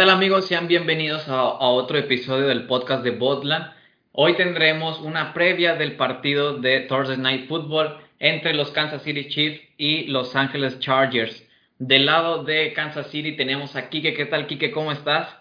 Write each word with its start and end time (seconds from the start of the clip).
¿Qué 0.00 0.06
tal 0.06 0.14
amigos? 0.14 0.46
Sean 0.46 0.66
bienvenidos 0.66 1.28
a, 1.28 1.42
otro 1.44 1.98
episodio 1.98 2.46
del 2.46 2.66
podcast 2.66 3.04
de 3.04 3.10
Botland. 3.10 3.70
Hoy 4.12 4.34
tendremos 4.34 4.98
una 4.98 5.34
previa 5.34 5.74
del 5.74 5.98
partido 5.98 6.56
de 6.56 6.80
Thursday 6.88 7.18
Night 7.18 7.48
Football 7.48 7.98
entre 8.18 8.54
los 8.54 8.70
Kansas 8.70 9.02
City 9.02 9.28
Chiefs 9.28 9.60
y 9.76 10.04
Los 10.04 10.34
Angeles 10.34 10.78
Chargers. 10.78 11.44
Del 11.78 12.06
lado 12.06 12.44
de 12.44 12.72
Kansas 12.72 13.08
City 13.08 13.36
tenemos 13.36 13.76
a 13.76 13.90
Kike. 13.90 14.14
¿Qué 14.14 14.24
tal, 14.24 14.46
Kike? 14.46 14.70
¿Cómo 14.70 14.90
estás? 14.90 15.36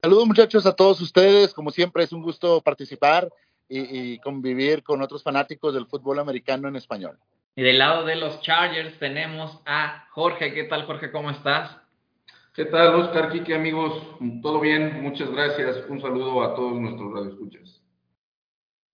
Saludos 0.00 0.28
muchachos 0.28 0.64
a 0.64 0.76
todos 0.76 1.00
ustedes. 1.00 1.52
Como 1.52 1.72
siempre 1.72 2.04
es 2.04 2.12
un 2.12 2.22
gusto 2.22 2.60
participar 2.60 3.28
y, 3.68 4.12
y 4.12 4.18
convivir 4.20 4.84
con 4.84 5.02
otros 5.02 5.24
fanáticos 5.24 5.74
del 5.74 5.86
fútbol 5.86 6.20
americano 6.20 6.68
en 6.68 6.76
español. 6.76 7.18
Y 7.56 7.62
del 7.62 7.78
lado 7.78 8.04
de 8.04 8.14
los 8.14 8.40
Chargers 8.40 8.96
tenemos 9.00 9.58
a 9.66 10.06
Jorge. 10.12 10.54
¿Qué 10.54 10.62
tal, 10.62 10.86
Jorge? 10.86 11.10
¿Cómo 11.10 11.32
estás? 11.32 11.79
¿Qué 12.60 12.66
tal, 12.66 12.94
Oscar, 12.94 13.32
Kike, 13.32 13.54
amigos? 13.54 14.02
¿Todo 14.42 14.60
bien? 14.60 15.02
Muchas 15.02 15.30
gracias. 15.30 15.78
Un 15.88 15.98
saludo 15.98 16.42
a 16.42 16.54
todos 16.54 16.78
nuestros 16.78 17.10
radioescuchas. 17.10 17.80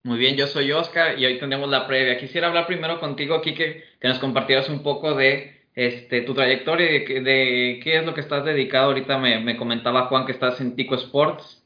Muy 0.05 0.19
bien, 0.19 0.37
yo 0.37 0.47
soy 0.47 0.71
Oscar 0.71 1.19
y 1.19 1.27
hoy 1.27 1.41
tenemos 1.41 1.69
la 1.69 1.85
previa. 1.85 2.17
Quisiera 2.17 2.47
hablar 2.47 2.69
primero 2.69 3.01
contigo, 3.01 3.41
Kike, 3.41 3.83
que 4.01 4.07
nos 4.09 4.21
compartieras 4.21 4.69
un 4.69 4.85
poco 4.85 5.17
de 5.17 5.67
este, 5.75 6.23
tu 6.23 6.33
trayectoria 6.33 6.93
y 6.93 7.25
de, 7.25 7.81
qué 7.83 7.99
es 7.99 8.07
lo 8.07 8.15
que 8.15 8.21
estás 8.21 8.45
dedicado. 8.45 8.85
Ahorita 8.85 9.19
me, 9.19 9.57
comentaba 9.57 10.07
Juan 10.07 10.27
que 10.27 10.33
estás 10.33 10.61
en 10.61 10.77
Tico 10.77 10.95
Sports. 10.95 11.65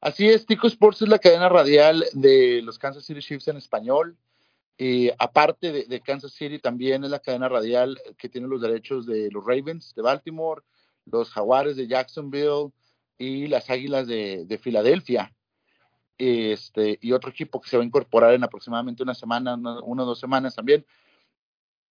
Así 0.00 0.28
es, 0.28 0.46
Tico 0.46 0.68
Sports 0.68 1.02
es 1.02 1.08
la 1.08 1.18
cadena 1.18 1.48
radial 1.48 2.04
de 2.12 2.62
los 2.62 2.78
Kansas 2.78 3.04
City 3.04 3.18
Chiefs 3.18 3.48
en 3.48 3.56
español. 3.56 4.16
Y 4.76 5.10
aparte 5.18 5.72
de, 5.72 5.84
de, 5.86 6.00
Kansas 6.00 6.30
City, 6.30 6.60
también 6.60 7.02
es 7.02 7.10
la 7.10 7.18
cadena 7.18 7.48
radial 7.48 8.00
que 8.16 8.28
tiene 8.28 8.46
los 8.46 8.62
derechos 8.62 9.04
de 9.04 9.32
los 9.32 9.44
Ravens 9.44 9.92
de 9.96 10.02
Baltimore, 10.02 10.62
los 11.10 11.30
Jaguares 11.30 11.76
de 11.76 11.86
Jacksonville 11.86 12.72
y 13.18 13.48
las 13.48 13.68
Águilas 13.68 14.06
de, 14.06 14.60
Filadelfia. 14.62 15.34
Este, 16.16 16.98
y 17.00 17.12
otro 17.12 17.30
equipo 17.30 17.60
que 17.60 17.68
se 17.68 17.76
va 17.76 17.82
a 17.82 17.86
incorporar 17.86 18.34
en 18.34 18.42
aproximadamente 18.42 19.02
una 19.02 19.14
semana, 19.14 19.54
una, 19.54 20.02
o 20.02 20.06
dos 20.06 20.18
semanas 20.18 20.54
también. 20.54 20.84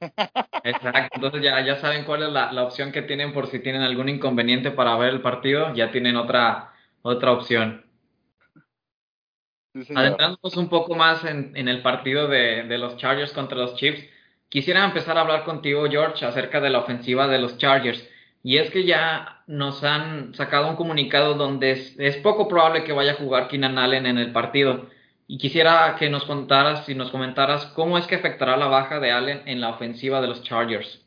Exacto, 0.63 1.15
entonces 1.15 1.41
ya, 1.41 1.63
ya 1.65 1.77
saben 1.77 2.05
cuál 2.05 2.23
es 2.23 2.29
la, 2.29 2.51
la, 2.51 2.63
opción 2.63 2.91
que 2.91 3.01
tienen 3.01 3.33
por 3.33 3.47
si 3.47 3.59
tienen 3.59 3.81
algún 3.81 4.09
inconveniente 4.09 4.71
para 4.71 4.95
ver 4.97 5.09
el 5.13 5.21
partido, 5.21 5.73
ya 5.73 5.91
tienen 5.91 6.15
otra, 6.15 6.73
otra 7.01 7.31
opción. 7.31 7.85
Adentrándonos 9.95 10.55
un 10.55 10.69
poco 10.69 10.95
más 10.95 11.25
en, 11.25 11.55
en 11.55 11.67
el 11.67 11.81
partido 11.81 12.27
de, 12.27 12.63
de, 12.63 12.77
los 12.77 12.95
Chargers 12.97 13.33
contra 13.33 13.57
los 13.57 13.75
Chiefs, 13.75 14.03
quisiera 14.49 14.85
empezar 14.85 15.17
a 15.17 15.21
hablar 15.21 15.43
contigo, 15.43 15.85
George, 15.89 16.25
acerca 16.25 16.61
de 16.61 16.69
la 16.69 16.79
ofensiva 16.79 17.27
de 17.27 17.39
los 17.39 17.57
Chargers. 17.57 18.07
Y 18.43 18.57
es 18.57 18.69
que 18.69 18.83
ya 18.83 19.41
nos 19.47 19.83
han 19.83 20.35
sacado 20.35 20.69
un 20.69 20.75
comunicado 20.75 21.33
donde 21.35 21.71
es, 21.71 21.95
es 21.97 22.17
poco 22.17 22.47
probable 22.47 22.83
que 22.83 22.91
vaya 22.91 23.13
a 23.13 23.15
jugar 23.15 23.47
Keenan 23.47 23.77
Allen 23.77 24.05
en 24.05 24.17
el 24.17 24.31
partido. 24.31 24.89
Y 25.33 25.39
quisiera 25.39 25.95
que 25.97 26.11
nos 26.11 26.25
contaras 26.25 26.87
y 26.87 26.93
nos 26.93 27.09
comentaras 27.09 27.65
cómo 27.73 27.97
es 27.97 28.05
que 28.05 28.13
afectará 28.13 28.55
la 28.55 28.67
baja 28.67 28.99
de 28.99 29.11
Allen 29.11 29.41
en 29.47 29.61
la 29.61 29.71
ofensiva 29.71 30.21
de 30.21 30.27
los 30.27 30.43
Chargers. 30.43 31.03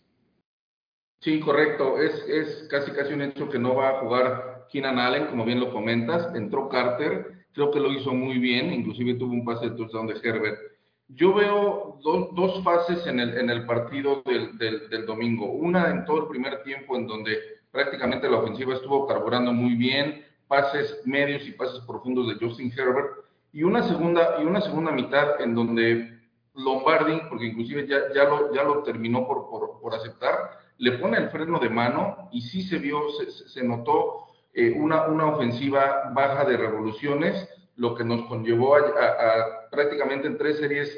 Sí, 1.20 1.38
correcto. 1.38 2.00
Es, 2.00 2.12
es 2.28 2.66
casi 2.68 2.90
casi 2.90 3.12
un 3.12 3.22
hecho 3.22 3.48
que 3.48 3.60
no 3.60 3.76
va 3.76 3.90
a 3.90 4.00
jugar 4.00 4.66
Keenan 4.72 4.98
Allen, 4.98 5.26
como 5.26 5.44
bien 5.44 5.60
lo 5.60 5.72
comentas. 5.72 6.34
Entró 6.34 6.68
Carter, 6.68 7.46
creo 7.52 7.70
que 7.70 7.78
lo 7.78 7.92
hizo 7.92 8.12
muy 8.14 8.38
bien, 8.38 8.72
inclusive 8.72 9.14
tuvo 9.14 9.32
un 9.32 9.44
pase 9.44 9.70
de 9.70 9.76
touchdown 9.76 10.08
de 10.08 10.18
Herbert. 10.20 10.58
Yo 11.06 11.32
veo 11.32 12.00
dos 12.02 12.64
fases 12.64 13.06
en 13.06 13.20
el, 13.20 13.38
en 13.38 13.48
el 13.48 13.64
partido 13.64 14.22
del, 14.24 14.58
del, 14.58 14.90
del, 14.90 15.06
domingo. 15.06 15.52
Una 15.52 15.88
en 15.88 16.04
todo 16.04 16.22
el 16.22 16.26
primer 16.26 16.64
tiempo, 16.64 16.96
en 16.96 17.06
donde 17.06 17.38
prácticamente 17.70 18.28
la 18.28 18.38
ofensiva 18.38 18.74
estuvo 18.74 19.06
carburando 19.06 19.52
muy 19.52 19.76
bien, 19.76 20.24
pases 20.48 21.00
medios 21.04 21.46
y 21.46 21.52
pases 21.52 21.78
profundos 21.86 22.26
de 22.26 22.44
Justin 22.44 22.72
Herbert 22.76 23.15
y 23.56 23.62
una 23.62 23.82
segunda, 23.84 24.36
y 24.38 24.44
una 24.44 24.60
segunda 24.60 24.92
mitad 24.92 25.40
en 25.40 25.54
donde 25.54 26.20
Lombardi, 26.56 27.22
porque 27.30 27.46
inclusive 27.46 27.86
ya, 27.86 28.12
ya, 28.14 28.24
lo, 28.24 28.52
ya 28.52 28.62
lo 28.62 28.82
terminó 28.82 29.26
por, 29.26 29.48
por, 29.48 29.80
por 29.80 29.94
aceptar, 29.94 30.58
le 30.76 30.98
pone 30.98 31.16
el 31.16 31.30
freno 31.30 31.58
de 31.58 31.70
mano 31.70 32.28
y 32.32 32.42
sí 32.42 32.60
se 32.64 32.76
vio, 32.76 33.00
se, 33.12 33.30
se 33.30 33.64
notó 33.64 34.26
eh, 34.52 34.74
una, 34.76 35.06
una 35.06 35.28
ofensiva 35.28 36.12
baja 36.12 36.44
de 36.44 36.58
revoluciones, 36.58 37.48
lo 37.76 37.94
que 37.94 38.04
nos 38.04 38.26
conllevó 38.26 38.76
a, 38.76 38.80
a, 38.80 39.70
prácticamente 39.70 40.26
en 40.26 40.36
tres 40.36 40.58
series, 40.58 40.94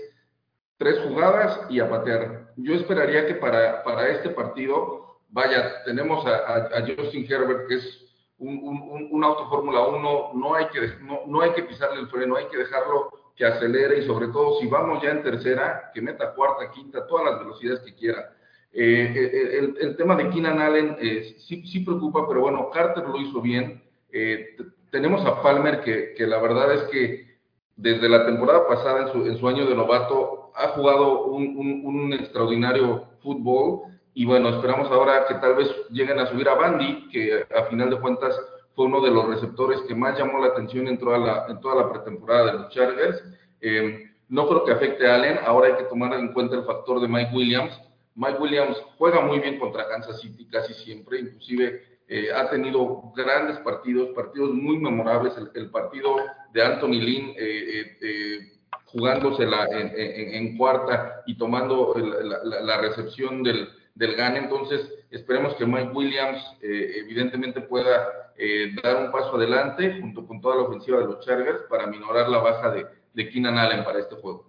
tres 0.78 0.98
jugadas 1.06 1.60
y 1.70 1.78
a 1.78 1.88
patear. 1.88 2.54
Yo 2.56 2.74
esperaría 2.74 3.24
que 3.28 3.34
para, 3.34 3.84
para 3.84 4.08
este 4.08 4.30
partido, 4.30 5.20
vaya, 5.28 5.84
tenemos 5.84 6.26
a, 6.26 6.56
a 6.76 6.80
Justin 6.80 7.24
Herbert, 7.30 7.68
que 7.68 7.76
es 7.76 8.07
un, 8.38 8.58
un, 8.58 9.08
un 9.10 9.24
auto 9.24 9.48
Fórmula 9.48 9.86
1 9.86 10.30
no 10.34 10.54
hay, 10.54 10.66
que, 10.66 10.80
no, 11.02 11.20
no 11.26 11.40
hay 11.40 11.50
que 11.52 11.64
pisarle 11.64 12.00
el 12.00 12.08
freno, 12.08 12.36
hay 12.36 12.46
que 12.46 12.58
dejarlo 12.58 13.10
que 13.34 13.44
acelere 13.44 13.98
y 13.98 14.06
sobre 14.06 14.28
todo 14.28 14.58
si 14.58 14.66
vamos 14.66 15.02
ya 15.02 15.10
en 15.10 15.22
tercera, 15.22 15.90
que 15.94 16.00
meta 16.00 16.34
cuarta, 16.34 16.70
quinta, 16.72 17.06
todas 17.06 17.26
las 17.26 17.38
velocidades 17.40 17.80
que 17.80 17.94
quiera. 17.94 18.34
Eh, 18.72 19.12
eh 19.14 19.58
el, 19.58 19.76
el, 19.80 19.96
tema 19.96 20.16
de 20.16 20.28
Keenan 20.30 20.60
Allen 20.60 20.96
eh, 21.00 21.36
sí, 21.38 21.66
sí, 21.66 21.80
preocupa, 21.80 22.26
pero 22.28 22.40
bueno, 22.40 22.68
Carter 22.70 23.04
lo 23.04 23.16
hizo 23.20 23.40
bien. 23.40 23.82
Eh, 24.10 24.56
tenemos 24.90 25.24
a 25.24 25.40
Palmer 25.42 25.80
que, 25.82 26.14
que, 26.14 26.26
la 26.26 26.40
verdad 26.40 26.72
es 26.74 26.82
que 26.90 27.38
desde 27.76 28.08
la 28.08 28.26
temporada 28.26 28.66
pasada, 28.66 29.02
en 29.02 29.12
su, 29.12 29.26
en 29.26 29.38
su 29.38 29.48
año 29.48 29.66
de 29.66 29.74
novato, 29.74 30.50
ha 30.54 30.68
jugado 30.68 31.26
un, 31.26 31.56
un, 31.56 31.82
un 31.86 32.12
extraordinario 32.12 33.04
fútbol 33.22 33.82
y 34.18 34.24
bueno, 34.24 34.48
esperamos 34.48 34.90
ahora 34.90 35.26
que 35.28 35.34
tal 35.34 35.54
vez 35.54 35.72
lleguen 35.90 36.18
a 36.18 36.26
subir 36.26 36.48
a 36.48 36.56
Bandy, 36.56 37.08
que 37.08 37.46
a 37.56 37.66
final 37.66 37.88
de 37.88 38.00
cuentas 38.00 38.36
fue 38.74 38.86
uno 38.86 39.00
de 39.00 39.12
los 39.12 39.28
receptores 39.28 39.80
que 39.82 39.94
más 39.94 40.18
llamó 40.18 40.40
la 40.40 40.48
atención 40.48 40.88
en 40.88 40.98
toda 40.98 41.18
la, 41.18 41.46
en 41.48 41.60
toda 41.60 41.76
la 41.76 41.88
pretemporada 41.88 42.46
de 42.46 42.52
los 42.54 42.68
Chargers. 42.70 43.22
Eh, 43.60 44.10
no 44.28 44.48
creo 44.48 44.64
que 44.64 44.72
afecte 44.72 45.08
a 45.08 45.14
Allen, 45.14 45.38
ahora 45.46 45.68
hay 45.68 45.74
que 45.76 45.84
tomar 45.88 46.14
en 46.14 46.32
cuenta 46.32 46.56
el 46.56 46.64
factor 46.64 47.00
de 47.00 47.06
Mike 47.06 47.30
Williams. 47.32 47.80
Mike 48.16 48.38
Williams 48.40 48.82
juega 48.96 49.20
muy 49.20 49.38
bien 49.38 49.56
contra 49.60 49.86
Kansas 49.86 50.20
City 50.20 50.48
casi 50.48 50.74
siempre, 50.74 51.20
inclusive 51.20 52.00
eh, 52.08 52.32
ha 52.34 52.50
tenido 52.50 53.12
grandes 53.14 53.58
partidos, 53.58 54.08
partidos 54.16 54.52
muy 54.52 54.78
memorables. 54.78 55.34
El, 55.54 55.70
partido 55.70 56.16
de 56.52 56.64
Anthony 56.64 57.00
Lynn 57.00 57.34
eh, 57.38 57.96
eh 58.02 58.38
jugándosela 58.86 59.66
en, 59.70 60.56
cuarta 60.56 61.22
y 61.26 61.36
tomando 61.36 61.94
la, 61.94 62.62
la 62.62 62.80
recepción 62.80 63.42
del, 63.42 63.68
del 63.98 64.14
GAN. 64.14 64.36
Entonces, 64.36 64.94
esperemos 65.10 65.54
que 65.56 65.66
Mike 65.66 65.90
Williams 65.92 66.56
eh, 66.62 67.00
evidentemente 67.00 67.60
pueda 67.60 68.32
eh, 68.38 68.74
dar 68.82 68.96
un 69.04 69.10
paso 69.10 69.36
adelante 69.36 70.00
junto 70.00 70.26
con 70.26 70.40
toda 70.40 70.56
la 70.56 70.62
ofensiva 70.62 70.98
de 70.98 71.06
los 71.06 71.20
Chargers 71.24 71.62
para 71.68 71.86
minorar 71.86 72.28
la 72.28 72.38
baja 72.38 72.70
de, 72.70 72.86
de 73.12 73.28
Keenan 73.28 73.58
Allen 73.58 73.84
para 73.84 73.98
este 73.98 74.14
juego. 74.14 74.48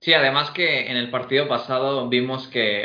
Sí, 0.00 0.14
además 0.14 0.52
que 0.52 0.88
en 0.88 0.96
el 0.96 1.10
partido 1.10 1.48
pasado 1.48 2.08
vimos 2.08 2.46
que 2.46 2.84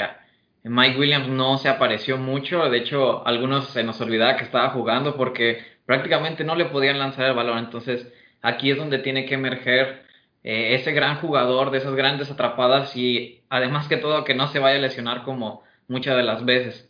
Mike 0.64 0.98
Williams 0.98 1.28
no 1.28 1.60
se 1.60 1.70
apareció 1.70 2.18
mucho. 2.18 2.70
De 2.70 2.80
hecho, 2.80 3.26
algunos 3.28 3.70
se 3.70 3.84
nos 3.84 4.02
olvidaba 4.02 4.36
que 4.36 4.46
estaba 4.46 4.72
jugando 4.72 5.16
porque 5.16 5.64
prácticamente 5.86 6.44
no 6.44 6.56
le 6.56 6.66
podían 6.66 6.98
lanzar 6.98 7.28
el 7.28 7.36
balón. 7.36 7.60
Entonces, 7.60 8.12
aquí 8.42 8.72
es 8.72 8.78
donde 8.78 8.98
tiene 8.98 9.26
que 9.26 9.36
emerger 9.36 10.04
eh, 10.44 10.76
ese 10.76 10.92
gran 10.92 11.18
jugador 11.18 11.72
de 11.72 11.78
esas 11.80 11.96
grandes 11.96 12.30
atrapadas 12.30 12.96
y 12.98 13.42
además 13.50 13.88
que 13.88 13.98
todo 13.98 14.24
que 14.24 14.36
no 14.36 14.48
se 14.48 14.60
vaya 14.60 14.78
a 14.78 14.82
lesionar 14.82 15.24
como 15.24 15.64
muchas 15.88 16.18
de 16.18 16.24
las 16.24 16.44
veces. 16.46 16.90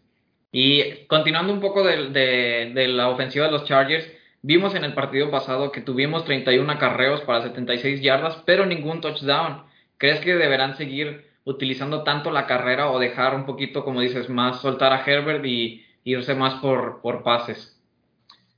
Y 0.51 1.05
continuando 1.07 1.51
un 1.51 1.61
poco 1.61 1.83
de, 1.83 2.71
la 2.87 3.09
ofensiva 3.09 3.45
de 3.45 3.51
los 3.51 3.65
Chargers, 3.65 4.07
vimos 4.43 4.75
en 4.75 4.83
el 4.83 4.93
partido 4.93 5.31
pasado 5.31 5.71
que 5.71 5.81
tuvimos 5.81 6.25
31 6.25 6.71
acarreos 6.71 7.21
para 7.21 7.41
76 7.41 8.01
yardas, 8.01 8.37
pero 8.45 8.65
ningún 8.65 9.01
touchdown. 9.01 9.63
¿Crees 9.97 10.19
que 10.19 10.35
deberán 10.35 10.77
seguir 10.77 11.25
utilizando 11.45 12.03
tanto 12.03 12.31
la 12.31 12.45
carrera 12.45 12.91
o 12.91 12.99
dejar 12.99 13.35
un 13.35 13.45
poquito, 13.45 13.83
como 13.83 14.01
dices, 14.01 14.29
más 14.29 14.61
soltar 14.61 14.93
a 14.93 15.03
Herbert 15.03 15.43
y 15.45 15.83
irse 16.03 16.35
más 16.35 16.55
por, 16.55 17.01
por 17.01 17.23
pases? 17.23 17.79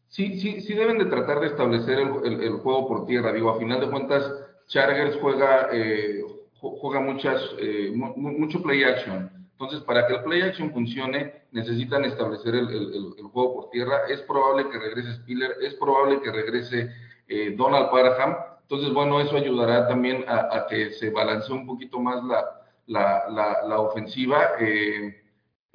Sí, 0.09 0.39
sí, 0.39 0.61
sí 0.61 0.73
deben 0.73 0.97
de 0.97 1.05
tratar 1.05 1.39
de 1.39 1.47
establecer 1.47 1.99
el, 1.99 2.41
el, 2.41 2.53
juego 2.53 2.87
por 2.87 3.05
tierra. 3.05 3.33
Digo, 3.33 3.49
a 3.49 3.59
final 3.59 3.79
de 3.79 3.89
cuentas, 3.89 4.31
Chargers 4.67 5.17
juega, 5.21 5.69
eh, 5.71 6.23
juega 6.59 6.99
muchas, 6.99 7.41
eh, 7.59 7.91
mucho 7.93 8.61
play 8.61 8.83
action. 8.83 9.31
Entonces, 9.51 9.81
para 9.81 10.05
que 10.05 10.15
el 10.15 10.23
play 10.23 10.41
action 10.41 10.71
funcione, 10.71 11.33
necesitan 11.51 12.03
establecer 12.05 12.55
el, 12.55 12.69
el, 12.69 13.23
juego 13.31 13.53
por 13.55 13.69
tierra. 13.69 14.01
Es 14.09 14.21
probable 14.21 14.69
que 14.69 14.79
regrese 14.79 15.13
Spiller, 15.15 15.55
es 15.61 15.73
probable 15.75 16.21
que 16.21 16.31
regrese 16.31 16.91
eh, 17.27 17.55
Donald 17.55 17.89
Parham. 17.89 18.35
Entonces, 18.63 18.93
bueno, 18.93 19.21
eso 19.21 19.37
ayudará 19.37 19.87
también 19.87 20.25
a, 20.27 20.65
que 20.67 20.91
se 20.91 21.09
balancee 21.09 21.53
un 21.53 21.67
poquito 21.67 21.99
más 21.99 22.23
la, 22.23 22.43
la, 22.87 23.29
la, 23.29 23.67
la 23.67 23.79
ofensiva. 23.79 24.51
Eh, 24.59 25.21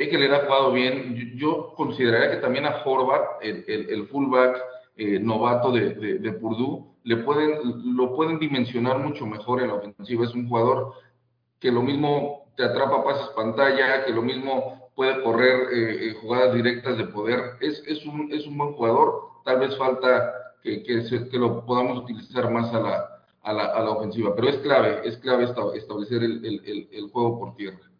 que 0.09 0.19
le 0.19 0.35
ha 0.35 0.45
jugado 0.45 0.73
bien. 0.73 1.37
Yo, 1.37 1.75
consideraría 1.77 2.31
que 2.31 2.37
también 2.39 2.67
a 2.67 2.83
Horvath, 2.85 3.43
el, 3.43 3.65
el, 3.69 4.07
fullback 4.07 4.63
eh, 4.97 5.19
novato 5.19 5.73
de, 5.73 6.19
de, 6.19 6.33
Purdue, 6.33 6.90
le 7.05 7.17
pueden, 7.19 7.59
lo 7.97 8.15
pueden 8.15 8.39
dimensionar 8.39 8.99
mucho 8.99 9.27
mejor 9.27 9.61
en 9.61 9.69
la 9.69 9.75
ofensiva. 9.75 10.25
Es 10.25 10.35
un 10.35 10.49
jugador 10.49 10.95
que 11.59 11.71
lo 11.71 11.83
mismo 11.83 12.53
te 12.57 12.65
atrapa 12.65 13.05
pases 13.05 13.29
pantalla, 13.29 14.05
que 14.05 14.13
lo 14.13 14.23
mismo 14.23 14.91
puede 14.95 15.23
correr 15.23 15.73
eh, 15.73 16.09
eh, 16.09 16.15
jugadas 16.21 16.55
directas 16.55 16.99
de 16.99 17.05
poder. 17.05 17.41
Es, 17.61 17.83
es, 17.87 18.05
un, 18.05 18.33
es 18.33 18.47
un 18.47 18.59
buen 18.59 18.73
jugador. 18.73 19.31
Tal 19.45 19.61
vez 19.61 19.77
falta 19.77 20.33
que, 20.63 20.83
que, 20.83 21.39
lo 21.39 21.65
podamos 21.65 21.99
utilizar 21.99 22.51
más 22.51 22.73
a 22.75 22.81
la, 22.81 23.23
a 23.43 23.53
la, 23.53 23.65
a 23.65 23.81
la, 23.81 23.91
ofensiva, 23.91 24.35
pero 24.35 24.49
es 24.49 24.59
clave, 24.59 25.01
es 25.05 25.17
clave 25.19 25.45
establecer 25.45 26.23
el, 26.23 26.45
el, 26.45 26.89
el 26.93 27.11
juego 27.11 27.39
por 27.39 27.57
tierra. 27.57 27.91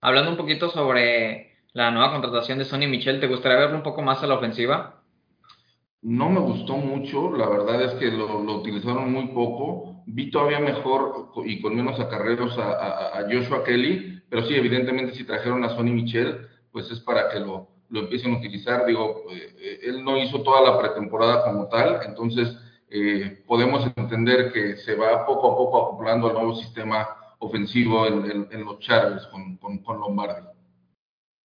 Hablando 0.00 0.30
un 0.30 0.36
poquito 0.36 0.68
sobre 0.68 1.56
la 1.72 1.90
nueva 1.90 2.12
contratación 2.12 2.58
de 2.58 2.64
Sonny 2.64 2.86
Michel, 2.86 3.18
¿te 3.18 3.26
gustaría 3.26 3.58
verlo 3.58 3.76
un 3.76 3.82
poco 3.82 4.02
más 4.02 4.22
a 4.22 4.28
la 4.28 4.34
ofensiva? 4.34 5.03
No 6.04 6.28
me 6.28 6.38
gustó 6.38 6.76
mucho, 6.76 7.34
la 7.34 7.48
verdad 7.48 7.82
es 7.82 7.94
que 7.94 8.10
lo, 8.10 8.38
utilizaron 8.56 9.10
muy 9.10 9.28
poco. 9.28 10.02
Vi 10.04 10.30
todavía 10.30 10.60
mejor 10.60 11.32
y 11.46 11.62
con 11.62 11.74
menos 11.74 11.98
acarreos 11.98 12.58
a, 12.58 13.18
a, 13.18 13.22
Joshua 13.22 13.64
Kelly, 13.64 14.20
pero 14.28 14.46
sí, 14.46 14.54
evidentemente 14.54 15.14
si 15.14 15.24
trajeron 15.24 15.64
a 15.64 15.70
Sonny 15.70 15.92
Michel, 15.92 16.46
pues 16.72 16.90
es 16.90 17.00
para 17.00 17.30
que 17.30 17.40
lo, 17.40 17.68
lo 17.88 18.00
empiecen 18.00 18.34
a 18.34 18.38
utilizar. 18.38 18.84
Digo, 18.84 19.24
eh, 19.30 19.80
él 19.82 20.04
no 20.04 20.18
hizo 20.18 20.42
toda 20.42 20.60
la 20.60 20.78
pretemporada 20.78 21.42
como 21.42 21.68
tal, 21.68 22.00
entonces 22.06 22.54
eh, 22.90 23.42
podemos 23.46 23.90
entender 23.96 24.52
que 24.52 24.76
se 24.76 24.96
va 24.96 25.24
poco 25.24 25.52
a 25.52 25.56
poco 25.56 25.86
acoplando 25.86 26.28
al 26.28 26.34
nuevo 26.34 26.54
sistema 26.56 27.08
ofensivo 27.38 28.06
en, 28.06 28.62
los 28.62 28.78
Chargers 28.80 29.26
con, 29.28 29.56
con, 29.56 30.00
Lombardi. 30.00 30.46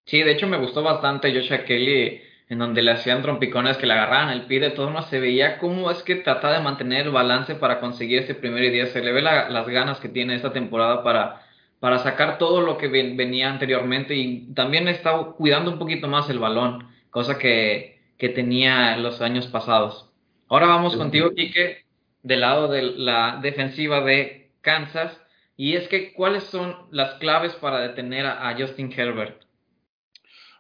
Sí, 0.05 0.21
de 0.21 0.33
hecho 0.33 0.49
me 0.49 0.59
gustó 0.59 0.83
bastante 0.83 1.33
Joshua 1.33 1.65
Kelly, 1.65 2.23
en 2.49 2.59
donde 2.59 2.83
le 2.83 2.93
hacían 2.93 3.23
trompicones 3.23 3.77
que 3.77 3.87
le 3.87 3.93
agarraban 3.93 4.31
el 4.31 4.47
pie 4.47 4.61
de 4.61 4.71
todo 4.71 4.91
más 4.91 5.09
se 5.11 5.21
veía 5.21 5.59
cómo 5.59 5.91
es 5.91 6.03
que 6.03 6.17
trata 6.17 6.53
de 6.53 6.61
mantener 6.61 7.07
el 7.07 7.13
balance 7.13 7.55
para 7.55 7.81
conseguir 7.81 8.21
ese 8.21 8.35
primer 8.35 8.71
día. 8.73 8.87
Se 8.87 9.03
le 9.03 9.13
ve 9.13 9.23
las 9.23 9.69
ganas 9.69 10.01
que 10.01 10.09
tiene 10.09 10.35
esta 10.35 10.53
temporada 10.53 11.03
para, 11.03 11.43
para 11.81 11.99
sacar 11.99 12.39
todo 12.39 12.61
lo 12.63 12.79
que 12.79 12.89
venía 12.89 13.51
anteriormente 13.51 14.15
y 14.15 14.53
también 14.55 14.89
está 14.89 15.17
cuidando 15.37 15.71
un 15.71 15.79
poquito 15.79 16.09
más 16.09 16.31
el 16.31 16.39
balón, 16.39 16.89
cosa 17.11 17.39
que, 17.39 18.01
que 18.19 18.29
tenía 18.29 18.97
los 18.97 19.21
años 19.21 19.47
pasados. 19.47 20.11
Ahora 20.49 20.67
vamos 20.67 20.97
contigo, 20.97 21.35
Quique, 21.35 21.85
del 22.23 22.41
lado 22.41 22.69
de 22.69 22.83
la 22.83 23.39
defensiva 23.43 24.01
de 24.01 24.51
Kansas. 24.61 25.21
Y 25.57 25.75
es 25.75 25.89
que, 25.89 26.13
¿cuáles 26.13 26.45
son 26.45 26.87
las 26.91 27.15
claves 27.15 27.53
para 27.55 27.81
detener 27.81 28.27
a, 28.27 28.55
Justin 28.59 28.93
Herbert? 28.97 29.43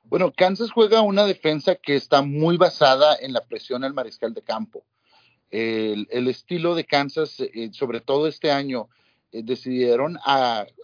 Bueno, 0.08 0.32
Kansas 0.34 0.70
juega 0.70 1.02
una 1.02 1.24
defensa 1.24 1.74
que 1.76 1.96
está 1.96 2.22
muy 2.22 2.56
basada 2.56 3.16
en 3.20 3.32
la 3.32 3.44
presión 3.44 3.84
al 3.84 3.94
mariscal 3.94 4.34
de 4.34 4.42
campo. 4.42 4.84
El, 5.50 6.28
estilo 6.28 6.74
de 6.74 6.84
Kansas, 6.84 7.40
eh, 7.40 7.70
sobre 7.72 8.00
todo 8.00 8.26
este 8.26 8.50
año, 8.50 8.88
eh, 9.32 9.42
decidieron 9.42 10.18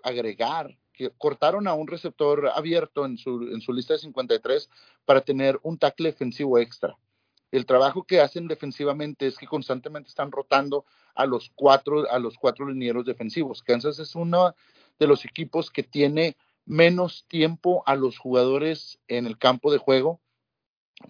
agregar, 0.02 0.76
que 0.92 1.10
cortaron 1.10 1.66
a 1.66 1.74
un 1.74 1.88
receptor 1.88 2.50
abierto 2.54 3.04
en 3.04 3.18
su, 3.18 3.42
en 3.52 3.60
su 3.60 3.72
lista 3.72 3.94
de 3.94 3.98
53 3.98 4.70
para 5.04 5.22
tener 5.22 5.58
un 5.62 5.76
tackle 5.76 6.10
defensivo 6.10 6.58
extra 6.58 6.96
el 7.56 7.66
trabajo 7.66 8.02
que 8.02 8.20
hacen 8.20 8.48
defensivamente 8.48 9.28
es 9.28 9.38
que 9.38 9.46
constantemente 9.46 10.08
están 10.08 10.32
rotando 10.32 10.86
a 11.14 11.24
los 11.24 11.52
cuatro, 11.54 12.10
a 12.10 12.18
los 12.18 12.36
cuatro 12.36 12.68
linieros 12.68 13.06
defensivos. 13.06 13.62
Kansas 13.62 14.00
es 14.00 14.16
uno 14.16 14.56
de 14.98 15.06
los 15.06 15.24
equipos 15.24 15.70
que 15.70 15.84
tiene 15.84 16.36
menos 16.66 17.26
tiempo 17.28 17.82
a 17.86 17.96
los 17.96 18.18
jugadores 18.18 18.98
en 19.08 19.26
el 19.26 19.38
campo 19.38 19.72
de 19.72 19.78
juego 19.78 20.20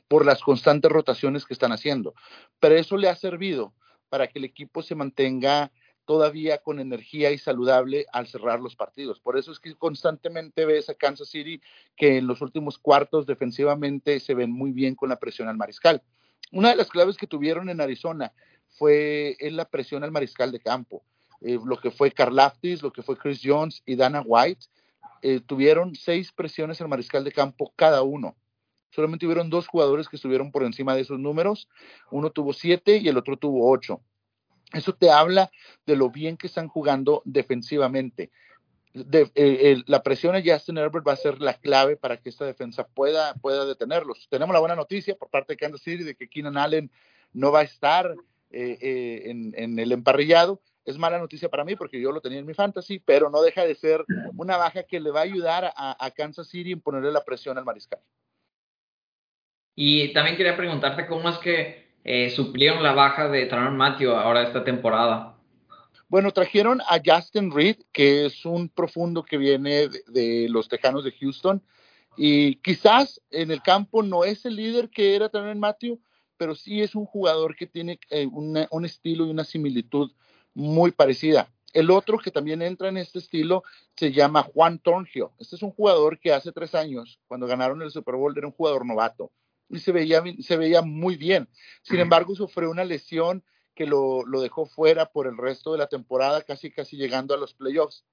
por 0.08 0.26
las 0.26 0.42
constantes 0.42 0.90
rotaciones 0.90 1.44
que 1.44 1.54
están 1.54 1.73
haciendo. 1.73 2.14
Pero 2.61 2.76
eso 2.76 2.96
le 2.96 3.08
ha 3.08 3.16
servido 3.16 3.75
para 4.08 4.28
que 4.28 4.38
el 4.38 4.44
equipo 4.44 4.82
se 4.82 4.94
mantenga 4.94 5.73
todavía 6.04 6.58
con 6.58 6.80
energía 6.80 7.30
y 7.30 7.38
saludable 7.38 8.06
al 8.12 8.26
cerrar 8.26 8.61
los 8.61 8.76
partidos. 8.76 9.20
Por 9.20 9.38
eso 9.38 9.52
es 9.52 9.58
que 9.58 9.75
constantemente 9.75 10.66
ves 10.66 10.90
a 10.90 10.94
Kansas 10.94 11.28
City 11.28 11.61
que 11.96 12.18
en 12.18 12.26
los 12.26 12.42
últimos 12.42 12.78
cuartos 12.78 13.26
defensivamente 13.26 14.20
se 14.20 14.34
ven 14.34 14.52
muy 14.52 14.73
bien 14.73 14.94
con 14.94 15.08
la 15.08 15.18
presión 15.18 15.49
al 15.49 15.56
mariscal. 15.56 16.02
Una 16.52 16.70
de 16.70 16.76
las 16.76 16.90
claves 16.90 17.16
que 17.16 17.26
tuvieron 17.26 17.70
en 17.70 17.80
Arizona 17.80 18.32
fue 18.68 19.37
la 19.40 19.64
presión 19.64 20.04
al 20.04 20.12
mariscal 20.12 20.52
de 20.52 20.61
campo. 20.61 21.04
Eh, 21.40 21.58
lo 21.64 21.78
que 21.78 21.90
fue 21.90 22.12
Carl 22.12 22.38
Aftis, 22.38 22.82
lo 22.82 22.92
que 22.92 23.02
fue 23.02 23.16
Chris 23.16 23.40
Jones 23.42 23.82
y 23.87 23.96
Dana 23.96 24.23
White, 24.25 24.66
eh, 25.24 25.40
tuvieron 25.40 25.94
seis 25.96 26.30
presiones 26.32 26.80
al 26.80 26.88
mariscal 26.88 27.24
de 27.24 27.32
campo 27.32 27.72
cada 27.74 28.02
uno. 28.02 28.36
Solamente 28.90 29.26
hubieron 29.26 29.50
dos 29.50 29.66
jugadores 29.66 30.08
que 30.08 30.16
estuvieron 30.16 30.52
por 30.52 30.62
encima 30.62 30.94
de 30.94 31.00
esos 31.00 31.18
números. 31.18 31.68
Uno 32.12 32.30
tuvo 32.30 32.52
siete 32.52 32.98
y 32.98 33.08
el 33.08 33.18
otro 33.18 33.36
tuvo 33.36 33.70
ocho. 33.70 34.00
Eso 34.72 34.94
te 34.94 35.10
habla 35.10 35.50
de 35.86 35.96
lo 35.96 36.10
bien 36.10 36.36
que 36.36 36.46
están 36.46 36.68
jugando 36.68 37.22
defensivamente 37.24 38.30
de, 38.94 39.30
eh, 39.34 39.82
la 39.86 40.02
presión 40.02 40.36
a 40.36 40.42
Justin 40.44 40.78
Herbert 40.78 41.06
va 41.06 41.12
a 41.12 41.16
ser 41.16 41.40
la 41.40 41.54
clave 41.54 41.96
para 41.96 42.16
que 42.16 42.28
esta 42.28 42.44
defensa 42.44 42.86
pueda, 42.86 43.34
pueda 43.34 43.66
detenerlos. 43.66 44.28
Tenemos 44.30 44.54
la 44.54 44.60
buena 44.60 44.76
noticia 44.76 45.16
por 45.16 45.30
parte 45.30 45.54
de 45.54 45.56
Kansas 45.56 45.82
City 45.82 46.04
de 46.04 46.14
que 46.14 46.28
Keenan 46.28 46.56
Allen 46.56 46.90
no 47.32 47.50
va 47.50 47.60
a 47.60 47.64
estar 47.64 48.14
eh, 48.50 49.22
en, 49.26 49.78
el 49.78 49.90
emparrillado. 49.90 50.62
Es 50.84 50.98
mala 50.98 51.18
noticia 51.18 51.48
para 51.48 51.64
mí 51.64 51.76
porque 51.76 52.00
yo 52.00 52.12
lo 52.12 52.20
tenía 52.20 52.38
en 52.38 52.46
mi 52.46 52.54
fantasy, 52.54 52.98
pero 52.98 53.30
no 53.30 53.40
deja 53.40 53.64
de 53.64 53.74
ser 53.74 54.04
una 54.36 54.56
baja 54.56 54.82
que 54.82 55.00
le 55.00 55.10
va 55.10 55.20
a 55.20 55.24
ayudar 55.24 55.72
a, 55.76 56.10
Kansas 56.10 56.48
City 56.48 56.72
en 56.72 56.80
ponerle 56.80 57.10
la 57.10 57.24
presión 57.24 57.56
al 57.56 57.64
mariscal. 57.64 58.00
Y 59.74 60.12
también 60.12 60.36
quería 60.36 60.56
preguntarte 60.56 61.06
cómo 61.06 61.28
es 61.30 61.38
que 61.38 62.30
suplieron 62.34 62.82
la 62.82 62.92
baja 62.92 63.28
de 63.28 63.46
Taron 63.46 63.76
Matthew 63.76 64.12
ahora 64.12 64.42
esta 64.42 64.62
temporada. 64.62 65.34
Bueno, 66.08 66.30
trajeron 66.32 66.80
a 66.82 67.00
Justin 67.04 67.50
Reed, 67.50 67.76
que 67.92 68.26
es 68.26 68.44
un 68.44 68.68
profundo 68.68 69.24
que 69.24 69.38
viene 69.38 69.88
de, 70.08 70.46
los 70.48 70.68
Tejanos 70.68 71.02
de 71.02 71.12
Houston. 71.12 71.62
Y 72.16 72.56
quizás 72.56 73.20
en 73.30 73.50
el 73.50 73.62
campo 73.62 74.02
no 74.02 74.22
es 74.22 74.44
el 74.44 74.54
líder 74.54 74.90
que 74.90 75.16
era 75.16 75.28
también 75.28 75.58
Matthew, 75.58 76.00
pero 76.36 76.54
sí 76.54 76.82
es 76.82 76.94
un 76.94 77.06
jugador 77.06 77.56
que 77.56 77.66
tiene 77.66 77.98
eh, 78.10 78.26
un 78.30 78.84
estilo 78.84 79.26
y 79.26 79.30
una 79.30 79.44
similitud 79.44 80.12
muy 80.54 80.92
parecida. 80.92 81.50
El 81.73 81.90
otro 81.90 82.18
que 82.18 82.30
también 82.30 82.62
entra 82.62 82.88
en 82.88 82.96
este 82.96 83.18
estilo 83.18 83.64
se 83.96 84.12
llama 84.12 84.42
Juan 84.42 84.78
Thornhill. 84.78 85.26
Este 85.38 85.56
es 85.56 85.62
un 85.62 85.73
jugador 85.73 86.20
que 86.20 86.32
hace 86.32 86.52
tres 86.52 86.75
años, 86.75 87.18
cuando 87.26 87.46
ganaron 87.46 87.82
el 87.82 87.90
Super 87.90 88.14
Bowl, 88.14 88.37
era 88.37 88.46
un 88.46 88.52
jugador 88.52 88.87
novato 88.87 89.32
y 89.68 89.80
se 89.80 89.92
veía, 89.92 90.23
se 90.40 90.56
veía 90.56 90.82
muy 90.82 91.16
bien. 91.16 91.49
Sin 91.82 92.00
embargo, 92.00 92.34
sufrió 92.34 92.70
una 92.70 92.84
lesión 92.84 93.44
que 93.75 93.87
lo, 93.87 94.23
dejó 94.40 94.66
fuera 94.66 95.06
por 95.06 95.26
el 95.26 95.37
resto 95.37 95.73
de 95.73 95.78
la 95.78 95.88
temporada, 95.88 96.42
casi 96.42 96.70
casi 96.70 96.96
llegando 96.96 97.34
a 97.34 97.38
los 97.38 97.54
playoffs. 97.54 98.04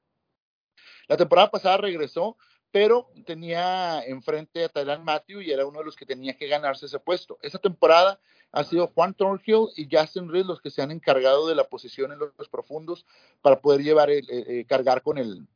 La 1.08 1.18
temporada 1.18 1.52
pasada 1.52 1.78
regresó, 1.78 2.38
pero 2.72 3.10
tenía 3.26 4.04
enfrente 4.06 4.64
a 4.64 4.70
Tyler 4.70 5.00
Matthew 5.00 5.42
y 5.42 5.52
era 5.52 5.66
uno 5.66 5.80
de 5.80 5.86
los 5.86 5.96
que 5.96 6.06
tenía 6.06 6.38
que 6.38 6.48
ganarse 6.48 6.86
ese 6.86 7.00
puesto. 7.00 7.38
Esa 7.42 7.60
temporada 7.60 8.20
ha 8.52 8.64
sido 8.64 8.88
Juan 8.88 9.14
Thornhill 9.14 9.68
y 9.76 9.88
Justin 9.92 10.30
Reed 10.30 10.46
los 10.46 10.62
que 10.62 10.72
se 10.72 10.82
han 10.82 10.92
encargado 10.92 11.48
de 11.48 11.56
la 11.56 11.66
posición 11.66 12.12
en 12.12 12.20
los, 12.20 12.50
profundos 12.50 13.06
para 13.42 13.62
poder 13.62 13.82
llevar 13.82 14.10
el, 14.10 14.26
eh, 14.30 14.66
cargar 14.68 15.02
con 15.02 15.18
el 15.18 15.48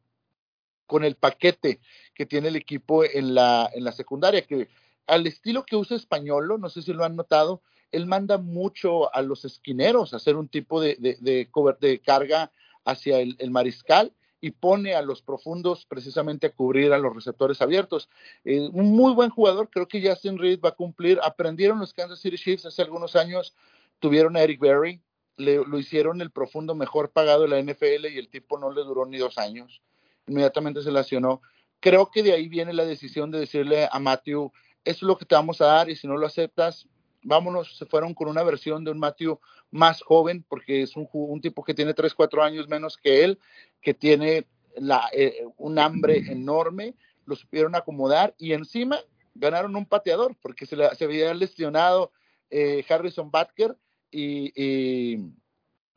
con 0.86 1.04
el 1.04 1.16
paquete 1.16 1.80
que 2.14 2.26
tiene 2.26 2.50
el 2.50 2.56
equipo 2.56 3.04
en 3.04 3.34
la, 3.34 3.70
en 3.74 3.84
la 3.84 3.92
secundaria, 3.92 4.46
que 4.46 4.68
al 5.08 5.26
estilo 5.28 5.66
que 5.66 5.76
usa 5.76 5.98
Españolo, 5.98 6.58
no 6.58 6.70
sé 6.70 6.82
si 6.82 6.94
lo 6.94 7.04
han 7.04 7.16
notado, 7.16 7.62
él 7.92 8.06
manda 8.06 8.38
mucho 8.38 9.14
a 9.14 9.22
los 9.22 9.46
esquineros 9.46 10.14
a 10.14 10.18
hacer 10.18 10.36
un 10.36 10.48
tipo 10.48 10.82
de, 10.82 10.96
de, 11.00 11.18
de, 11.22 12.02
carga 12.02 12.52
hacia 12.84 13.20
el, 13.20 13.52
mariscal 13.52 14.14
y 14.46 14.52
pone 14.52 14.94
a 14.94 15.02
los 15.02 15.24
profundos 15.24 15.88
precisamente 15.88 16.46
a 16.46 16.52
cubrir 16.52 16.94
a 16.94 17.00
los 17.00 17.16
receptores 17.16 17.64
abiertos. 17.64 18.10
Eh, 18.44 18.70
un 18.72 18.96
muy 18.96 19.12
buen 19.12 19.32
jugador, 19.32 19.72
creo 19.72 19.88
que 19.88 20.08
Justin 20.08 20.38
Reed 20.38 20.60
va 20.64 20.70
a 20.70 20.76
cumplir. 20.76 21.20
Aprendieron 21.24 21.80
los 21.80 21.96
Kansas 21.96 22.20
City 22.20 22.38
Chiefs 22.38 22.68
hace 22.68 22.84
algunos 22.84 23.16
años, 23.16 23.56
tuvieron 23.98 24.38
a 24.38 24.44
Eric 24.44 24.60
Berry, 24.60 25.02
lo 25.38 25.80
hicieron 25.80 26.22
el 26.22 26.30
profundo 26.30 26.76
mejor 26.76 27.10
pagado 27.10 27.42
de 27.42 27.48
la 27.48 27.60
NFL 27.60 28.06
y 28.06 28.20
el 28.20 28.30
tipo 28.30 28.60
no 28.60 28.72
le 28.72 28.84
duró 28.84 29.08
ni 29.08 29.18
dos 29.18 29.40
años. 29.40 29.82
Inmediatamente 30.28 30.84
se 30.84 30.92
lesionó. 30.92 31.42
Creo 31.80 32.12
que 32.12 32.22
de 32.22 32.34
ahí 32.34 32.48
viene 32.48 32.72
la 32.72 32.86
decisión 32.86 33.32
de 33.32 33.40
decirle 33.40 33.90
a 33.92 33.98
Matthew, 33.98 34.52
eso 34.84 34.98
es 34.98 35.02
lo 35.02 35.18
que 35.18 35.26
te 35.26 35.34
vamos 35.34 35.60
a 35.60 35.66
dar 35.66 35.90
y 35.90 35.96
si 35.96 36.06
no 36.06 36.18
lo 36.18 36.28
aceptas, 36.28 36.88
vámonos. 37.26 37.78
Se 37.78 37.86
fueron 37.86 38.14
con 38.14 38.30
una 38.30 38.44
versión 38.44 38.84
de 38.84 38.92
un 38.92 39.00
Matthew 39.00 39.40
más 39.72 40.02
joven, 40.02 40.46
porque 40.48 40.84
es 40.84 40.96
un, 40.96 41.10
un 41.12 41.42
tipo 41.42 41.64
que 41.64 41.74
tiene 41.74 41.94
3, 41.94 42.14
4 42.14 42.44
años 42.44 42.68
menos 42.70 42.98
que 42.98 43.24
él, 43.24 43.40
que 43.82 43.94
tiene 43.94 44.48
la, 44.78 45.10
eh, 45.12 45.46
un 45.58 45.80
hambre 45.80 46.18
enorme, 46.28 46.96
lo 47.26 47.36
supieron 47.36 47.76
acomodar 47.76 48.36
y 48.38 48.54
encima 48.54 49.00
ganaron 49.34 49.76
un 49.76 49.86
pateador, 49.86 50.36
porque 50.42 50.66
se, 50.66 50.78
se 50.96 51.04
había 51.04 51.34
lesionado 51.34 52.12
eh, 52.50 52.86
Harrison 52.88 53.32
Butker 53.32 53.76
y, 54.12 55.18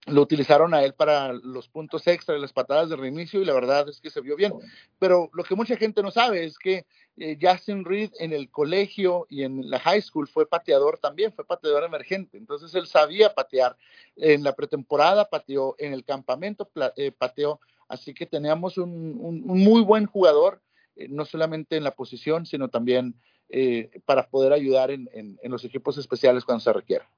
lo 0.06 0.22
utilizaron 0.22 0.72
a 0.72 0.82
él 0.84 0.94
para 0.94 1.34
los 1.34 1.68
puntos 1.68 2.06
extra 2.06 2.34
y 2.34 2.40
las 2.40 2.54
patadas 2.54 2.88
de 2.88 2.96
reinicio 2.96 3.42
y 3.42 3.44
la 3.44 3.52
verdad 3.52 3.86
es 3.90 4.00
que 4.00 4.08
se 4.08 4.22
vio 4.22 4.36
bien. 4.36 4.54
Pero 4.98 5.28
lo 5.34 5.44
que 5.44 5.54
mucha 5.54 5.76
gente 5.76 6.02
no 6.02 6.10
sabe 6.10 6.44
es 6.44 6.58
que 6.58 6.86
eh, 7.20 7.38
Justin 7.40 7.84
Reed 7.84 8.10
en 8.18 8.32
el 8.32 8.50
colegio 8.50 9.26
y 9.28 9.42
en 9.42 9.68
la 9.70 9.78
high 9.80 10.00
school 10.00 10.28
fue 10.28 10.48
pateador 10.48 10.98
también, 10.98 11.32
fue 11.32 11.46
pateador 11.46 11.84
emergente. 11.84 12.38
Entonces 12.38 12.74
él 12.74 12.86
sabía 12.86 13.34
patear. 13.34 13.76
En 14.16 14.42
la 14.42 14.54
pretemporada 14.54 15.28
pateó, 15.28 15.74
en 15.78 15.92
el 15.92 16.04
campamento 16.04 16.70
eh, 16.96 17.12
pateó. 17.12 17.60
Así 17.88 18.12
que 18.14 18.26
teníamos 18.26 18.76
un, 18.78 19.42
muy 19.44 19.82
buen 19.82 20.06
jugador, 20.06 20.60
eh, 20.96 21.08
no 21.08 21.24
solamente 21.24 21.76
en 21.76 21.84
la 21.84 21.92
posición, 21.92 22.46
sino 22.46 22.68
también 22.68 23.14
para 24.04 24.28
poder 24.28 24.52
ayudar 24.52 24.90
en 24.90 25.08
los 25.44 25.64
equipos 25.64 25.96
especiales 25.96 26.44
cuando 26.44 26.60
se 26.60 26.70
requiera. 26.70 27.08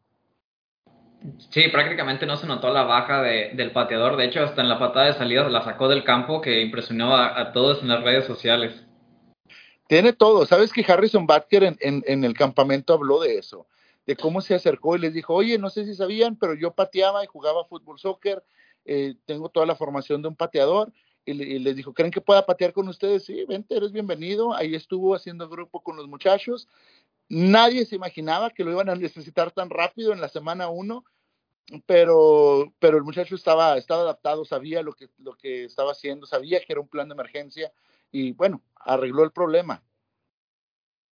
Sí, 1.51 1.69
prácticamente 1.69 2.25
no 2.25 2.37
se 2.37 2.47
notó 2.47 2.73
la 2.73 2.85
baja 2.85 3.23
de, 3.23 3.51
del 3.55 3.73
pateador. 3.73 4.17
De 4.17 4.25
hecho, 4.25 4.43
hasta 4.43 4.63
en 4.63 4.69
la 4.69 4.79
patada 4.79 5.07
de 5.07 5.13
salida 5.15 5.49
la 5.49 5.63
sacó 5.63 5.89
del 5.89 6.05
campo, 6.05 6.41
que 6.41 6.63
impresionó 6.63 7.15
a, 7.15 7.53
todos 7.53 7.83
en 7.83 7.89
las 7.89 8.03
redes 8.03 8.25
sociales. 8.25 8.87
Tiene 9.91 10.13
todo. 10.13 10.47
¿Sabes 10.47 10.73
que 10.73 10.85
Harrison 10.87 11.27
Butker 11.27 11.65
en, 11.65 11.77
en, 11.81 12.23
el 12.23 12.35
campamento 12.35 12.95
habló 12.95 13.19
de 13.19 13.39
eso? 13.39 13.67
De 14.07 14.15
cómo 14.15 14.41
se 14.41 14.55
acercó 14.55 14.95
y 14.95 15.01
les 15.01 15.13
dijo, 15.13 15.35
oye, 15.35 15.59
no 15.59 15.69
sé 15.69 15.85
si 15.85 15.97
sabían, 15.97 16.37
pero 16.37 16.55
yo 16.55 16.73
pateaba 16.73 17.25
y 17.25 17.27
jugaba 17.27 17.65
fútbol, 17.65 17.99
soccer. 17.99 18.41
Eh, 18.85 19.17
tengo 19.27 19.49
toda 19.49 19.67
la 19.67 19.75
formación 19.75 20.23
de 20.23 20.29
un 20.29 20.37
pateador. 20.37 20.93
Y, 21.25 21.33
y, 21.33 21.59
les 21.59 21.75
dijo, 21.75 21.93
¿creen 21.93 22.13
que 22.13 22.21
pueda 22.21 22.47
patear 22.47 22.73
con 22.73 22.87
ustedes? 22.87 23.25
Sí, 23.25 23.45
vente, 23.49 23.77
eres 23.77 23.91
bienvenido. 23.91 24.55
Ahí 24.55 24.77
estuvo 24.77 25.13
haciendo 25.13 25.49
grupo 25.49 25.83
con 25.83 25.97
los 25.97 26.07
muchachos 26.07 26.69
Nadie 27.29 27.85
se 27.85 27.97
imaginaba 27.97 28.51
que 28.51 28.63
lo 28.63 28.71
iban 28.71 28.89
a 28.91 28.95
necesitar 28.95 29.51
tan 29.51 29.71
rápido 29.71 30.13
en 30.13 30.21
la 30.21 30.29
semana 30.29 30.69
uno, 30.69 31.05
pero, 31.87 32.73
pero 32.79 32.97
el 32.97 33.03
muchacho 33.03 33.35
estaba, 33.35 33.77
estaba 33.77 34.03
adaptado, 34.03 34.45
sabía 34.45 34.83
lo 34.83 34.93
que, 34.95 35.09
lo 35.19 35.37
que 35.37 35.65
estaba 35.65 35.93
haciendo, 35.93 36.27
sabía 36.27 36.61
que 36.61 36.73
era 36.73 36.81
un 36.81 36.89
plan 36.89 37.09
de 37.09 37.15
emergencia 37.15 37.73
y 38.13 38.33
bueno, 38.33 38.63
arregló 38.77 39.25
el 39.25 39.33
problema. 39.33 39.83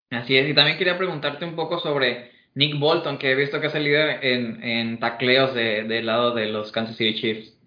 Así 0.09 0.37
es, 0.37 0.49
y 0.49 0.55
también 0.55 0.77
quería 0.77 0.97
preguntarte 0.97 1.45
un 1.45 1.55
poco 1.55 1.79
sobre 1.79 2.31
Nick 2.55 2.79
Bolton, 2.79 3.17
que 3.17 3.31
he 3.31 3.35
visto 3.35 3.59
que 3.59 3.67
ha 3.67 3.71
salido 3.71 3.99
en, 3.99 4.63
en 4.63 4.99
tacleos 4.99 5.53
del 5.53 5.87
de 5.87 6.01
lado 6.01 6.33
de 6.33 6.47
los 6.47 6.71
Kansas 6.71 6.95
City 6.95 7.19
Chiefs. 7.19 7.57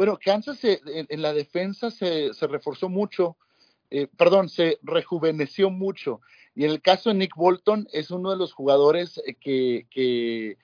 Bueno, 0.00 0.18
Kansas 0.18 0.58
en, 0.64 1.20
la 1.20 1.34
defensa 1.34 1.90
se, 1.90 2.32
se 2.32 2.46
reforzó 2.46 2.88
mucho, 2.88 3.36
eh, 3.90 4.06
perdón, 4.16 4.48
se 4.48 4.78
rejuveneció 4.82 5.68
mucho. 5.68 6.22
Y 6.54 6.64
en 6.64 6.70
el 6.70 6.80
caso 6.80 7.10
de 7.10 7.16
Nick 7.16 7.36
Bolton, 7.36 7.86
es 7.92 8.10
uno 8.10 8.30
de 8.30 8.36
los 8.36 8.52
jugadores 8.52 9.20
eh, 9.26 9.34
que, 9.34 10.56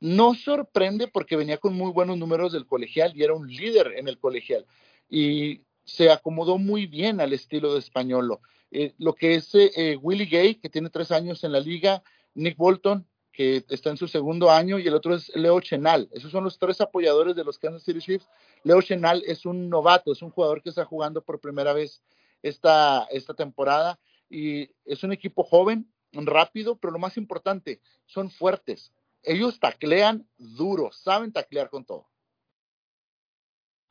no 0.00 0.34
sorprende 0.34 1.08
porque 1.08 1.34
venía 1.34 1.58
con 1.58 1.74
muy 1.74 1.90
buenos 1.90 2.16
números 2.16 2.52
del 2.52 2.66
colegial 2.66 3.12
y 3.16 3.24
era 3.24 3.34
un 3.34 3.48
líder 3.48 3.94
en 3.96 4.06
el 4.06 4.18
colegial. 4.18 4.64
Y 5.10 5.62
se 5.88 6.10
acomodó 6.10 6.58
muy 6.58 6.86
bien 6.86 7.20
al 7.20 7.32
estilo 7.32 7.72
de 7.72 7.80
españolo. 7.80 8.42
Eh, 8.70 8.92
lo 8.98 9.14
que 9.14 9.36
es 9.36 9.50
eh, 9.54 9.96
Willie 10.00 10.26
Gay, 10.26 10.56
que 10.56 10.68
tiene 10.68 10.90
tres 10.90 11.10
años 11.10 11.42
en 11.44 11.52
la 11.52 11.60
liga, 11.60 12.02
Nick 12.34 12.58
Bolton, 12.58 13.06
que 13.32 13.64
está 13.70 13.88
en 13.88 13.96
su 13.96 14.06
segundo 14.06 14.50
año, 14.50 14.78
y 14.78 14.86
el 14.86 14.94
otro 14.94 15.14
es 15.14 15.34
Leo 15.34 15.60
Chenal. 15.60 16.08
Esos 16.12 16.30
son 16.30 16.44
los 16.44 16.58
tres 16.58 16.80
apoyadores 16.82 17.34
de 17.34 17.44
los 17.44 17.58
Kansas 17.58 17.84
City 17.84 18.00
Chiefs. 18.00 18.28
Leo 18.64 18.82
Chenal 18.82 19.22
es 19.26 19.46
un 19.46 19.70
novato, 19.70 20.12
es 20.12 20.20
un 20.20 20.30
jugador 20.30 20.62
que 20.62 20.68
está 20.68 20.84
jugando 20.84 21.22
por 21.22 21.40
primera 21.40 21.72
vez 21.72 22.02
esta, 22.42 23.06
esta 23.10 23.32
temporada 23.32 23.98
y 24.28 24.68
es 24.84 25.02
un 25.02 25.12
equipo 25.12 25.42
joven, 25.42 25.90
rápido, 26.12 26.76
pero 26.76 26.92
lo 26.92 26.98
más 26.98 27.16
importante, 27.16 27.80
son 28.06 28.30
fuertes. 28.30 28.92
Ellos 29.22 29.58
taclean 29.58 30.28
duro, 30.36 30.90
saben 30.92 31.32
taclear 31.32 31.70
con 31.70 31.84
todo. 31.84 32.08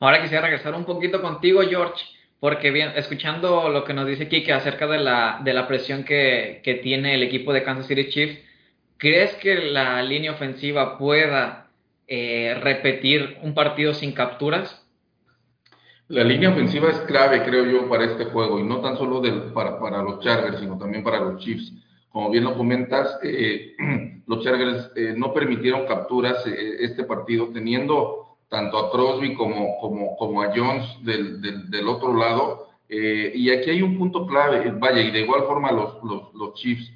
Ahora 0.00 0.22
quisiera 0.22 0.42
regresar 0.42 0.74
un 0.74 0.84
poquito 0.84 1.20
contigo, 1.20 1.60
George, 1.62 2.04
porque 2.40 2.70
bien, 2.70 2.92
escuchando 2.94 3.68
lo 3.68 3.84
que 3.84 3.94
nos 3.94 4.06
dice 4.06 4.28
Kike 4.28 4.52
acerca 4.52 4.86
de 4.86 4.98
la, 4.98 5.40
de 5.42 5.52
la 5.52 5.66
presión 5.66 6.04
que, 6.04 6.60
que 6.62 6.74
tiene 6.74 7.14
el 7.14 7.22
equipo 7.22 7.52
de 7.52 7.64
Kansas 7.64 7.86
City 7.86 8.08
Chiefs, 8.08 8.38
¿crees 8.96 9.34
que 9.34 9.56
la 9.56 10.02
línea 10.02 10.32
ofensiva 10.32 10.98
pueda 10.98 11.70
eh, 12.06 12.56
repetir 12.62 13.38
un 13.42 13.54
partido 13.54 13.92
sin 13.92 14.12
capturas? 14.12 14.84
La 16.08 16.24
línea 16.24 16.50
ofensiva 16.50 16.88
es 16.88 17.00
clave, 17.00 17.42
creo 17.42 17.66
yo, 17.66 17.88
para 17.88 18.04
este 18.04 18.24
juego, 18.26 18.58
y 18.58 18.62
no 18.62 18.80
tan 18.80 18.96
solo 18.96 19.20
del, 19.20 19.52
para, 19.52 19.78
para 19.78 20.02
los 20.02 20.20
Chargers, 20.20 20.58
sino 20.58 20.78
también 20.78 21.04
para 21.04 21.20
los 21.20 21.38
Chiefs. 21.38 21.72
Como 22.08 22.30
bien 22.30 22.44
lo 22.44 22.56
comentas, 22.56 23.18
eh, 23.22 23.74
los 24.26 24.42
Chargers 24.42 24.90
eh, 24.96 25.12
no 25.16 25.34
permitieron 25.34 25.86
capturas 25.86 26.46
eh, 26.46 26.76
este 26.80 27.04
partido, 27.04 27.48
teniendo 27.52 28.27
tanto 28.48 28.78
a 28.78 28.90
Crosby 28.90 29.34
como, 29.34 29.78
como, 29.78 30.16
como 30.16 30.42
a 30.42 30.52
Jones 30.54 30.84
del, 31.02 31.40
del, 31.40 31.70
del 31.70 31.88
otro 31.88 32.14
lado. 32.16 32.68
y 32.88 33.50
aquí 33.50 33.70
hay 33.70 33.82
un 33.82 33.98
punto 33.98 34.26
clave, 34.26 34.70
vaya, 34.78 35.02
y 35.02 35.10
de 35.10 35.20
igual 35.20 35.42
forma 35.44 35.72
los, 35.72 36.02
los, 36.02 36.34
los 36.34 36.54
Chiefs 36.54 36.90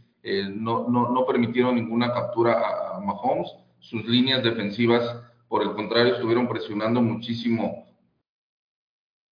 no, 0.50 0.88
no, 0.88 1.11
no, 1.11 1.26
permitieron 1.26 1.75
ninguna 1.75 2.12
captura 2.12 2.97
a, 2.97 3.00
Mahomes. 3.00 3.52
Sus 3.80 4.04
líneas 4.04 4.42
defensivas, 4.44 5.04
por 5.49 5.62
el 5.62 5.73
contrario, 5.73 6.14
estuvieron 6.14 6.49
presionando 6.49 7.02
muchísimo 7.02 7.87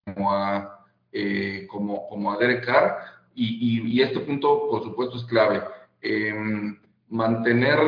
como 0.04 0.32
a, 0.32 0.86
eh, 1.12 1.66
como, 1.70 2.08
como 2.08 2.32
a 2.32 2.38
Derek 2.38 2.64
Carr. 2.64 2.98
Y, 3.34 3.88
y, 3.88 4.02
este 4.02 4.20
punto, 4.20 4.68
por 4.68 4.82
supuesto, 4.82 5.16
es 5.16 5.24
clave. 5.24 5.62
Em, 6.02 6.76
mantener, 7.08 7.78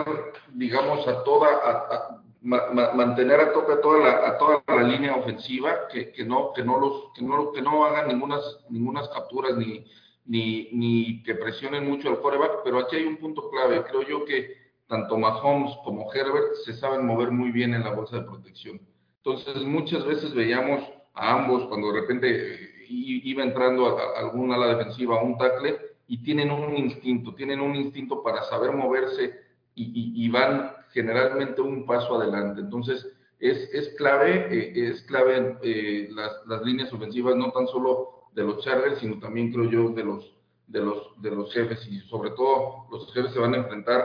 digamos, 0.54 1.06
a 1.08 1.24
toda, 1.24 2.21
mantener 2.42 3.40
a 3.40 3.52
tope 3.52 3.74
a 3.74 3.80
toda 3.80 3.98
la, 3.98 4.28
a 4.28 4.38
toda 4.38 4.62
la 4.66 4.82
línea 4.82 5.14
ofensiva, 5.14 5.86
que, 5.90 6.10
que, 6.10 6.24
no, 6.24 6.52
que, 6.52 6.64
no 6.64 6.78
los, 6.80 7.12
que, 7.14 7.22
no, 7.22 7.52
que 7.52 7.62
no 7.62 7.84
hagan 7.84 8.08
ningunas, 8.08 8.42
ningunas 8.68 9.08
capturas 9.08 9.56
ni, 9.56 9.84
ni, 10.24 10.68
ni 10.72 11.22
que 11.22 11.36
presionen 11.36 11.88
mucho 11.88 12.08
al 12.08 12.18
quarterback, 12.18 12.62
pero 12.64 12.78
aquí 12.78 12.96
hay 12.96 13.04
un 13.04 13.16
punto 13.16 13.48
clave. 13.50 13.84
Creo 13.84 14.02
yo 14.02 14.24
que 14.24 14.56
tanto 14.88 15.16
Mahomes 15.16 15.74
como 15.84 16.12
Herbert 16.12 16.54
se 16.64 16.74
saben 16.74 17.06
mover 17.06 17.30
muy 17.30 17.50
bien 17.50 17.74
en 17.74 17.84
la 17.84 17.94
bolsa 17.94 18.16
de 18.16 18.24
protección. 18.24 18.80
Entonces, 19.24 19.62
muchas 19.62 20.04
veces 20.04 20.34
veíamos 20.34 20.82
a 21.14 21.34
ambos 21.34 21.64
cuando 21.68 21.92
de 21.92 22.00
repente 22.00 22.54
eh, 22.54 22.86
iba 22.88 23.42
entrando 23.42 23.98
a, 23.98 24.18
alguna 24.18 24.56
ala 24.56 24.76
defensiva 24.76 25.18
a 25.18 25.22
un 25.22 25.38
tackle 25.38 25.78
y 26.08 26.22
tienen 26.22 26.50
un 26.50 26.76
instinto, 26.76 27.34
tienen 27.34 27.60
un 27.60 27.76
instinto 27.76 28.22
para 28.22 28.42
saber 28.42 28.72
moverse 28.72 29.32
y, 29.74 30.28
van 30.28 30.72
generalmente 30.92 31.60
un 31.60 31.86
paso 31.86 32.20
adelante. 32.20 32.60
Entonces, 32.60 33.06
es, 33.40 33.56
es 33.72 33.88
clave, 33.96 34.46
eh, 34.50 34.72
es 34.90 35.02
clave 35.02 35.58
eh, 35.62 36.08
las, 36.12 36.32
las, 36.46 36.62
líneas 36.62 36.92
ofensivas, 36.92 37.36
no 37.36 37.50
tan 37.50 37.66
solo 37.68 38.26
de 38.34 38.44
los 38.44 38.62
Chargers, 38.64 38.98
sino 38.98 39.18
también 39.18 39.52
creo 39.52 39.70
yo 39.70 39.88
de 39.90 40.04
los, 40.04 40.36
de 40.66 40.80
los, 40.80 41.22
de 41.22 41.30
los 41.30 41.52
jefes 41.52 41.86
y 41.90 42.00
sobre 42.02 42.30
todo 42.30 42.86
los 42.90 43.12
jefes 43.12 43.32
se 43.32 43.38
van 43.38 43.54
a 43.54 43.58
enfrentar 43.58 44.02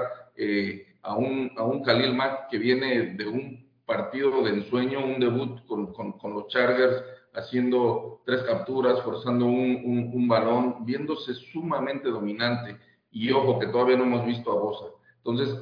a, 1.03 1.15
un, 1.15 1.51
a 1.57 1.63
un 1.63 1.83
Khalil 1.83 2.13
Mack 2.13 2.49
que 2.49 2.57
viene 2.57 3.13
de 3.13 3.27
un 3.27 3.67
partido 3.87 4.43
de 4.43 4.51
ensueño, 4.51 5.03
un 5.03 5.19
debut 5.19 5.65
con, 5.65 5.93
con, 5.93 6.33
los 6.33 6.47
Chargers, 6.49 7.03
haciendo 7.33 8.21
tres 8.25 8.43
capturas, 8.43 9.01
forzando 9.01 9.45
un, 9.45 10.11
un, 10.13 10.27
balón, 10.27 10.85
viéndose 10.85 11.33
sumamente 11.33 12.09
dominante. 12.09 12.77
Y 13.11 13.31
ojo, 13.31 13.57
que 13.57 13.67
todavía 13.67 13.95
no 13.95 14.03
hemos 14.03 14.25
visto 14.25 14.51
a 14.51 14.61
Bosa. 14.61 14.96
Entonces, 15.27 15.61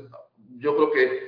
yo 0.59 0.75
creo 0.75 0.91
que 0.91 1.19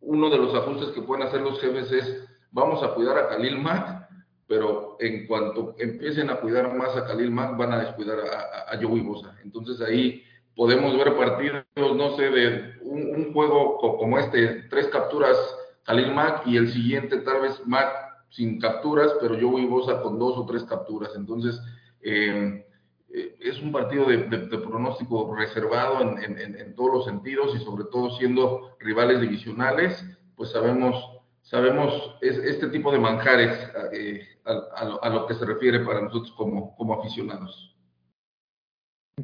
uno 0.00 0.28
de 0.28 0.38
los 0.38 0.54
ajustes 0.54 0.88
que 0.90 1.02
pueden 1.02 1.26
hacer 1.26 1.40
los 1.40 1.60
jefes 1.60 1.92
es, 1.92 2.28
vamos 2.50 2.82
a 2.82 2.92
cuidar 2.94 3.16
a 3.16 3.28
Khalil 3.28 3.58
Mack, 3.58 4.08
pero 4.48 4.96
en 4.98 5.26
cuanto 5.26 5.76
empiecen 5.78 6.28
a 6.28 6.36
cuidar 6.36 6.74
más 6.74 6.96
a 6.96 7.06
Khalil 7.06 7.30
Mack, 7.30 7.56
van 7.56 7.72
a 7.72 7.84
descuidar 7.84 8.18
a, 8.18 8.72
a, 8.72 8.82
Joey 8.82 9.00
Bosa. 9.00 9.36
Entonces 9.44 9.80
ahí 9.80 10.22
podemos 10.56 10.96
ver 10.96 11.16
partidos, 11.16 11.64
no 11.76 12.16
sé, 12.16 12.30
de 12.30 12.74
un, 12.82 13.32
juego 13.32 13.78
como 13.78 14.18
este, 14.18 14.64
tres 14.70 14.88
capturas 14.88 15.36
Khalil 15.84 16.12
Mack 16.14 16.46
y 16.46 16.56
el 16.56 16.70
siguiente 16.72 17.18
tal 17.18 17.42
vez 17.42 17.64
Mac 17.66 17.88
sin 18.30 18.58
capturas, 18.60 19.12
pero 19.20 19.36
voy 19.48 19.66
Bosa 19.66 20.02
con 20.02 20.18
dos 20.18 20.36
o 20.36 20.46
tres 20.46 20.64
capturas. 20.64 21.12
Entonces, 21.14 21.60
eh, 22.02 22.66
eh, 23.16 23.36
es 23.38 23.60
un 23.60 23.70
partido 23.70 24.06
de, 24.06 24.18
pronóstico 24.58 25.32
reservado 25.36 26.00
en, 26.02 26.74
todos 26.74 26.92
los 26.92 27.04
sentidos 27.04 27.54
y 27.54 27.60
sobre 27.60 27.84
todo 27.84 28.10
siendo 28.16 28.76
rivales 28.80 29.20
divisionales, 29.20 30.04
pues 30.34 30.50
sabemos, 30.50 30.96
sabemos 31.42 32.16
este 32.20 32.66
tipo 32.70 32.90
de 32.90 32.98
manjares 32.98 33.56
eh, 33.92 34.26
a, 34.44 35.10
lo, 35.10 35.26
que 35.26 35.34
se 35.34 35.46
refiere 35.46 35.78
para 35.80 36.00
nosotros 36.00 36.32
como, 36.32 36.74
como 36.76 36.94
aficionados. 36.94 37.76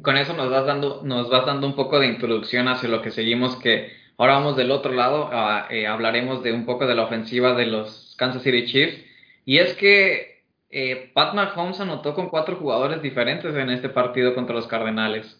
Con 0.01 0.15
eso 0.15 0.33
nos 0.37 0.49
vas 0.49 0.65
dando, 0.65 1.01
nos 1.03 1.29
vas 1.29 1.45
dando 1.45 1.67
un 1.67 1.75
poco 1.75 1.99
de 1.99 2.07
introducción 2.07 2.69
hacia 2.69 2.87
lo 2.87 3.01
que 3.01 3.11
seguimos, 3.11 3.57
que 3.57 3.91
ahora 4.17 4.35
vamos 4.35 4.55
del 4.55 4.71
otro 4.71 4.93
lado, 4.93 5.29
eh, 5.69 5.85
hablaremos 5.85 6.43
de 6.43 6.53
un 6.53 6.65
poco 6.65 6.87
de 6.87 6.95
la 6.95 7.03
ofensiva 7.03 7.55
de 7.55 7.65
los 7.65 8.15
Kansas 8.17 8.41
City 8.41 8.67
Chiefs. 8.67 9.03
Y 9.43 9.57
es 9.57 9.73
que 9.73 10.30
eh, 10.71 11.11
Pat 11.13 11.33
Mahomes 11.33 11.79
anotó 11.79 12.15
con 12.15 12.29
cuatro 12.29 12.55
jugadores 12.55 13.01
diferentes 13.01 13.53
en 13.55 13.69
este 13.69 13.89
partido 13.89 14.33
contra 14.33 14.55
los 14.55 14.67
Cardenales. 14.67 15.37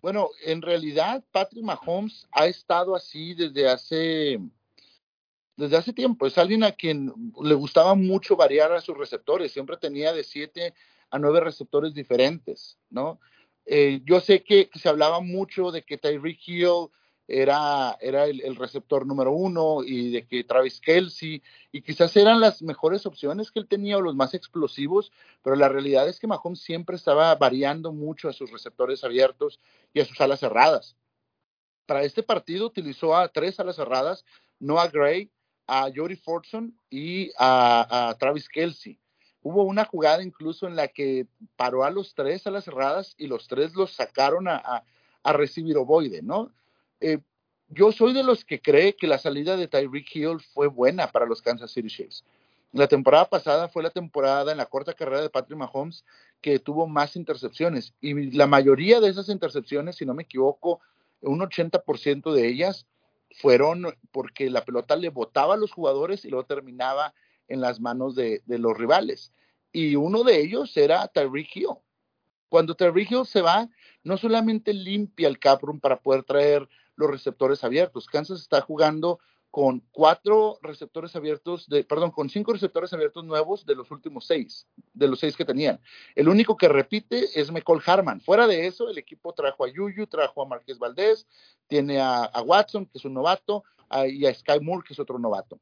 Bueno, 0.00 0.30
en 0.44 0.62
realidad 0.62 1.24
Patrick 1.32 1.64
Mahomes 1.64 2.28
ha 2.32 2.46
estado 2.46 2.94
así 2.94 3.34
desde 3.34 3.68
hace 3.68 4.38
desde 5.56 5.76
hace 5.76 5.92
tiempo. 5.92 6.26
Es 6.26 6.36
alguien 6.38 6.64
a 6.64 6.72
quien 6.72 7.12
le 7.42 7.54
gustaba 7.54 7.94
mucho 7.94 8.36
variar 8.36 8.72
a 8.72 8.80
sus 8.80 8.96
receptores. 8.96 9.52
Siempre 9.52 9.76
tenía 9.78 10.12
de 10.12 10.22
siete 10.22 10.74
a 11.10 11.18
nueve 11.18 11.40
receptores 11.40 11.94
diferentes, 11.94 12.78
¿no? 12.90 13.20
Eh, 13.64 14.00
yo 14.04 14.20
sé 14.20 14.44
que, 14.44 14.70
se 14.74 14.88
hablaba 14.88 15.20
mucho 15.20 15.72
de 15.72 15.82
que 15.82 15.98
Tyreek 15.98 16.38
Hill 16.46 16.88
era, 17.28 17.96
era 18.00 18.26
el, 18.26 18.56
receptor 18.56 19.06
número 19.06 19.32
uno 19.32 19.82
y 19.84 20.10
de 20.10 20.26
que 20.26 20.44
Travis 20.44 20.80
Kelsey, 20.80 21.42
y 21.72 21.82
quizás 21.82 22.16
eran 22.16 22.40
las 22.40 22.62
mejores 22.62 23.06
opciones 23.06 23.50
que 23.50 23.58
él 23.58 23.68
tenía 23.68 23.98
o 23.98 24.00
los 24.00 24.14
más 24.14 24.34
explosivos, 24.34 25.12
pero 25.42 25.56
la 25.56 25.68
realidad 25.68 26.08
es 26.08 26.20
que 26.20 26.26
Mahomes 26.26 26.60
siempre 26.60 26.96
estaba 26.96 27.34
variando 27.34 27.92
mucho 27.92 28.28
a 28.28 28.32
sus 28.32 28.50
receptores 28.52 29.02
abiertos 29.04 29.60
y 29.92 30.00
a 30.00 30.04
sus 30.04 30.20
alas 30.20 30.40
cerradas. 30.40 30.96
Para 31.86 32.02
este 32.02 32.22
partido 32.22 32.66
utilizó 32.66 33.16
a 33.16 33.28
tres 33.28 33.58
alas 33.60 33.76
cerradas, 33.76 34.24
Noah 34.58 34.88
Gray, 34.88 35.30
a 35.66 35.90
Jody 35.94 36.16
Fortson 36.16 36.78
y 36.90 37.30
a, 37.38 38.08
a 38.10 38.18
Travis 38.18 38.48
Kelsey. 38.48 39.00
Hubo 39.48 39.62
una 39.62 39.84
jugada 39.84 40.24
incluso 40.24 40.66
en 40.66 40.74
la 40.74 40.88
que 40.88 41.28
paró 41.54 41.84
a 41.84 41.90
los 41.90 42.16
tres 42.16 42.48
a 42.48 42.50
las 42.50 42.64
cerradas 42.64 43.14
y 43.16 43.28
los 43.28 43.46
tres 43.46 43.76
los 43.76 43.92
sacaron 43.92 44.48
a, 44.48 44.82
recibir 45.22 45.76
ovoide, 45.76 46.20
¿no? 46.20 46.52
Eh, 47.00 47.18
yo 47.68 47.92
soy 47.92 48.12
de 48.12 48.22
los 48.22 48.44
que 48.44 48.60
cree 48.60 48.94
que 48.94 49.06
la 49.06 49.18
salida 49.18 49.56
de 49.56 49.68
Tyreek 49.68 50.14
Hill 50.14 50.40
fue 50.54 50.68
buena 50.68 51.08
para 51.08 51.26
los 51.26 51.42
Kansas 51.42 51.72
City 51.72 51.88
Chiefs. 51.88 52.24
La 52.72 52.86
temporada 52.88 53.28
pasada 53.28 53.68
fue 53.68 53.82
la 53.82 53.90
temporada 53.90 54.52
en 54.52 54.58
la 54.58 54.66
corta 54.66 54.94
carrera 54.94 55.22
de 55.22 55.30
Patrick 55.30 55.58
Mahomes 55.58 56.04
que 56.40 56.58
tuvo 56.58 56.86
más 56.86 57.16
intercepciones 57.16 57.94
y 58.00 58.30
la 58.32 58.46
mayoría 58.46 59.00
de 59.00 59.08
esas 59.08 59.28
intercepciones, 59.28 59.96
si 59.96 60.04
no 60.04 60.14
me 60.14 60.24
equivoco, 60.24 60.80
un 61.22 61.40
80% 61.40 62.32
de 62.32 62.46
ellas 62.46 62.86
fueron 63.36 63.86
porque 64.12 64.50
la 64.50 64.64
pelota 64.64 64.96
le 64.96 65.08
botaba 65.08 65.54
a 65.54 65.56
los 65.56 65.72
jugadores 65.72 66.24
y 66.24 66.28
luego 66.28 66.46
terminaba 66.46 67.14
en 67.48 67.60
las 67.60 67.80
manos 67.80 68.14
de, 68.14 68.42
los 68.46 68.76
rivales. 68.76 69.32
Y 69.72 69.96
uno 69.96 70.22
de 70.22 70.40
ellos 70.40 70.76
era 70.76 71.08
Tyreek 71.08 71.56
Hill. 71.56 71.78
Cuando 72.48 72.74
Tyreek 72.74 73.10
Hill 73.10 73.26
se 73.26 73.42
va, 73.42 73.68
no 74.04 74.16
solamente 74.16 74.72
limpia 74.72 75.28
el 75.28 75.38
cap 75.38 75.62
room 75.62 75.80
para 75.80 76.00
poder 76.00 76.22
traer 76.22 76.68
los 76.96 77.10
receptores 77.10 77.62
abiertos. 77.64 78.06
Kansas 78.06 78.40
está 78.40 78.60
jugando 78.60 79.20
con 79.50 79.82
cuatro 79.90 80.58
receptores 80.60 81.16
abiertos, 81.16 81.66
de, 81.68 81.82
perdón, 81.82 82.10
con 82.10 82.28
cinco 82.28 82.52
receptores 82.52 82.92
abiertos 82.92 83.24
nuevos 83.24 83.64
de 83.64 83.74
los 83.74 83.90
últimos 83.90 84.26
seis, 84.26 84.66
de 84.92 85.08
los 85.08 85.20
seis 85.20 85.34
que 85.34 85.46
tenían. 85.46 85.80
El 86.14 86.28
único 86.28 86.58
que 86.58 86.68
repite 86.68 87.40
es 87.40 87.50
McCall 87.50 87.82
Harman. 87.86 88.20
Fuera 88.20 88.46
de 88.46 88.66
eso, 88.66 88.90
el 88.90 88.98
equipo 88.98 89.32
trajo 89.32 89.64
a 89.64 89.68
Yuyu, 89.68 90.06
trajo 90.08 90.42
a 90.42 90.46
Marqués 90.46 90.78
Valdés, 90.78 91.26
tiene 91.68 92.00
a, 92.00 92.30
Watson, 92.44 92.84
que 92.84 92.98
es 92.98 93.04
un 93.06 93.14
novato, 93.14 93.64
y 94.08 94.26
a 94.26 94.34
Sky 94.34 94.60
Moore, 94.60 94.84
que 94.86 94.92
es 94.92 95.00
otro 95.00 95.18
novato. 95.18 95.58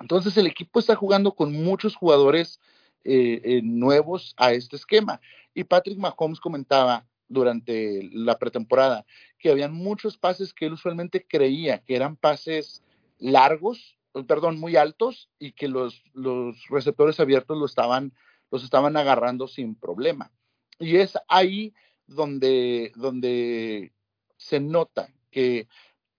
Entonces 0.00 0.34
el 0.38 0.46
equipo 0.46 0.80
está 0.80 0.96
jugando 0.96 1.32
con 1.32 1.52
muchos 1.52 1.94
jugadores 1.94 2.60
eh, 3.04 3.40
eh, 3.44 3.60
nuevos 3.62 4.34
a 4.38 4.52
este 4.52 4.76
esquema. 4.76 5.20
Y 5.52 5.64
Patrick 5.64 5.98
Mahomes 5.98 6.40
comentaba 6.40 7.04
durante 7.28 8.08
la 8.12 8.38
pretemporada 8.38 9.04
que 9.38 9.50
habían 9.50 9.72
muchos 9.72 10.18
pases 10.18 10.52
que 10.52 10.66
él 10.66 10.74
usualmente 10.74 11.26
creía 11.26 11.78
que 11.78 11.96
eran 11.96 12.16
pases 12.16 12.82
largos, 13.18 13.98
perdón, 14.26 14.58
muy 14.58 14.76
altos 14.76 15.30
y 15.38 15.52
que 15.52 15.68
los, 15.68 16.02
los 16.12 16.56
receptores 16.68 17.18
abiertos 17.20 17.58
lo 17.58 17.66
estaban, 17.66 18.12
los 18.50 18.64
estaban 18.64 18.96
agarrando 18.96 19.48
sin 19.48 19.74
problema. 19.74 20.30
Y 20.78 20.96
es 20.96 21.16
ahí 21.28 21.74
donde, 22.06 22.92
donde 22.96 23.92
se 24.36 24.60
nota 24.60 25.12
que 25.30 25.68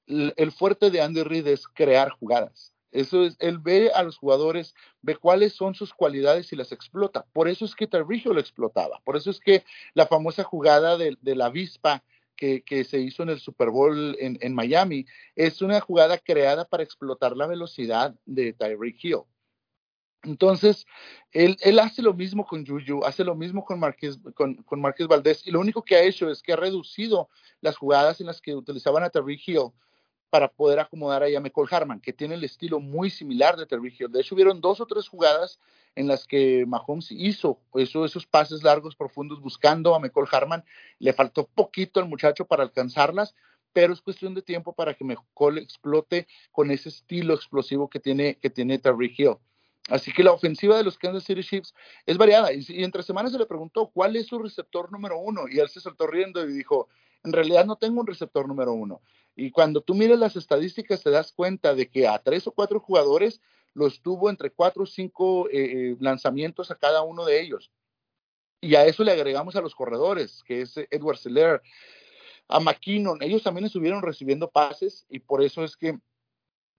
el 0.07 0.51
fuerte 0.51 0.91
de 0.91 1.01
Andy 1.01 1.23
Reid 1.23 1.47
es 1.47 1.67
crear 1.67 2.09
jugadas. 2.09 2.72
Eso 2.93 3.23
es, 3.23 3.35
él 3.39 3.57
ve 3.57 3.91
a 3.91 4.03
los 4.03 4.17
jugadores, 4.17 4.75
ve 5.01 5.15
cuáles 5.15 5.53
son 5.53 5.73
sus 5.73 5.93
cualidades 5.93 6.53
y 6.53 6.55
las 6.55 6.71
explota. 6.71 7.25
Por 7.33 7.47
eso 7.47 7.65
es 7.65 7.75
que 7.75 7.87
Tarrigio 7.87 8.33
lo 8.33 8.39
explotaba. 8.39 9.01
Por 9.03 9.17
eso 9.17 9.31
es 9.31 9.39
que 9.39 9.65
la 9.95 10.05
famosa 10.05 10.43
jugada 10.43 10.95
de, 10.95 11.17
la 11.23 11.47
avispa 11.47 12.03
que, 12.35 12.61
se 12.87 12.99
hizo 12.99 13.23
en 13.23 13.29
el 13.29 13.39
Super 13.39 13.71
Bowl 13.71 14.15
en, 14.19 14.53
Miami 14.53 15.07
es 15.35 15.61
una 15.63 15.79
jugada 15.81 16.19
creada 16.19 16.65
para 16.65 16.83
explotar 16.83 17.35
la 17.35 17.47
velocidad 17.47 18.15
de 18.25 18.53
Tyreek 18.53 19.03
Hill. 19.03 19.21
Entonces, 20.21 20.85
él, 21.31 21.57
hace 21.79 22.01
lo 22.03 22.13
mismo 22.13 22.45
con 22.45 22.65
Juju, 22.65 23.03
hace 23.03 23.23
lo 23.23 23.35
mismo 23.35 23.65
con 23.65 23.79
Marquez, 23.79 24.19
con, 24.35 24.55
con 24.55 24.81
Valdés, 24.81 25.45
y 25.47 25.51
lo 25.51 25.59
único 25.59 25.83
que 25.83 25.95
ha 25.95 26.03
hecho 26.03 26.29
es 26.29 26.43
que 26.43 26.53
ha 26.53 26.57
reducido 26.57 27.27
las 27.59 27.75
jugadas 27.75 28.21
en 28.21 28.27
las 28.27 28.39
que 28.39 28.55
utilizaban 28.55 29.03
a 29.03 29.09
Tyreek 29.09 29.47
Hill 29.47 29.71
para 30.33 30.47
poder 30.47 30.79
acomodar 30.79 31.21
ahí 31.21 31.35
a 31.35 31.39
McCall 31.39 31.67
Harman, 31.69 31.99
que 31.99 32.11
tiene 32.11 32.33
el 32.33 32.43
estilo 32.43 32.79
muy 32.79 33.11
similar 33.11 33.55
de 33.55 33.67
Terry 33.67 33.95
Hill. 33.95 34.11
De 34.11 34.19
hecho, 34.19 34.33
hubieron 34.33 34.61
dos 34.61 34.81
o 34.81 34.87
tres 34.87 35.07
jugadas 35.07 35.59
en 35.93 36.07
las 36.07 36.25
que 36.25 36.65
Mahomes 36.65 37.11
hizo 37.11 37.59
esos 37.75 38.25
pases 38.25 38.63
largos, 38.63 38.95
profundos, 38.95 39.41
buscando 39.41 39.93
a 39.93 39.99
McCall 39.99 40.27
Harman. 40.31 40.65
Le 40.97 41.13
faltó 41.13 41.45
poquito 41.45 41.99
al 41.99 42.09
muchacho 42.09 42.45
para 42.45 42.63
alcanzarlas, 42.63 43.35
pero 43.73 43.93
es 43.93 44.01
cuestión 44.01 44.33
de 44.33 44.41
tiempo 44.41 44.73
para 44.73 44.95
que 44.95 45.03
McCall 45.03 45.59
explote 45.59 46.25
con 46.51 46.71
ese 46.71 46.89
estilo 46.89 47.35
explosivo 47.35 47.87
que 47.87 47.99
tiene, 47.99 48.39
que 48.39 48.49
tiene 48.49 48.79
Terry 48.79 49.13
Hill. 49.15 49.35
Así 49.87 50.11
que 50.11 50.23
la 50.23 50.31
ofensiva 50.31 50.75
de 50.75 50.83
los 50.83 50.97
Kansas 50.97 51.25
City 51.25 51.43
Chiefs 51.43 51.75
es 52.07 52.17
variada. 52.17 52.51
Y, 52.53 52.65
y, 52.69 52.83
entre 52.83 53.03
semanas 53.03 53.33
se 53.33 53.37
le 53.37 53.45
preguntó 53.45 53.91
cuál 53.93 54.15
es 54.15 54.25
su 54.25 54.39
receptor 54.39 54.91
número 54.91 55.19
uno. 55.19 55.43
Y 55.47 55.59
él 55.59 55.69
se 55.69 55.79
soltó 55.79 56.07
riendo 56.07 56.43
y 56.43 56.53
dijo, 56.53 56.87
en 57.23 57.33
realidad 57.33 57.65
no 57.65 57.75
tengo 57.75 58.01
un 58.01 58.07
receptor 58.07 58.47
número 58.47 58.73
uno. 58.73 59.01
Y 59.35 59.51
cuando 59.51 59.81
tú 59.81 59.95
miras 59.95 60.19
las 60.19 60.35
estadísticas, 60.35 61.01
te 61.01 61.09
das 61.09 61.31
cuenta 61.31 61.73
de 61.73 61.89
que 61.89 62.07
a 62.07 62.19
tres 62.19 62.45
o 62.47 62.51
cuatro 62.51 62.79
jugadores 62.79 63.41
los 63.73 64.01
tuvo 64.01 64.29
entre 64.29 64.51
cuatro 64.51 64.83
o 64.83 64.85
cinco 64.85 65.49
eh, 65.49 65.91
eh, 65.91 65.97
lanzamientos 65.99 66.69
a 66.69 66.75
cada 66.75 67.01
uno 67.01 67.25
de 67.25 67.41
ellos. 67.41 67.71
Y 68.61 68.75
a 68.75 68.85
eso 68.85 69.03
le 69.03 69.11
agregamos 69.11 69.55
a 69.55 69.61
los 69.61 69.75
corredores, 69.75 70.43
que 70.45 70.61
es 70.61 70.77
Edward 70.89 71.17
Seller, 71.17 71.61
a 72.47 72.59
McKinnon. 72.59 73.21
Ellos 73.21 73.43
también 73.43 73.65
estuvieron 73.65 74.01
recibiendo 74.01 74.49
pases 74.49 75.05
y 75.09 75.19
por 75.19 75.43
eso 75.43 75.63
es 75.63 75.75
que 75.75 75.97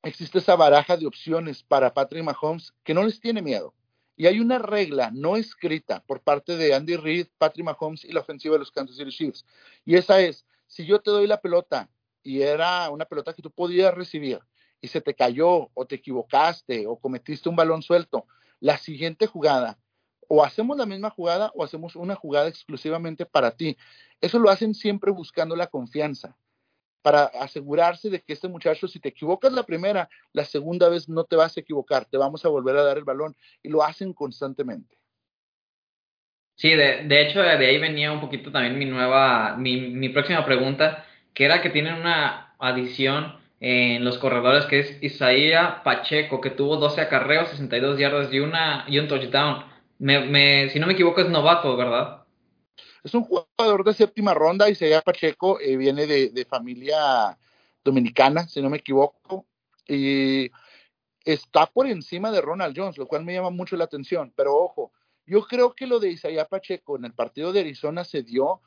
existe 0.03 0.39
esa 0.39 0.57
baraja 0.57 0.97
de 0.97 1.07
opciones 1.07 1.63
para 1.63 1.93
Patrick 1.93 2.25
Mahomes 2.25 2.73
que 2.85 2.95
no 2.95 3.03
les 3.03 3.21
tiene 3.21 3.43
miedo. 3.43 3.75
Y 4.17 4.27
hay 4.27 4.39
una 4.39 4.59
regla 4.59 5.11
no 5.13 5.37
escrita 5.37 6.05
por 6.07 6.23
parte 6.23 6.57
de 6.57 6.73
Andy 6.73 6.97
Reid, 6.97 7.27
Patrick 7.37 7.67
Mahomes 7.67 8.05
y 8.05 8.13
la 8.13 8.21
ofensiva 8.21 8.55
de 8.55 8.61
los 8.61 8.71
Kansas 8.71 8.97
City 8.97 9.11
Chiefs. 9.11 9.45
Y 9.85 9.97
esa 9.97 10.21
es, 10.21 10.47
si 10.67 10.87
yo 10.87 11.01
te 11.01 11.11
doy 11.11 11.27
la 11.27 11.41
pelota 11.41 11.91
y 12.25 12.43
era 12.43 12.91
una 12.91 13.05
pelota 13.05 13.33
que 13.33 13.43
tú 13.43 13.51
podías 13.51 13.95
recibir 13.95 14.41
y 14.81 14.89
se 14.89 15.01
te 15.01 15.15
cayó 15.15 15.71
o 15.73 15.87
te 15.87 15.97
equivocaste 15.97 16.87
o 16.87 16.97
cometiste 16.97 17.49
un 17.49 17.57
balón 17.57 17.83
suelto, 17.83 18.27
la 18.59 18.79
siguiente 18.79 19.27
jugada, 19.27 19.79
o 20.27 20.43
hacemos 20.43 20.77
la 20.77 20.87
misma 20.87 21.11
jugada 21.11 21.53
o 21.55 21.63
hacemos 21.63 21.95
una 21.95 22.15
jugada 22.15 22.49
exclusivamente 22.49 23.27
para 23.27 23.51
ti. 23.53 23.77
Eso 24.21 24.39
lo 24.39 24.51
hacen 24.51 24.75
siempre 24.75 25.13
buscando 25.13 25.55
la 25.55 25.67
confianza, 25.67 26.37
para 27.03 27.25
asegurarse 27.25 28.09
de 28.09 28.23
que 28.23 28.33
este 28.33 28.49
muchacho, 28.49 28.89
si 28.89 28.99
te 28.99 29.11
equivocas 29.11 29.53
la 29.53 29.65
primera, 29.65 30.09
la 30.33 30.47
segunda 30.47 30.89
vez 30.89 31.07
no 31.07 31.25
te 31.25 31.37
vas 31.37 31.55
a 31.55 31.61
equivocar, 31.61 32.07
te 32.07 32.17
vamos 32.17 32.47
a 32.47 32.49
volver 32.49 32.75
a 32.79 32.83
dar 32.83 32.97
el 32.97 33.05
balón 33.05 33.37
y 33.63 33.69
lo 33.69 33.83
hacen 33.83 34.15
constantemente. 34.15 34.97
Sí, 36.57 36.71
de, 36.71 37.05
de 37.05 37.23
hecho 37.23 37.41
de 37.41 37.67
ahí 37.67 37.79
venía 37.79 38.11
un 38.11 38.21
poquito 38.21 38.51
también 38.51 38.79
mi 38.79 38.87
nueva, 38.87 39.55
mi, 39.57 39.91
mi 39.91 40.09
próxima 40.09 40.47
pregunta 40.47 41.05
que 41.35 41.45
era 41.45 41.61
que 41.61 41.71
tienen 41.71 41.95
una 41.95 42.55
adición 42.59 43.37
en 43.61 44.05
los 44.05 44.19
corredores 44.19 44.67
que 44.67 44.81
es 44.81 45.03
Isaías 45.03 45.83
Pacheco, 45.85 46.41
que 46.41 46.51
tuvo 46.51 46.77
12 46.77 47.01
acarreos, 47.01 47.49
62 47.51 47.99
yardas 47.99 48.33
y, 48.33 48.41
una, 48.41 48.85
y 48.89 48.99
un 48.99 49.09
touchdown. 49.09 49.65
Me, 49.99 50.21
me, 50.21 50.71
si 50.71 50.79
no 50.79 50.87
me 50.87 50.93
equivoco 50.93 51.21
es 51.21 51.29
novato, 51.29 51.77
¿verdad? 51.77 52.25
Es 53.03 53.15
un 53.15 53.25
jugador 53.25 53.85
de 53.85 53.95
séptima 53.95 54.35
ronda, 54.35 54.71
Isaiah 54.71 55.03
Pacheco, 55.03 55.61
eh, 55.61 55.77
viene 55.77 56.07
de, 56.07 56.31
de, 56.31 56.45
familia 56.45 57.37
dominicana, 57.85 58.49
si 58.49 58.63
no 58.63 58.71
me 58.71 58.79
equivoco, 58.79 59.47
y 59.87 60.51
está 61.25 61.67
por 61.67 61.87
encima 61.87 62.31
de 62.31 62.41
Ronald 62.41 62.75
Jones, 62.77 62.97
lo 62.97 63.07
cual 63.07 63.25
me 63.25 63.35
llama 63.35 63.51
mucho 63.51 63.77
la 63.77 63.85
atención, 63.85 64.33
pero 64.35 64.57
ojo, 64.57 64.93
yo 65.27 65.43
creo 65.47 65.75
que 65.75 65.87
lo 65.87 66.01
de 66.01 66.11
Isaiah 66.11 66.47
Pacheco 66.47 66.97
en 66.97 67.05
el 67.05 67.13
partido 67.13 67.53
de 67.53 67.61
Arizona 67.61 68.05
se 68.05 68.23
dio 68.23 68.61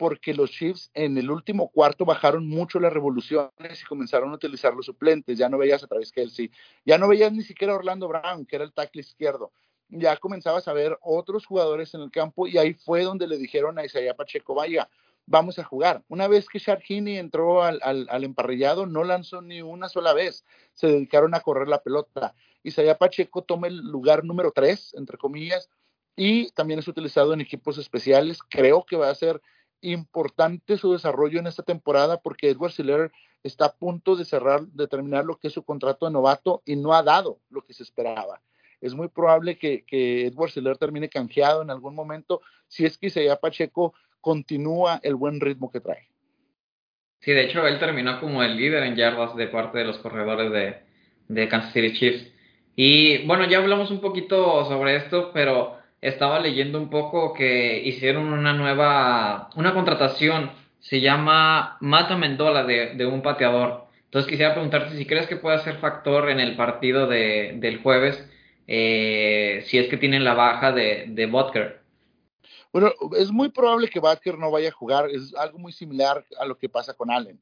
porque 0.00 0.32
los 0.32 0.50
Chiefs 0.50 0.90
en 0.94 1.18
el 1.18 1.30
último 1.30 1.68
cuarto 1.68 2.06
bajaron 2.06 2.48
mucho 2.48 2.80
las 2.80 2.90
revoluciones 2.90 3.82
y 3.82 3.84
comenzaron 3.84 4.30
a 4.30 4.36
utilizar 4.36 4.72
los 4.72 4.86
suplentes. 4.86 5.36
Ya 5.36 5.50
no 5.50 5.58
veías 5.58 5.84
a 5.84 5.86
través 5.86 6.10
Kelsey, 6.10 6.50
ya 6.86 6.96
no 6.96 7.06
veías 7.06 7.30
ni 7.34 7.42
siquiera 7.42 7.74
a 7.74 7.76
Orlando 7.76 8.08
Brown, 8.08 8.46
que 8.46 8.56
era 8.56 8.64
el 8.64 8.72
tackle 8.72 9.02
izquierdo. 9.02 9.52
Ya 9.90 10.16
comenzabas 10.16 10.68
a 10.68 10.72
ver 10.72 10.96
otros 11.02 11.44
jugadores 11.44 11.92
en 11.92 12.00
el 12.00 12.10
campo 12.10 12.46
y 12.46 12.56
ahí 12.56 12.72
fue 12.72 13.02
donde 13.02 13.26
le 13.26 13.36
dijeron 13.36 13.78
a 13.78 13.84
Isaiah 13.84 14.14
Pacheco, 14.14 14.54
vaya, 14.54 14.88
vamos 15.26 15.58
a 15.58 15.64
jugar. 15.64 16.02
Una 16.08 16.28
vez 16.28 16.48
que 16.48 16.60
Sharkini 16.60 17.18
entró 17.18 17.62
al, 17.62 17.78
al, 17.82 18.24
emparrillado, 18.24 18.86
no 18.86 19.04
lanzó 19.04 19.42
ni 19.42 19.60
una 19.60 19.90
sola 19.90 20.14
vez. 20.14 20.46
Se 20.72 20.86
dedicaron 20.86 21.34
a 21.34 21.40
correr 21.40 21.68
la 21.68 21.82
pelota. 21.82 22.34
Isaiah 22.62 22.96
Pacheco 22.96 23.42
toma 23.42 23.66
el 23.66 23.76
lugar 23.76 24.24
número 24.24 24.50
tres, 24.50 24.94
entre 24.94 25.18
comillas, 25.18 25.68
y 26.16 26.48
también 26.52 26.78
es 26.78 26.88
utilizado 26.88 27.34
en 27.34 27.42
equipos 27.42 27.76
especiales. 27.76 28.38
Creo 28.48 28.86
que 28.86 28.96
va 28.96 29.10
a 29.10 29.14
ser 29.14 29.42
importante 29.82 30.76
su 30.76 30.92
desarrollo 30.92 31.40
en 31.40 31.46
esta 31.46 31.62
temporada 31.62 32.20
porque 32.20 32.50
Edward 32.50 32.72
Siller 32.72 33.10
está 33.42 33.66
a 33.66 33.72
punto 33.72 34.16
de 34.16 34.24
cerrar, 34.24 34.62
de 34.62 34.86
terminar 34.86 35.24
lo 35.24 35.36
que 35.36 35.48
es 35.48 35.54
su 35.54 35.62
contrato 35.64 36.06
de 36.06 36.12
novato 36.12 36.62
y 36.66 36.76
no 36.76 36.94
ha 36.94 37.02
dado 37.02 37.38
lo 37.50 37.62
que 37.62 37.72
se 37.72 37.82
esperaba. 37.82 38.40
Es 38.80 38.94
muy 38.94 39.08
probable 39.08 39.58
que, 39.58 39.84
Edward 39.90 40.50
Siller 40.50 40.76
termine 40.78 41.08
canjeado 41.08 41.62
en 41.62 41.70
algún 41.70 41.94
momento 41.94 42.40
si 42.68 42.86
es 42.86 42.96
que 42.96 43.08
Isaiah 43.08 43.36
Pacheco 43.36 43.94
continúa 44.20 45.00
el 45.02 45.14
buen 45.14 45.40
ritmo 45.40 45.70
que 45.70 45.80
trae. 45.80 46.08
Sí, 47.20 47.32
de 47.32 47.44
hecho, 47.44 47.66
él 47.66 47.78
terminó 47.78 48.18
como 48.20 48.42
el 48.42 48.56
líder 48.56 48.82
en 48.84 48.96
yardas 48.96 49.36
de 49.36 49.48
parte 49.48 49.78
de 49.78 49.84
los 49.84 49.98
corredores 49.98 50.50
de, 50.50 50.76
de 51.28 51.48
Kansas 51.48 51.72
City 51.72 51.92
Chiefs. 51.92 52.32
Y 52.74 53.26
bueno, 53.26 53.46
ya 53.46 53.58
hablamos 53.58 53.90
un 53.90 54.00
poquito 54.00 54.64
sobre 54.64 54.96
esto, 54.96 55.30
pero 55.34 55.79
estaba 56.00 56.40
leyendo 56.40 56.78
un 56.78 56.88
poco 56.88 57.34
que 57.34 57.82
hicieron 57.84 58.32
una 58.32 58.52
nueva, 58.52 59.50
una 59.56 59.74
contratación, 59.74 60.50
se 60.78 61.00
llama 61.00 61.76
Mata 61.80 62.16
Mendola 62.16 62.64
de, 62.64 62.94
de 62.94 63.06
un 63.06 63.22
pateador. 63.22 63.86
Entonces 64.04 64.28
quisiera 64.28 64.54
preguntarte 64.54 64.96
si 64.96 65.06
crees 65.06 65.26
que 65.26 65.36
puede 65.36 65.58
ser 65.58 65.76
factor 65.76 66.30
en 66.30 66.40
el 66.40 66.56
partido 66.56 67.06
de, 67.06 67.52
del 67.56 67.82
jueves, 67.82 68.26
eh, 68.66 69.62
si 69.66 69.78
es 69.78 69.88
que 69.88 69.98
tienen 69.98 70.24
la 70.24 70.34
baja 70.34 70.72
de, 70.72 71.04
de 71.08 71.26
Butker. 71.26 71.80
Bueno, 72.72 72.92
es 73.18 73.30
muy 73.30 73.50
probable 73.50 73.88
que 73.88 74.00
Butker 74.00 74.38
no 74.38 74.50
vaya 74.50 74.68
a 74.68 74.72
jugar, 74.72 75.10
es 75.10 75.34
algo 75.34 75.58
muy 75.58 75.72
similar 75.72 76.24
a 76.38 76.44
lo 76.44 76.56
que 76.56 76.68
pasa 76.68 76.94
con 76.94 77.10
Allen. 77.10 77.38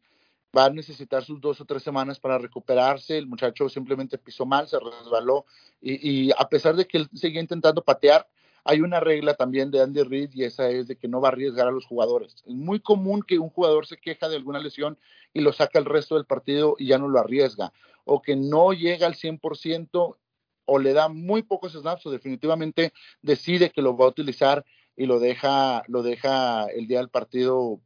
Va 0.56 0.64
a 0.64 0.70
necesitar 0.70 1.22
sus 1.22 1.40
dos 1.40 1.60
o 1.60 1.64
tres 1.64 1.82
semanas 1.82 2.18
para 2.18 2.38
recuperarse, 2.38 3.16
el 3.16 3.26
muchacho 3.26 3.68
simplemente 3.68 4.18
pisó 4.18 4.46
mal, 4.46 4.66
se 4.66 4.78
resbaló 4.78 5.44
y, 5.80 6.28
y 6.28 6.30
a 6.36 6.48
pesar 6.48 6.74
de 6.74 6.86
que 6.86 6.98
él 6.98 7.08
seguía 7.14 7.40
intentando 7.40 7.84
patear, 7.84 8.26
hay 8.68 8.82
una 8.82 9.00
regla 9.00 9.32
también 9.32 9.70
de 9.70 9.80
Andy 9.80 10.02
Reid 10.02 10.28
y 10.34 10.44
esa 10.44 10.68
es 10.68 10.88
de 10.88 10.96
que 10.96 11.08
no 11.08 11.22
va 11.22 11.28
a 11.28 11.32
arriesgar 11.32 11.68
a 11.68 11.70
los 11.70 11.86
jugadores. 11.86 12.44
Es 12.46 12.54
muy 12.54 12.80
común 12.80 13.22
que 13.26 13.38
un 13.38 13.48
jugador 13.48 13.86
se 13.86 13.96
queja 13.96 14.28
de 14.28 14.36
alguna 14.36 14.58
lesión 14.58 14.98
y 15.32 15.40
lo 15.40 15.54
saca 15.54 15.78
el 15.78 15.86
resto 15.86 16.16
del 16.16 16.26
partido 16.26 16.76
y 16.78 16.88
ya 16.88 16.98
no 16.98 17.08
lo 17.08 17.18
arriesga, 17.18 17.72
o 18.04 18.20
que 18.20 18.36
no 18.36 18.74
llega 18.74 19.06
al 19.06 19.14
100% 19.14 20.18
o 20.66 20.78
le 20.78 20.92
da 20.92 21.08
muy 21.08 21.42
pocos 21.44 21.72
snaps 21.72 22.04
o 22.04 22.10
definitivamente 22.10 22.92
decide 23.22 23.70
que 23.70 23.80
lo 23.80 23.96
va 23.96 24.04
a 24.04 24.08
utilizar 24.08 24.66
y 24.94 25.06
lo 25.06 25.18
deja, 25.18 25.82
lo 25.88 26.02
deja 26.02 26.66
el 26.66 26.86
día 26.88 26.98
del 26.98 27.08
partido, 27.08 27.80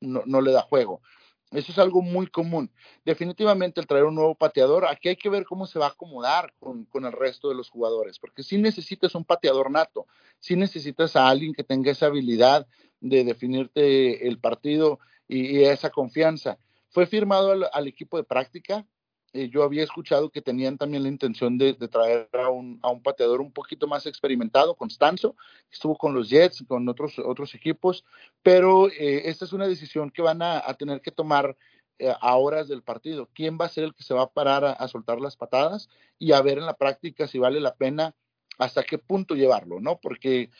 no, 0.00 0.24
no 0.26 0.40
le 0.40 0.50
da 0.50 0.62
juego. 0.62 1.00
Eso 1.54 1.72
es 1.72 1.78
algo 1.78 2.02
muy 2.02 2.26
común. 2.26 2.70
Definitivamente 3.04 3.80
el 3.80 3.86
traer 3.86 4.04
un 4.04 4.14
nuevo 4.14 4.34
pateador, 4.34 4.86
aquí 4.86 5.08
hay 5.08 5.16
que 5.16 5.28
ver 5.28 5.44
cómo 5.44 5.66
se 5.66 5.78
va 5.78 5.86
a 5.86 5.90
acomodar 5.90 6.52
con, 6.58 6.84
con 6.86 7.04
el 7.04 7.12
resto 7.12 7.48
de 7.48 7.54
los 7.54 7.70
jugadores, 7.70 8.18
porque 8.18 8.42
si 8.42 8.58
necesitas 8.58 9.14
un 9.14 9.24
pateador 9.24 9.70
nato, 9.70 10.06
si 10.40 10.56
necesitas 10.56 11.16
a 11.16 11.28
alguien 11.28 11.54
que 11.54 11.64
tenga 11.64 11.90
esa 11.90 12.06
habilidad 12.06 12.66
de 13.00 13.24
definirte 13.24 14.26
el 14.26 14.38
partido 14.38 14.98
y, 15.28 15.62
esa 15.62 15.90
confianza. 15.90 16.58
Fue 16.88 17.06
firmado 17.06 17.68
al, 17.72 17.88
equipo 17.88 18.16
de 18.16 18.24
práctica, 18.24 18.86
eh, 19.34 19.48
yo 19.48 19.64
había 19.64 19.82
escuchado 19.82 20.30
que 20.30 20.40
tenían 20.40 20.78
también 20.78 21.02
la 21.02 21.08
intención 21.08 21.58
de, 21.58 21.74
traer 21.74 22.28
a 22.34 22.50
un, 22.50 22.78
a 22.82 22.90
un, 22.90 23.02
pateador 23.02 23.40
un 23.40 23.50
poquito 23.50 23.88
más 23.88 24.06
experimentado, 24.06 24.76
Constanzo, 24.76 25.34
estuvo 25.72 25.98
con 25.98 26.14
los 26.14 26.30
Jets, 26.30 26.64
con 26.68 26.88
otros, 26.88 27.18
otros 27.18 27.52
equipos, 27.56 28.04
pero 28.44 28.88
eh, 28.88 29.22
esta 29.24 29.44
es 29.44 29.52
una 29.52 29.66
decisión 29.66 30.10
que 30.10 30.22
van 30.22 30.40
a, 30.40 30.62
tener 30.74 31.00
que 31.00 31.10
tomar 31.10 31.56
eh, 31.98 32.14
a 32.20 32.36
horas 32.36 32.68
del 32.68 32.84
partido. 32.84 33.28
¿Quién 33.34 33.58
va 33.60 33.64
a 33.64 33.70
ser 33.70 33.82
el 33.82 33.94
que 33.94 34.04
se 34.04 34.14
va 34.14 34.22
a 34.22 34.30
parar 34.30 34.64
a, 34.64 34.86
soltar 34.86 35.20
las 35.20 35.36
patadas 35.36 35.88
y 36.16 36.30
a 36.30 36.40
ver 36.40 36.58
en 36.58 36.66
la 36.66 36.76
práctica 36.76 37.26
si 37.26 37.40
vale 37.40 37.58
la 37.58 37.74
pena 37.74 38.14
hasta 38.58 38.84
qué 38.84 38.98
punto 38.98 39.34
llevarlo, 39.34 39.80
¿no? 39.80 39.98
Porque 39.98 40.50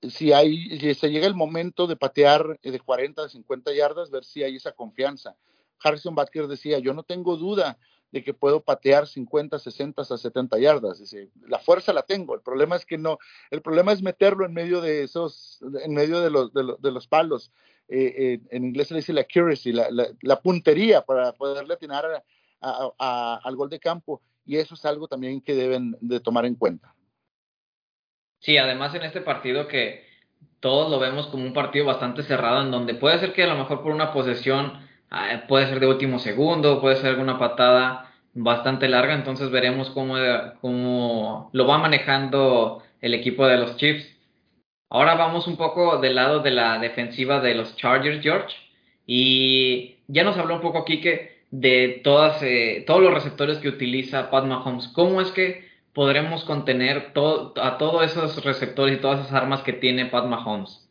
si 0.00 0.32
hay, 0.32 0.94
se 0.94 1.10
llega 1.10 1.26
el 1.26 1.34
momento 1.34 1.86
de 1.86 1.96
patear 1.96 2.58
de 2.62 2.80
40 2.80 3.24
a 3.24 3.28
50 3.28 3.74
yardas, 3.74 4.10
ver 4.10 4.24
si 4.24 4.42
hay 4.42 4.56
esa 4.56 4.72
confianza. 4.72 5.36
Harrison 5.82 6.14
Butker 6.14 6.46
decía, 6.46 6.78
yo 6.78 6.94
no 6.94 7.02
tengo 7.02 7.36
duda 7.36 7.78
de 8.14 8.22
que 8.22 8.32
puedo 8.32 8.62
patear 8.62 9.08
50, 9.08 9.58
60 9.58 10.02
a 10.02 10.04
70 10.04 10.56
yardas. 10.60 11.00
Dice, 11.00 11.30
la 11.48 11.58
fuerza 11.58 11.92
la 11.92 12.02
tengo, 12.02 12.36
el 12.36 12.42
problema 12.42 12.76
es 12.76 12.86
que 12.86 12.96
no, 12.96 13.18
el 13.50 13.60
problema 13.60 13.90
es 13.90 14.02
meterlo 14.02 14.46
en 14.46 14.54
medio 14.54 14.80
de 14.80 15.02
esos, 15.02 15.58
en 15.82 15.92
medio 15.92 16.20
de 16.20 16.30
los, 16.30 16.54
de 16.54 16.92
los, 16.92 17.08
palos. 17.08 17.50
Eh, 17.88 18.14
eh, 18.16 18.40
en 18.52 18.66
inglés 18.66 18.86
se 18.86 18.94
le 18.94 19.00
dice 19.00 19.12
la 19.12 19.22
accuracy, 19.22 19.72
la, 19.72 20.40
puntería 20.40 21.02
para 21.02 21.32
poderle 21.32 21.74
atinar 21.74 22.22
al 22.60 23.56
gol 23.56 23.68
de 23.68 23.80
campo. 23.80 24.22
Y 24.46 24.58
eso 24.58 24.74
es 24.74 24.84
algo 24.84 25.08
también 25.08 25.40
que 25.40 25.56
deben 25.56 25.96
de 26.00 26.20
tomar 26.20 26.46
en 26.46 26.54
cuenta. 26.54 26.94
Sí, 28.38 28.56
además 28.58 28.94
en 28.94 29.02
este 29.02 29.22
partido 29.22 29.66
que 29.66 30.04
todos 30.60 30.88
lo 30.88 31.00
vemos 31.00 31.26
como 31.26 31.42
un 31.42 31.52
partido 31.52 31.84
bastante 31.84 32.22
cerrado, 32.22 32.62
en 32.62 32.70
donde 32.70 32.94
puede 32.94 33.18
ser 33.18 33.32
que 33.32 33.42
a 33.42 33.48
lo 33.48 33.56
mejor 33.56 33.82
por 33.82 33.90
una 33.90 34.12
posesión 34.12 34.84
puede 35.48 35.66
ser 35.66 35.80
de 35.80 35.86
último 35.86 36.18
segundo, 36.18 36.80
puede 36.80 36.96
ser 36.96 37.10
alguna 37.10 37.38
patada 37.38 38.10
bastante 38.34 38.88
larga, 38.88 39.14
entonces 39.14 39.50
veremos 39.50 39.90
cómo, 39.90 40.16
cómo 40.60 41.50
lo 41.52 41.66
va 41.66 41.78
manejando 41.78 42.82
el 43.00 43.14
equipo 43.14 43.46
de 43.46 43.58
los 43.58 43.76
Chiefs. 43.76 44.06
Ahora 44.90 45.14
vamos 45.14 45.46
un 45.46 45.56
poco 45.56 45.98
del 45.98 46.16
lado 46.16 46.40
de 46.40 46.50
la 46.50 46.78
defensiva 46.78 47.40
de 47.40 47.54
los 47.54 47.76
Chargers, 47.76 48.22
George, 48.22 48.56
y 49.06 49.96
ya 50.08 50.24
nos 50.24 50.36
habló 50.38 50.56
un 50.56 50.60
poco 50.60 50.84
Kike 50.84 51.44
de 51.50 52.00
todas, 52.02 52.42
eh, 52.42 52.84
todos 52.86 53.02
los 53.02 53.14
receptores 53.14 53.58
que 53.58 53.68
utiliza 53.68 54.30
Pat 54.30 54.44
Mahomes. 54.44 54.88
¿Cómo 54.88 55.20
es 55.20 55.30
que 55.30 55.68
podremos 55.92 56.44
contener 56.44 57.12
a 57.56 57.78
todos 57.78 58.04
esos 58.04 58.44
receptores 58.44 58.98
y 58.98 59.00
todas 59.00 59.20
esas 59.20 59.32
armas 59.32 59.62
que 59.62 59.72
tiene 59.72 60.06
Pat 60.06 60.26
Mahomes? 60.26 60.83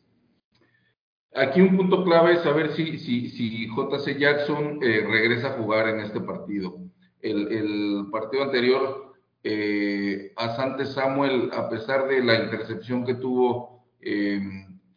Aquí 1.34 1.60
un 1.60 1.76
punto 1.76 2.04
clave 2.04 2.34
es 2.34 2.42
saber 2.42 2.74
si, 2.74 2.98
si, 2.98 3.28
si 3.30 3.66
JC 3.66 4.16
Jackson 4.18 4.78
eh, 4.82 5.04
regresa 5.04 5.48
a 5.48 5.52
jugar 5.58 5.88
en 5.88 6.00
este 6.00 6.20
partido. 6.20 6.76
El, 7.20 7.48
el 7.48 8.06
partido 8.12 8.44
anterior, 8.44 9.14
eh, 9.42 10.32
Asante 10.36 10.86
Samuel, 10.86 11.50
a 11.52 11.68
pesar 11.68 12.06
de 12.06 12.22
la 12.22 12.44
intercepción 12.44 13.04
que 13.04 13.14
tuvo, 13.14 13.84
eh, 14.00 14.40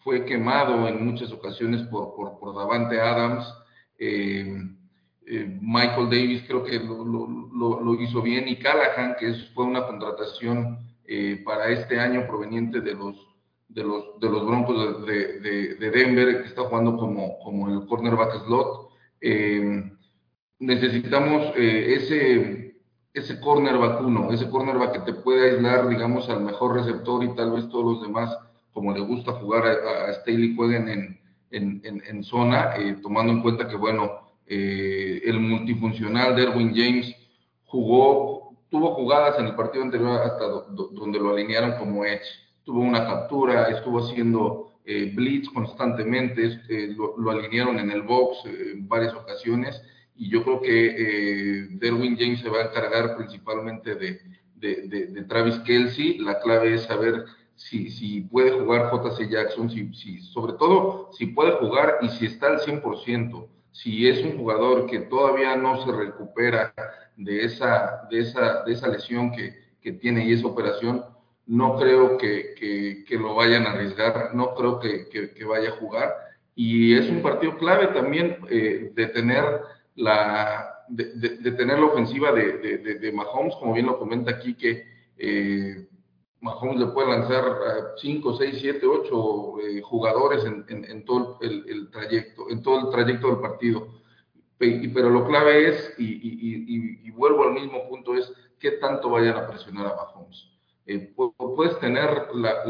fue 0.04 0.26
quemado 0.26 0.88
en 0.88 1.06
muchas 1.06 1.32
ocasiones 1.32 1.82
por, 1.84 2.16
por, 2.16 2.38
por 2.40 2.56
Davante 2.56 3.02
Adams. 3.02 3.46
Eh, 3.98 4.58
eh, 5.26 5.60
Michael 5.60 6.10
Davis 6.10 6.44
creo 6.48 6.64
que 6.64 6.80
lo, 6.80 7.04
lo, 7.04 7.82
lo, 7.82 8.02
hizo 8.02 8.22
bien 8.22 8.48
y 8.48 8.58
Callahan, 8.58 9.16
que 9.20 9.34
fue 9.54 9.66
una 9.66 9.86
contratación 9.86 10.80
para 11.46 11.70
este 11.70 11.98
año 12.02 12.28
proveniente 12.28 12.82
de 12.82 12.94
los 12.94 13.16
de 13.78 13.84
los, 13.84 14.20
de 14.20 14.28
los 14.28 14.44
Broncos 14.44 15.06
de, 15.06 15.40
de, 15.40 15.76
de, 15.76 15.92
Denver, 15.92 16.42
que 16.42 16.48
está 16.48 16.64
jugando 16.64 16.98
como, 16.98 17.38
como 17.38 17.70
el 17.70 17.86
cornerback 17.86 18.44
slot. 18.46 18.90
Eh, 19.22 19.84
necesitamos 20.58 21.54
eh, 21.56 21.94
ese, 21.94 22.82
ese 23.14 23.40
cornerback 23.40 24.02
uno, 24.02 24.32
ese 24.32 24.50
cornerback 24.50 24.94
que 24.94 25.12
te 25.12 25.14
puede 25.14 25.52
aislar, 25.52 25.88
digamos, 25.90 26.28
al 26.28 26.42
mejor 26.42 26.74
receptor 26.74 27.24
y 27.24 27.36
tal 27.36 27.52
vez 27.52 27.70
todos 27.70 27.86
los 27.86 28.02
demás, 28.02 28.36
como 28.74 28.92
le 28.94 29.02
gusta 29.02 29.34
jugar 29.34 29.64
a, 29.68 30.10
a 30.10 30.14
Staley, 30.14 30.56
jueguen 30.56 30.90
en, 30.90 31.20
en, 31.52 32.02
en, 32.04 32.24
zona, 32.24 32.78
eh, 32.78 32.98
tomando 33.04 33.32
en 33.32 33.44
cuenta 33.44 33.68
que, 33.68 33.76
bueno, 33.76 34.12
el 34.48 35.40
multifuncional 35.40 36.36
de 36.36 36.44
Erwin 36.44 36.74
James 36.74 37.16
jugó, 37.66 38.56
tuvo 38.72 38.96
jugadas 38.96 39.38
en 39.38 39.46
el 39.46 39.56
partido 39.56 39.84
anterior 39.84 40.20
hasta 40.22 40.46
do, 40.46 40.66
do, 40.72 40.88
donde 40.94 41.20
lo 41.20 41.34
alinearon 41.34 41.78
como 41.78 42.04
edge 42.04 42.47
tuvo 42.68 42.82
una 42.82 43.06
captura, 43.06 43.70
estuvo 43.70 44.00
haciendo 44.04 44.74
eh, 44.84 45.10
blitz 45.16 45.48
constantemente, 45.50 46.60
eh, 46.68 46.94
lo, 46.98 47.18
lo, 47.18 47.32
alinearon 47.32 47.80
en 47.80 47.90
el 47.92 48.02
box 48.02 48.46
eh, 48.46 48.74
en 48.74 48.90
varias 48.90 49.14
ocasiones 49.14 49.82
y 50.18 50.30
yo 50.30 50.44
creo 50.44 50.60
que 50.60 50.88
eh, 50.98 51.68
Derwin 51.72 52.18
James 52.18 52.42
se 52.42 52.50
va 52.50 52.60
a 52.60 52.66
encargar 52.66 53.16
principalmente 53.16 53.96
de, 53.96 54.20
de, 54.56 54.88
de, 54.88 55.06
de, 55.08 55.24
Travis 55.24 55.60
Kelsey. 55.60 56.18
La 56.18 56.42
clave 56.42 56.74
es 56.74 56.84
saber 56.84 57.24
si, 57.56 57.90
si 57.90 58.20
puede 58.20 58.52
jugar 58.52 58.92
JC 58.92 59.30
Jackson, 59.30 59.70
si, 59.70 59.94
si, 59.94 60.20
sobre 60.20 60.54
todo 60.54 61.10
si 61.14 61.28
puede 61.28 61.52
jugar 61.54 62.00
y 62.02 62.10
si 62.10 62.26
está 62.26 62.48
al 62.48 62.60
100%, 62.60 63.48
si 63.72 64.10
es 64.10 64.26
un 64.26 64.40
jugador 64.40 64.88
que 64.88 65.00
todavía 65.00 65.56
no 65.56 65.86
se 65.86 65.92
recupera 65.94 66.74
de 67.16 67.46
esa, 67.46 68.02
de 68.12 68.20
esa, 68.20 68.64
de 68.64 68.74
esa 68.74 68.90
lesión 68.90 69.32
que, 69.32 69.56
que 69.80 69.94
tiene 69.94 70.26
y 70.26 70.34
esa 70.34 70.48
operación, 70.48 71.06
no 71.48 71.78
creo 71.78 72.18
que, 72.18 73.04
que, 73.08 73.18
lo 73.18 73.36
vayan 73.36 73.66
a 73.66 73.72
arriesgar, 73.72 74.36
no 74.36 74.54
creo 74.54 74.80
que, 74.80 75.08
que, 75.10 75.46
vaya 75.46 75.70
a 75.70 75.78
jugar. 75.78 76.14
Y 76.56 76.96
es 76.96 77.10
un 77.10 77.22
partido 77.22 77.58
clave 77.58 77.88
también 77.88 78.38
eh, 78.50 78.92
de 78.94 79.08
tener 79.08 79.62
la 79.96 80.74
de, 80.90 81.52
tener 81.52 81.80
la 81.80 81.86
ofensiva 81.86 82.32
de, 82.32 82.78
de, 82.78 83.12
Mahomes, 83.12 83.56
como 83.56 83.74
bien 83.74 83.86
lo 83.86 84.00
comenta 84.00 84.32
aquí, 84.32 84.56
que 84.56 84.86
eh, 85.18 85.88
Mahomes 86.40 86.80
le 86.80 86.88
puede 86.88 87.10
lanzar 87.10 87.44
5, 87.98 88.38
6, 88.38 88.58
7, 88.60 88.86
8 88.86 89.54
jugadores 89.84 90.46
en, 90.46 90.66
en, 90.70 91.06
todo 91.06 91.40
el, 91.42 91.90
trayecto, 91.92 92.50
en 92.50 92.62
todo 92.62 92.80
el 92.86 92.90
trayecto 92.90 93.28
del 93.28 93.40
partido. 93.40 93.88
Pero 94.58 95.10
lo 95.10 95.28
clave 95.28 95.70
es, 95.70 95.94
y, 95.98 96.06
y, 96.06 97.08
y, 97.08 97.12
vuelvo 97.12 97.44
al 97.44 97.54
mismo 97.54 97.88
punto, 97.88 98.16
es 98.16 98.32
qué 98.60 98.72
tanto 98.72 99.10
vayan 99.10 99.38
a 99.38 99.48
presionar 99.48 99.88
a 99.88 99.96
Mahomes. 99.96 100.57
Eh, 100.90 101.14
puedes 101.16 101.78
tener 101.80 102.30
la, 102.34 102.64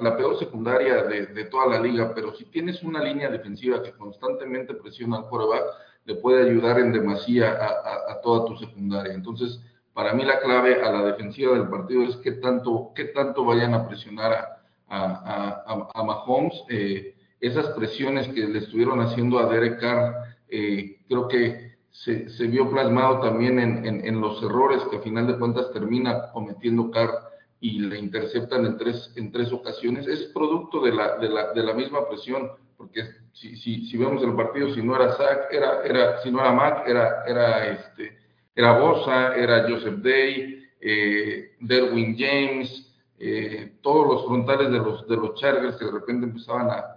la, 0.00 0.16
peor 0.16 0.38
secundaria 0.38 1.02
de, 1.02 1.26
de, 1.26 1.44
toda 1.44 1.66
la 1.66 1.78
liga, 1.78 2.14
pero 2.14 2.34
si 2.34 2.46
tienes 2.46 2.82
una 2.82 3.04
línea 3.04 3.28
defensiva 3.28 3.82
que 3.82 3.92
constantemente 3.92 4.72
presiona 4.72 5.18
al 5.18 5.28
quarterback, 5.28 5.64
le 6.06 6.14
puede 6.14 6.48
ayudar 6.48 6.78
en 6.78 6.92
demasía 6.92 7.52
a, 7.52 8.12
a 8.12 8.20
toda 8.22 8.46
tu 8.46 8.56
secundaria. 8.56 9.12
Entonces, 9.12 9.60
para 9.92 10.14
mí 10.14 10.24
la 10.24 10.38
clave 10.38 10.80
a 10.80 10.90
la 10.90 11.02
defensiva 11.02 11.54
del 11.54 11.68
partido 11.68 12.04
es 12.04 12.16
qué 12.18 12.32
tanto, 12.32 12.92
qué 12.94 13.06
tanto 13.06 13.44
vayan 13.44 13.74
a 13.74 13.86
presionar 13.86 14.32
a, 14.32 14.62
a, 14.88 15.90
a 15.92 16.02
Mahomes. 16.04 16.54
Eh, 16.70 17.16
esas 17.40 17.66
presiones 17.70 18.28
que 18.28 18.46
le 18.46 18.60
estuvieron 18.60 19.00
haciendo 19.00 19.38
a 19.38 19.46
Derek 19.52 19.78
Carr, 19.80 20.14
eh, 20.48 21.00
creo 21.06 21.28
que 21.28 21.76
se, 21.90 22.30
se, 22.30 22.46
vio 22.46 22.70
plasmado 22.70 23.20
también 23.20 23.58
en, 23.58 23.84
en, 23.84 24.06
en, 24.06 24.20
los 24.20 24.42
errores 24.42 24.82
que 24.90 24.98
a 24.98 25.00
final 25.00 25.26
de 25.26 25.38
cuentas 25.38 25.72
termina 25.72 26.30
cometiendo 26.32 26.90
Carr 26.90 27.28
y 27.60 27.80
le 27.80 27.98
interceptan 27.98 28.64
en 28.66 28.76
tres, 28.76 29.12
en 29.16 29.32
tres 29.32 29.52
ocasiones. 29.52 30.06
Es 30.06 30.24
producto 30.24 30.80
de 30.80 30.92
la, 30.92 31.16
de 31.16 31.28
la, 31.28 31.52
de 31.52 31.62
la 31.62 31.74
misma 31.74 32.08
presión, 32.08 32.50
porque 32.76 33.04
si, 33.32 33.56
si, 33.56 33.86
si 33.86 33.96
vemos 33.96 34.22
el 34.22 34.34
partido, 34.34 34.72
si 34.74 34.82
no 34.82 34.94
era 34.94 35.12
Zach, 35.12 35.48
era, 35.50 35.82
era, 35.82 36.22
si 36.22 36.30
no 36.30 36.40
era 36.40 36.52
Mac, 36.52 36.84
era, 36.86 37.24
era 37.26 37.66
este, 37.68 38.16
era 38.54 38.78
Bosa, 38.78 39.34
era 39.36 39.68
Joseph 39.68 39.98
Day, 39.98 40.64
eh, 40.80 41.56
Derwin 41.60 42.16
James, 42.16 42.88
eh, 43.18 43.72
todos 43.82 44.06
los 44.06 44.26
frontales 44.26 44.70
de 44.70 44.78
los, 44.78 45.08
de 45.08 45.16
los 45.16 45.34
Chargers 45.34 45.76
que 45.76 45.86
de 45.86 45.92
repente 45.92 46.26
empezaban 46.26 46.70
a, 46.70 46.94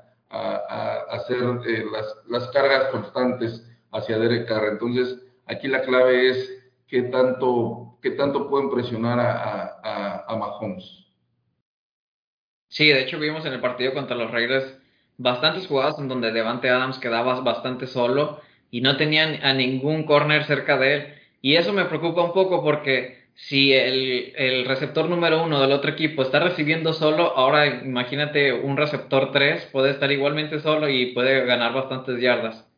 hacer 1.10 1.40
eh, 1.68 1.84
las, 1.92 2.16
las, 2.30 2.48
cargas 2.52 2.86
constantes 2.86 3.68
hacia 3.92 4.18
Derek 4.18 4.48
Carr. 4.48 4.70
Entonces, 4.70 5.20
aquí 5.46 5.68
la 5.68 5.82
clave 5.82 6.30
es 6.30 6.61
qué 6.92 7.04
tanto, 7.04 7.98
qué 8.02 8.12
tanto 8.12 8.50
pueden 8.50 8.70
presionar 8.70 9.18
a, 9.18 10.26
a, 10.28 10.36
Mahomes. 10.36 11.08
Sí, 12.68 12.88
de 12.88 13.02
hecho 13.02 13.18
vimos 13.18 13.46
en 13.46 13.54
el 13.54 13.62
partido 13.62 13.94
contra 13.94 14.16
los 14.16 14.30
Raiders 14.30 14.78
bastantes 15.18 15.68
jugadas 15.68 15.98
en 16.00 16.10
donde 16.10 16.32
Devante 16.32 16.70
Adams 16.70 17.00
quedaba 17.00 17.40
bastante 17.40 17.88
solo 17.88 18.42
y 18.70 18.82
no 18.82 18.98
tenían 18.98 19.44
a 19.44 19.54
ningún 19.54 20.04
corner 20.04 20.44
cerca 20.44 20.78
de 20.78 20.96
él. 20.96 21.14
Y 21.42 21.56
eso 21.56 21.74
me 21.74 21.86
preocupa 21.86 22.24
un 22.24 22.34
poco 22.34 22.62
porque 22.62 23.22
si 23.36 23.74
el, 23.74 24.66
receptor 24.66 25.10
número 25.10 25.44
uno 25.44 25.62
del 25.62 25.72
otro 25.72 25.92
equipo 25.92 26.22
está 26.22 26.40
recibiendo 26.40 26.92
solo, 26.94 27.38
ahora 27.38 27.68
imagínate 27.68 28.52
un 28.54 28.76
receptor 28.76 29.32
3 29.32 29.70
puede 29.72 29.92
estar 29.92 30.12
igualmente 30.12 30.60
solo 30.60 30.90
y 30.90 31.14
puede 31.14 31.46
ganar 31.46 31.74
bastantes 31.74 32.20
yardas. 32.20 32.71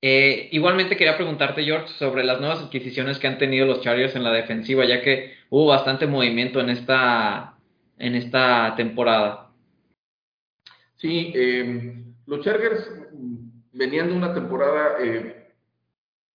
Eh, 0.00 0.48
igualmente 0.52 0.96
quería 0.96 1.16
preguntarte, 1.16 1.64
George, 1.64 1.88
sobre 1.98 2.22
las 2.22 2.38
nuevas 2.38 2.60
adquisiciones 2.60 3.18
que 3.18 3.26
han 3.26 3.38
tenido 3.38 3.66
los 3.66 3.80
Chargers 3.80 4.14
en 4.14 4.22
la 4.22 4.32
defensiva, 4.32 4.84
ya 4.84 5.02
que 5.02 5.34
hubo 5.50 5.66
bastante 5.66 6.06
movimiento 6.06 6.60
en 6.60 6.70
esta, 6.70 7.58
en 7.98 8.14
esta 8.14 8.74
temporada. 8.76 9.50
Sí, 10.96 11.32
eh, 11.34 12.04
los 12.26 12.44
Chargers 12.44 12.90
venían 13.72 14.08
de 14.08 14.14
una 14.14 14.34
temporada 14.34 14.98
eh, 15.00 15.52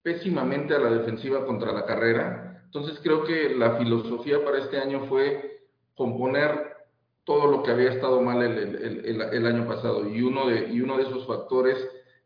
pésimamente 0.01 0.75
a 0.75 0.79
la 0.79 0.89
defensiva 0.89 1.45
contra 1.45 1.71
la 1.71 1.85
carrera. 1.85 2.61
Entonces 2.65 2.99
creo 3.01 3.23
que 3.23 3.55
la 3.55 3.77
filosofía 3.77 4.43
para 4.43 4.59
este 4.59 4.77
año 4.77 5.05
fue 5.07 5.61
componer 5.95 6.73
todo 7.23 7.49
lo 7.49 7.63
que 7.63 7.71
había 7.71 7.91
estado 7.91 8.21
mal 8.21 8.41
el, 8.41 9.45
año 9.45 9.67
pasado. 9.67 10.09
Y 10.09 10.21
uno 10.21 10.47
de, 10.47 10.69
y 10.69 10.81
uno 10.81 10.97
de 10.97 11.03
esos 11.03 11.25
factores 11.25 11.77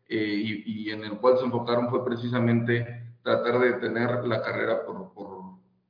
eh, 0.10 0.62
y, 0.65 0.89
en 0.89 1.04
el 1.04 1.17
cual 1.17 1.38
se 1.38 1.46
enfocaron 1.46 1.89
fue 1.89 2.06
precisamente 2.06 3.04
tratar 3.22 3.60
de 3.60 3.74
detener 3.74 4.26
la 4.26 4.41
carrera 4.41 4.86
por, 4.86 5.12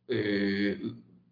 eh, 0.07 0.79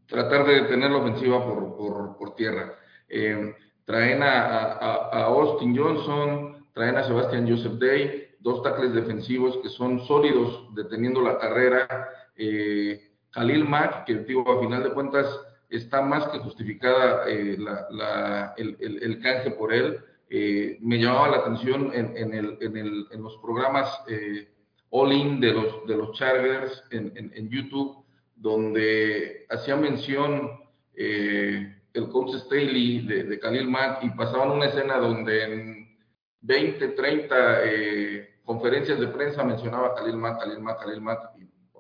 tratar 0.08 0.46
de 0.46 0.62
detener 0.62 0.92
la 0.92 0.98
ofensiva 0.98 1.44
por, 1.44 2.18
por, 2.18 2.36
tierra. 2.36 2.74
Eh, 3.10 3.56
traen 3.86 4.22
a, 4.22 4.74
a, 4.74 5.24
Austin 5.26 5.76
Johnson, 5.76 6.66
traen 6.74 6.98
a 6.98 7.04
Sebastian 7.04 7.50
Joseph 7.50 7.80
Day, 7.80 8.36
dos 8.46 8.62
tackles 8.62 8.94
defensivos 8.94 9.58
que 9.64 9.70
son 9.70 10.06
sólidos 10.06 10.68
deteniendo 10.76 11.22
la 11.22 11.40
carrera. 11.40 12.10
Eh, 12.36 13.12
Khalil 13.32 13.68
Mack, 13.68 14.06
que 14.06 14.16
digo, 14.20 14.50
a 14.50 14.62
final 14.62 14.84
de 14.84 14.92
cuentas 14.92 15.28
está 15.70 16.02
más 16.02 16.28
que 16.28 16.40
justificada 16.40 17.28
eh, 17.28 17.58
la, 17.58 18.54
el, 18.58 18.78
el, 18.80 19.20
canje 19.20 19.52
por 19.52 19.74
él. 19.74 20.00
Eh, 20.30 20.78
me 20.82 20.98
llamaba 20.98 21.30
la 21.30 21.38
atención 21.38 21.92
en, 21.94 22.34
el, 22.34 22.58
en, 22.62 22.78
el, 22.78 23.08
en 23.12 23.24
los 23.24 23.38
programas 23.38 24.02
eh, 24.08 24.50
All-In 24.90 25.40
de 25.40 25.54
los, 25.54 25.86
de 25.88 25.98
los 25.98 26.18
Chargers 26.18 26.84
en, 26.92 27.50
YouTube, 27.50 28.04
donde 28.36 29.46
hacía 29.50 29.76
mención 29.76 30.52
eh, 30.96 31.76
el 31.94 32.10
coach 32.10 32.36
Staley 32.36 33.06
de, 33.06 33.24
de 33.24 33.40
Khalil 33.40 33.68
Mack 33.68 34.04
y 34.04 34.10
pasaban 34.12 34.52
una 34.52 34.66
escena 34.66 34.98
donde 34.98 35.44
en 35.44 35.98
20, 36.46 36.90
30 36.90 37.36
eh, 37.64 38.30
conferencias 38.44 39.00
de 39.00 39.08
prensa 39.08 39.44
mencionaba 39.44 39.96
Khalil 39.96 40.18
Mack, 40.18 40.40
Khalil 40.40 40.60
Mack, 40.60 40.80
Khalil 40.80 41.02
Mack, 41.02 41.32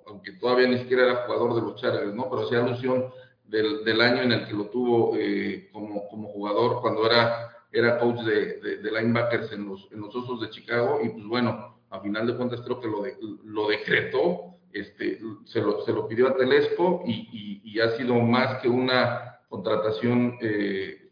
aunque 0.07 0.31
todavía 0.33 0.67
ni 0.67 0.79
siquiera 0.79 1.03
era 1.03 1.15
jugador 1.25 1.55
de 1.55 1.61
los 1.61 1.79
Chargers, 1.79 2.13
¿no? 2.13 2.29
Pero 2.29 2.45
hacía 2.45 2.59
alusión 2.59 3.11
del, 3.43 3.83
del, 3.83 4.01
año 4.01 4.23
en 4.23 4.31
el 4.31 4.47
que 4.47 4.53
lo 4.53 4.65
tuvo 4.65 5.15
eh, 5.15 5.69
como, 5.71 6.07
como, 6.07 6.29
jugador, 6.29 6.81
cuando 6.81 7.05
era, 7.05 7.54
era 7.75 7.99
coach 7.99 8.21
de, 8.21 8.59
de, 8.77 8.91
linebackers 8.91 9.51
en 9.51 9.67
los, 9.67 9.87
en 9.91 10.01
los 10.01 10.15
Osos 10.15 10.39
de 10.41 10.49
Chicago, 10.49 10.99
y 11.03 11.09
pues 11.09 11.25
bueno, 11.25 11.77
a 11.89 11.99
final 11.99 12.25
de 12.25 12.35
cuentas 12.35 12.61
creo 12.61 12.79
que 12.79 12.87
lo, 12.87 13.03
de, 13.03 13.17
lo 13.43 13.67
decretó, 13.67 14.55
este, 14.71 15.19
se, 15.45 15.61
lo, 15.61 15.81
se 15.85 15.91
lo 15.91 16.07
pidió 16.07 16.29
a 16.29 16.35
Telesco 16.35 17.03
y, 17.05 17.61
y, 17.63 17.79
ha 17.81 17.91
sido 17.97 18.15
más 18.15 18.61
que 18.61 18.69
una 18.69 19.39
contratación 19.49 20.37
eh, 20.41 21.09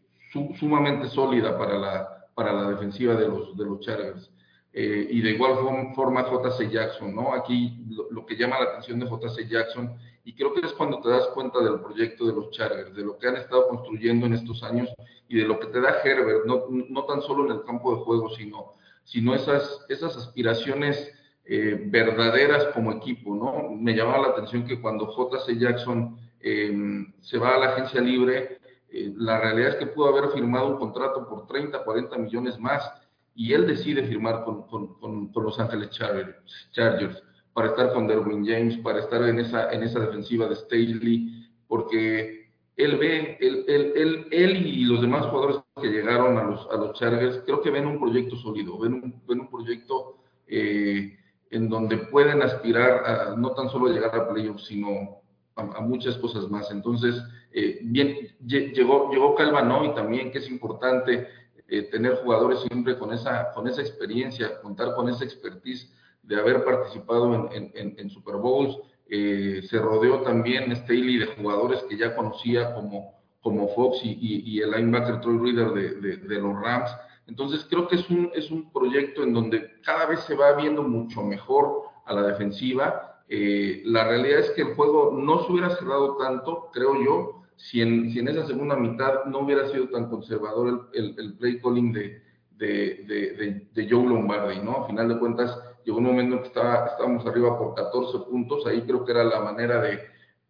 sumamente 0.58 1.08
sólida 1.08 1.58
para 1.58 1.78
la, 1.78 2.26
para 2.34 2.52
la 2.52 2.70
defensiva 2.70 3.14
de 3.14 3.28
los, 3.28 3.56
de 3.56 3.64
los 3.64 3.80
Chargers. 3.80 4.30
Eh, 4.72 5.06
y 5.08 5.20
de 5.20 5.30
igual 5.30 5.54
forma 5.94 6.28
JC 6.28 6.68
Jackson, 6.68 7.14
¿no? 7.14 7.32
Aquí 7.32 7.84
lo, 8.10 8.26
que 8.26 8.36
llama 8.36 8.58
la 8.58 8.70
atención 8.70 8.98
de 8.98 9.06
JC 9.06 9.46
Jackson, 9.48 9.96
y 10.24 10.34
creo 10.34 10.54
que 10.54 10.66
es 10.66 10.72
cuando 10.72 11.00
te 11.00 11.10
das 11.10 11.28
cuenta 11.28 11.60
del 11.60 11.80
proyecto 11.80 12.26
de 12.26 12.32
los 12.32 12.50
Chargers, 12.50 12.94
de 12.94 13.04
lo 13.04 13.18
que 13.18 13.28
han 13.28 13.36
estado 13.36 13.68
construyendo 13.68 14.24
en 14.26 14.32
estos 14.32 14.62
años 14.62 14.88
y 15.28 15.38
de 15.38 15.44
lo 15.44 15.60
que 15.60 15.66
te 15.66 15.80
da 15.80 16.00
Herbert, 16.02 16.46
no, 16.46 16.64
no 16.70 17.04
tan 17.04 17.20
solo 17.20 17.44
en 17.44 17.58
el 17.58 17.64
campo 17.64 17.94
de 17.94 18.02
juego, 18.04 18.30
sino, 18.30 18.72
sino 19.04 19.34
esas, 19.34 19.84
esas 19.90 20.16
aspiraciones 20.16 21.12
eh, 21.44 21.78
verdaderas 21.88 22.64
como 22.72 22.92
equipo, 22.92 23.34
¿no? 23.34 23.76
Me 23.76 23.94
llamaba 23.94 24.22
la 24.22 24.28
atención 24.28 24.66
que 24.66 24.80
cuando 24.80 25.14
JC 25.14 25.58
Jackson 25.58 26.16
em, 26.40 27.12
se 27.20 27.36
va 27.36 27.56
a 27.56 27.58
la 27.58 27.66
agencia 27.72 28.00
libre, 28.00 28.60
eh, 28.88 29.12
la 29.16 29.38
realidad 29.38 29.70
es 29.70 29.76
que 29.76 29.86
pudo 29.88 30.08
haber 30.08 30.30
firmado 30.30 30.68
un 30.68 30.78
contrato 30.78 31.28
por 31.28 31.46
30, 31.46 31.84
40 31.84 32.16
millones 32.16 32.58
más 32.58 32.90
y 33.34 33.52
él 33.52 33.66
decide 33.66 34.04
firmar 34.04 34.44
con, 34.44 34.66
con, 34.68 34.94
con, 34.94 35.44
Los 35.44 35.58
Ángeles 35.58 35.90
Chargers 35.90 37.22
para 37.54 37.68
estar 37.68 37.92
con 37.92 38.06
Derwin 38.06 38.44
James, 38.44 38.76
para 38.78 38.98
estar 39.00 39.22
en 39.22 39.38
esa, 39.38 39.72
en 39.72 39.84
esa 39.84 40.00
defensiva 40.00 40.48
de 40.48 40.56
Staley, 40.56 41.48
porque 41.68 42.50
él 42.76 42.98
ve, 42.98 43.38
él, 43.40 43.64
él, 43.68 44.26
él, 44.30 44.66
y 44.66 44.84
los 44.84 45.00
demás 45.00 45.26
jugadores 45.26 45.58
que 45.80 45.88
llegaron 45.88 46.36
a 46.36 46.42
los, 46.42 46.68
a 46.70 46.76
los 46.76 46.98
Chargers, 46.98 47.42
creo 47.46 47.62
que 47.62 47.70
ven 47.70 47.86
un 47.86 48.00
proyecto 48.00 48.36
sólido, 48.36 48.78
ven 48.78 48.94
un, 48.94 49.22
ven 49.26 49.40
un 49.40 49.50
proyecto 49.50 50.18
eh, 50.48 51.16
en 51.50 51.68
donde 51.68 51.98
pueden 51.98 52.42
aspirar 52.42 53.04
a 53.06 53.36
no 53.36 53.52
tan 53.52 53.68
solo 53.70 53.86
llegar 53.86 54.14
a 54.14 54.28
playoffs, 54.28 54.66
sino 54.66 55.20
a, 55.54 55.80
muchas 55.80 56.18
cosas 56.18 56.50
más. 56.50 56.70
Entonces, 56.72 57.22
eh, 57.52 57.78
bien, 57.82 58.16
llegó, 58.44 59.12
llegó 59.12 59.36
Calva, 59.36 59.62
¿no? 59.62 59.84
Y 59.84 59.94
también 59.94 60.32
que 60.32 60.38
es 60.38 60.50
importante 60.50 61.28
eh, 61.68 61.82
tener 61.82 62.16
jugadores 62.16 62.60
siempre 62.62 62.98
con 62.98 63.12
esa, 63.12 63.52
con 63.52 63.68
esa 63.68 63.82
experiencia, 63.82 64.60
contar 64.60 64.96
con 64.96 65.08
esa 65.08 65.24
expertise 65.24 65.92
de 66.26 66.36
haber 66.36 66.64
participado 66.64 67.50
en, 67.52 67.70
en, 67.74 67.94
en 67.98 68.10
Super 68.10 68.36
Bowls. 68.36 68.76
Eh, 69.06 69.60
se 69.68 69.78
rodeó 69.78 70.22
también 70.22 70.74
Staley 70.74 71.18
de 71.18 71.26
jugadores 71.26 71.82
que 71.88 71.96
ya 71.96 72.16
conocía 72.16 72.74
como, 72.74 73.20
como 73.42 73.68
Fox 73.68 73.98
y, 74.02 74.60
el 74.60 74.70
linebacker 74.70 75.20
Troy 75.20 75.38
Reader 75.38 76.00
de, 76.00 76.40
los 76.40 76.58
Rams. 76.60 76.90
Entonces 77.26 77.66
creo 77.68 77.86
que 77.86 77.96
es 77.96 78.10
un, 78.10 78.30
es 78.34 78.50
un 78.50 78.72
proyecto 78.72 79.22
en 79.22 79.32
donde 79.34 79.80
cada 79.82 80.06
vez 80.06 80.20
se 80.20 80.34
va 80.34 80.52
viendo 80.52 80.82
mucho 80.82 81.22
mejor 81.22 81.82
a 82.06 82.14
la 82.14 82.22
defensiva. 82.22 83.22
Eh, 83.28 83.82
la 83.84 84.08
realidad 84.08 84.40
es 84.40 84.50
que 84.50 84.62
el 84.62 84.74
juego 84.74 85.12
no 85.12 85.44
se 85.44 85.52
hubiera 85.52 85.70
cerrado 85.70 86.16
tanto, 86.16 86.70
creo 86.72 86.94
yo, 87.02 87.42
si 87.56 87.82
en, 87.82 88.10
si 88.10 88.18
en 88.18 88.28
esa 88.28 88.46
segunda 88.46 88.76
mitad 88.76 89.24
no 89.26 89.40
hubiera 89.40 89.68
sido 89.68 89.88
tan 89.88 90.10
conservador 90.10 90.90
el, 90.92 91.14
el, 91.18 91.34
play 91.36 91.60
calling 91.60 91.92
de, 91.92 92.22
de, 92.56 93.68
de, 93.72 93.88
Joe 93.88 94.06
Lombardi, 94.06 94.60
¿no? 94.60 94.84
A 94.84 94.86
final 94.86 95.08
de 95.08 95.18
cuentas, 95.18 95.58
llegó 95.84 95.98
un 95.98 96.04
momento 96.04 96.36
en 96.36 96.42
que 96.42 96.48
estaba, 96.48 96.86
estábamos 96.86 97.26
arriba 97.26 97.58
por 97.58 97.74
14 97.74 98.18
puntos, 98.30 98.66
ahí 98.66 98.82
creo 98.82 99.04
que 99.04 99.12
era 99.12 99.24
la 99.24 99.40
manera 99.40 99.80
de 99.80 100.00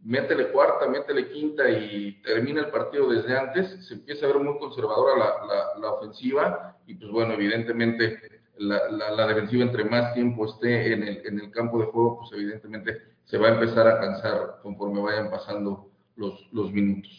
métele 0.04 0.48
cuarta, 0.48 0.86
métele 0.86 1.28
quinta 1.30 1.68
y 1.68 2.20
termina 2.22 2.60
el 2.60 2.68
partido 2.68 3.08
desde 3.08 3.36
antes, 3.36 3.86
se 3.86 3.94
empieza 3.94 4.26
a 4.26 4.28
ver 4.28 4.38
muy 4.38 4.58
conservadora 4.58 5.16
la, 5.18 5.80
la, 5.80 5.92
ofensiva 5.92 6.76
y 6.86 6.94
pues 6.94 7.10
bueno, 7.10 7.32
evidentemente 7.32 8.20
la, 8.58 8.90
la, 8.90 9.26
defensiva 9.26 9.64
entre 9.64 9.84
más 9.84 10.12
tiempo 10.12 10.44
esté 10.44 10.92
en 10.92 11.02
el, 11.04 11.26
en 11.26 11.40
el 11.40 11.50
campo 11.50 11.78
de 11.78 11.86
juego, 11.86 12.18
pues 12.18 12.32
evidentemente 12.32 13.14
se 13.24 13.38
va 13.38 13.48
a 13.48 13.54
empezar 13.54 13.88
a 13.88 13.98
cansar 13.98 14.58
conforme 14.62 15.00
vayan 15.00 15.30
pasando 15.30 15.90
los, 16.16 16.48
los 16.52 16.70
minutos. 16.70 17.10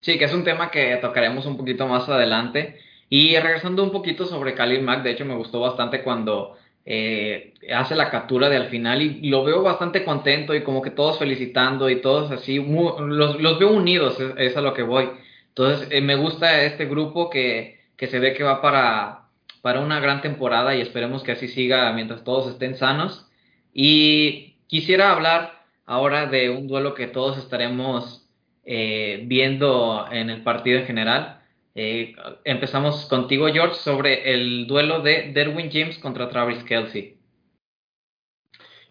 Sí, 0.00 0.18
que 0.18 0.24
es 0.24 0.34
un 0.34 0.44
tema 0.44 0.70
que 0.70 0.96
tocaremos 0.96 1.46
un 1.46 1.56
poquito 1.56 1.86
más 1.86 2.08
adelante. 2.08 2.76
Y 3.10 3.36
regresando 3.38 3.82
un 3.82 3.92
poquito 3.92 4.26
sobre 4.26 4.54
Khalil 4.54 4.82
Mack, 4.82 5.02
de 5.02 5.12
hecho 5.12 5.24
me 5.24 5.36
gustó 5.36 5.60
bastante 5.60 6.02
cuando 6.02 6.56
eh, 6.84 7.54
hace 7.74 7.94
la 7.94 8.10
captura 8.10 8.48
de 8.48 8.56
al 8.56 8.68
final 8.68 9.02
y 9.02 9.28
lo 9.28 9.44
veo 9.44 9.62
bastante 9.62 10.04
contento 10.04 10.54
y 10.54 10.62
como 10.62 10.82
que 10.82 10.90
todos 10.90 11.18
felicitando 11.18 11.90
y 11.90 12.00
todos 12.00 12.30
así, 12.30 12.56
los, 12.56 13.40
los, 13.40 13.58
veo 13.58 13.70
unidos, 13.70 14.18
es, 14.36 14.56
a 14.56 14.60
lo 14.60 14.74
que 14.74 14.82
voy. 14.82 15.10
Entonces 15.48 15.88
eh, 15.90 16.00
me 16.00 16.16
gusta 16.16 16.62
este 16.62 16.86
grupo 16.86 17.30
que, 17.30 17.80
que 17.96 18.06
se 18.06 18.18
ve 18.18 18.34
que 18.34 18.44
va 18.44 18.62
para, 18.62 19.28
para 19.60 19.80
una 19.80 20.00
gran 20.00 20.22
temporada 20.22 20.74
y 20.74 20.80
esperemos 20.80 21.22
que 21.22 21.32
así 21.32 21.48
siga 21.48 21.92
mientras 21.92 22.24
todos 22.24 22.50
estén 22.50 22.76
sanos. 22.76 23.26
Y 23.74 24.56
quisiera 24.66 25.12
hablar 25.12 25.62
ahora 25.84 26.26
de 26.26 26.50
un 26.50 26.68
duelo 26.68 26.94
que 26.94 27.06
todos 27.06 27.38
estaremos 27.38 28.26
eh, 28.64 29.22
viendo 29.26 30.06
en 30.10 30.30
el 30.30 30.42
partido 30.42 30.78
en 30.78 30.86
general. 30.86 31.37
Eh, 31.80 32.16
empezamos 32.42 33.06
contigo, 33.06 33.46
George, 33.46 33.76
sobre 33.76 34.34
el 34.34 34.66
duelo 34.66 35.00
de 35.00 35.30
Derwin 35.32 35.70
James 35.70 35.96
contra 36.00 36.28
Travis 36.28 36.64
Kelsey. 36.64 37.16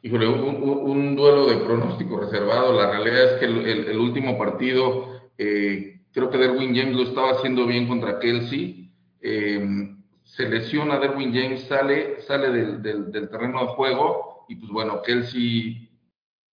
Híjole, 0.03 0.25
un, 0.25 1.13
duelo 1.17 1.47
de 1.47 1.57
pronóstico 1.65 2.17
reservado. 2.17 2.71
La 2.71 2.89
realidad 2.89 3.33
es 3.33 3.39
que 3.41 3.45
el, 3.45 3.97
último 3.97 4.37
partido, 4.37 5.19
eh, 5.37 5.99
creo 6.13 6.29
que 6.29 6.37
Derwin 6.37 6.73
James 6.73 6.95
lo 6.95 7.03
estaba 7.03 7.31
haciendo 7.31 7.65
bien 7.65 7.89
contra 7.89 8.19
Kelsey. 8.19 8.89
Eh, 9.19 9.89
se 10.23 10.47
lesiona 10.47 10.97
Derwin 10.97 11.33
James, 11.33 11.63
sale, 11.63 12.21
sale 12.21 12.51
del, 12.51 13.11
del, 13.11 13.29
terreno 13.29 13.63
de 13.63 13.67
juego 13.67 14.45
y 14.47 14.55
pues 14.55 14.71
bueno, 14.71 15.01
Kelsey 15.01 15.89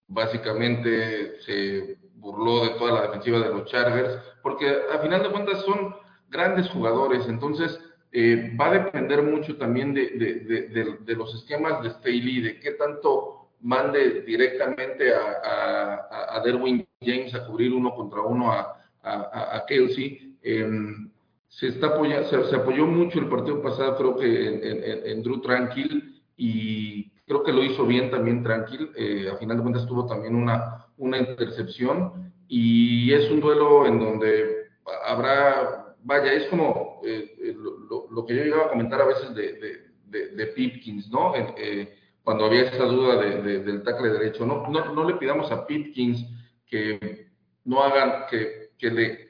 básicamente 0.07 1.39
se 1.45 1.97
burló 2.15 2.65
de 2.65 2.71
toda 2.71 2.91
la 2.91 3.01
defensiva 3.03 3.39
de 3.39 3.53
los 3.53 3.71
Chargers, 3.71 4.19
porque 4.43 4.79
a 4.93 4.99
final 4.99 5.23
de 5.23 5.29
cuentas 5.29 5.61
son 5.61 5.95
grandes 6.29 6.69
jugadores, 6.69 7.27
entonces 7.27 7.79
eh, 8.17 8.55
va 8.57 8.67
a 8.67 8.79
depender 8.79 9.21
mucho 9.23 9.57
también 9.57 9.93
de, 9.93 10.11
de, 10.11 10.97
de, 11.01 11.15
los 11.15 11.35
esquemas 11.35 11.83
de 11.83 11.89
Staley, 11.89 12.39
de 12.39 12.59
qué 12.61 12.71
tanto 12.71 13.49
mande 13.59 14.21
directamente 14.21 15.13
a, 15.13 15.41
a, 15.43 16.37
a, 16.37 16.39
Derwin 16.41 16.87
James 17.01 17.35
a 17.35 17.45
cubrir 17.45 17.73
uno 17.73 17.93
contra 17.93 18.21
uno 18.21 18.53
a, 18.53 18.79
a, 19.03 19.65
Kelsey. 19.67 20.37
Em, 20.41 21.11
se, 21.49 21.67
está 21.67 21.87
apoyando, 21.87 22.47
se, 22.47 22.55
apoyó 22.55 22.85
mucho 22.85 23.19
el 23.19 23.27
partido 23.27 23.61
pasado, 23.61 23.97
creo 23.97 24.17
que 24.17 24.47
en, 24.47 25.11
en, 25.11 25.21
Drew 25.21 25.41
Tranquil, 25.41 26.23
y 26.37 27.09
creo 27.27 27.43
que 27.43 27.51
lo 27.51 27.63
hizo 27.63 27.85
bien 27.85 28.09
también 28.11 28.43
Tranquil. 28.43 28.91
Eh, 28.95 29.29
a 29.29 29.35
final 29.35 29.57
de 29.57 29.63
cuentas 29.63 29.87
tuvo 29.87 30.05
también 30.05 30.35
una, 30.35 30.85
una 30.97 31.17
intercepción, 31.17 32.31
y 32.47 33.11
es 33.11 33.29
un 33.29 33.41
duelo 33.41 33.87
en 33.87 33.99
donde 33.99 34.67
habrá 35.05 35.74
vaya, 36.05 36.33
es 36.33 36.47
como 36.47 37.01
eh, 37.03 37.35
eh, 37.39 37.55
lo, 37.57 38.25
que 38.25 38.35
yo 38.35 38.43
llegaba 38.43 38.65
a 38.65 38.69
comentar 38.69 39.01
a 39.01 39.05
veces 39.05 39.35
de, 39.35 39.81
de, 40.07 40.47
Pipkins, 40.47 41.09
¿no? 41.09 41.33
Eh, 41.35 41.97
cuando 42.23 42.45
había 42.45 42.61
esa 42.61 42.85
duda 42.85 43.19
del 43.19 43.83
tackle 43.83 44.09
derecho, 44.09 44.45
no, 44.45 44.67
no, 44.69 44.93
no, 44.93 45.09
le 45.09 45.15
pidamos 45.15 45.51
a 45.51 45.67
Pipkins 45.67 46.25
que 46.65 47.27
no 47.65 47.83
hagan, 47.83 48.25
que, 48.29 48.71
que, 48.77 48.89
le, 48.89 49.29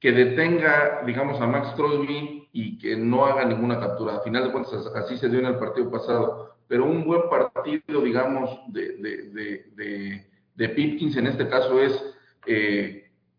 que 0.00 0.12
detenga, 0.12 1.02
digamos, 1.04 1.40
a 1.40 1.46
Max 1.46 1.72
Crosby 1.76 2.48
y 2.52 2.78
que 2.78 2.96
no 2.96 3.26
haga 3.26 3.44
ninguna 3.44 3.78
captura. 3.78 4.14
Al 4.14 4.22
final 4.22 4.44
de 4.44 4.52
cuentas, 4.52 4.86
así 4.94 5.18
se 5.18 5.28
dio 5.28 5.40
en 5.40 5.46
el 5.46 5.58
partido 5.58 5.90
pasado. 5.90 6.56
Pero 6.68 6.86
un 6.86 7.04
buen 7.04 7.22
partido, 7.28 8.00
digamos, 8.00 8.58
de, 8.68 8.96
de, 8.96 10.26
de 10.54 10.68
Pipkins 10.70 11.16
en 11.16 11.26
este 11.26 11.48
caso 11.48 11.80
es 11.80 12.02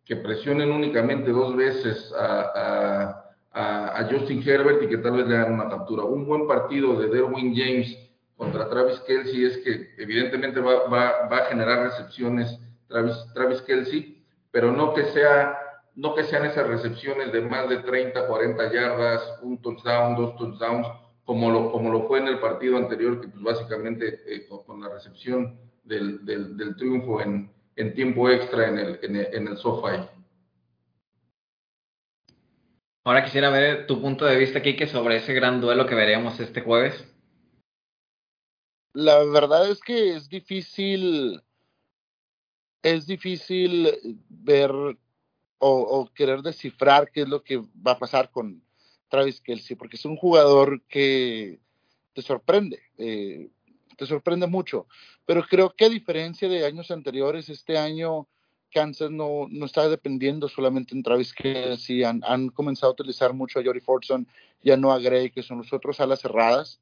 que 0.05 0.15
presionen 0.17 0.71
únicamente 0.71 1.31
dos 1.31 1.55
veces 1.55 2.13
a, 2.17 3.19
Justin 4.09 4.43
Herbert 4.45 4.83
y 4.83 4.87
que 4.87 4.97
tal 4.97 5.13
vez 5.13 5.27
le 5.27 5.37
hagan 5.37 5.53
una 5.53 5.69
captura. 5.69 6.03
Un 6.03 6.25
buen 6.25 6.47
partido 6.47 6.99
de 6.99 7.07
Derwin 7.07 7.55
James 7.55 7.97
contra 8.35 8.69
Travis 8.69 8.99
Kelsey 9.01 9.45
es 9.45 9.57
que 9.59 9.93
evidentemente 9.97 10.59
va, 10.59 10.87
va, 10.87 11.37
a 11.37 11.45
generar 11.45 11.83
recepciones 11.83 12.59
Travis, 12.87 13.15
Travis 13.33 13.61
Kelsey, 13.61 14.23
pero 14.51 14.71
no 14.71 14.93
que 14.93 15.05
sea 15.05 15.57
no 15.95 16.15
que 16.15 16.23
sean 16.23 16.45
esas 16.45 16.67
recepciones 16.67 17.31
de 17.31 17.41
más 17.41 17.69
de 17.69 17.77
30, 17.77 18.27
40 18.27 18.73
yardas, 18.73 19.39
un 19.41 19.61
touchdown, 19.61 20.15
dos 20.15 20.35
touchdowns, 20.37 20.87
como 21.23 21.51
lo, 21.51 21.71
como 21.71 21.91
lo 21.91 22.07
fue 22.07 22.19
en 22.19 22.27
el 22.27 22.39
partido 22.39 22.77
anterior, 22.77 23.21
que 23.21 23.27
pues 23.27 23.43
básicamente 23.43 24.21
eh, 24.25 24.47
con, 24.47 24.81
la 24.81 24.89
recepción 24.89 25.57
del, 25.83 26.25
del, 26.25 26.57
del 26.57 26.75
triunfo 26.75 27.21
en, 27.21 27.51
en 27.75 27.93
tiempo 27.93 28.29
extra 28.29 28.69
en 28.69 28.77
el, 28.77 28.99
en 29.01 29.15
el, 29.15 29.33
en 29.33 29.47
el 29.47 29.57
SoFi. 29.57 30.07
Ahora 33.05 33.25
quisiera 33.25 33.49
ver 33.49 33.85
tu 33.85 34.01
punto 34.01 34.25
de 34.25 34.37
vista, 34.37 34.61
Kike, 34.61 34.87
sobre 34.87 35.17
ese 35.17 35.33
gran 35.33 35.59
duelo 35.59 35.85
que 35.85 35.95
veremos 35.95 36.39
este 36.39 36.61
jueves. 36.61 37.05
La 38.93 39.23
verdad 39.25 39.69
es 39.69 39.81
que 39.81 40.15
es 40.15 40.29
difícil, 40.29 41.41
es 42.81 43.05
difícil 43.05 44.19
ver 44.29 44.71
o, 45.57 46.09
querer 46.13 46.41
descifrar 46.41 47.09
qué 47.11 47.21
es 47.21 47.27
lo 47.27 47.43
que 47.43 47.57
va 47.57 47.93
a 47.93 47.99
pasar 47.99 48.29
con 48.31 48.61
Travis 49.09 49.41
Kelsey, 49.41 49.75
porque 49.75 49.95
es 49.95 50.05
un 50.05 50.17
jugador 50.17 50.81
que 50.83 51.59
te 52.13 52.21
sorprende. 52.21 52.79
Eh, 52.97 53.49
te 53.97 54.05
sorprende 54.05 54.47
mucho. 54.47 54.87
Pero 55.25 55.43
creo 55.43 55.73
que 55.75 55.85
a 55.85 55.89
diferencia 55.89 56.49
de 56.49 56.65
años 56.65 56.91
anteriores, 56.91 57.49
este 57.49 57.77
año 57.77 58.27
Kansas 58.73 59.11
no, 59.11 59.47
no 59.49 59.65
está 59.65 59.87
dependiendo 59.87 60.49
solamente 60.49 60.95
en 60.95 61.03
Travis 61.03 61.33
Kelsey, 61.33 62.03
han, 62.03 62.21
han 62.25 62.49
comenzado 62.49 62.91
a 62.91 62.93
utilizar 62.93 63.33
mucho 63.33 63.59
a 63.59 63.63
Jory 63.63 63.79
Fortson 63.79 64.27
y 64.61 64.71
a 64.71 64.77
Noah 64.77 64.99
Gray, 64.99 65.29
que 65.29 65.43
son 65.43 65.59
los 65.59 65.71
otros 65.71 65.99
alas 65.99 66.21
cerradas, 66.21 66.79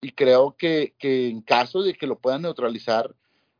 y 0.00 0.12
creo 0.12 0.56
que, 0.56 0.94
que 0.98 1.28
en 1.28 1.40
caso 1.40 1.82
de 1.82 1.94
que 1.94 2.06
lo 2.06 2.18
puedan 2.18 2.42
neutralizar, 2.42 3.14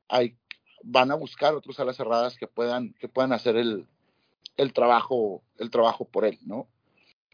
hay, 0.09 0.37
van 0.83 1.11
a 1.11 1.15
buscar 1.15 1.55
otros 1.55 1.79
alas 1.81 1.97
cerradas 1.97 2.37
que 2.37 2.47
puedan, 2.47 2.95
que 2.95 3.09
puedan 3.09 3.33
hacer 3.33 3.57
el, 3.57 3.87
el, 4.57 4.73
trabajo, 4.73 5.43
el 5.59 5.71
trabajo 5.71 6.05
por 6.05 6.25
él, 6.25 6.39
¿no? 6.45 6.69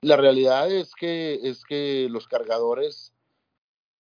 La 0.01 0.17
realidad 0.17 0.71
es 0.71 0.95
que, 0.95 1.41
es 1.45 1.65
que 1.65 2.09
los 2.11 2.29
cargadores 2.29 3.14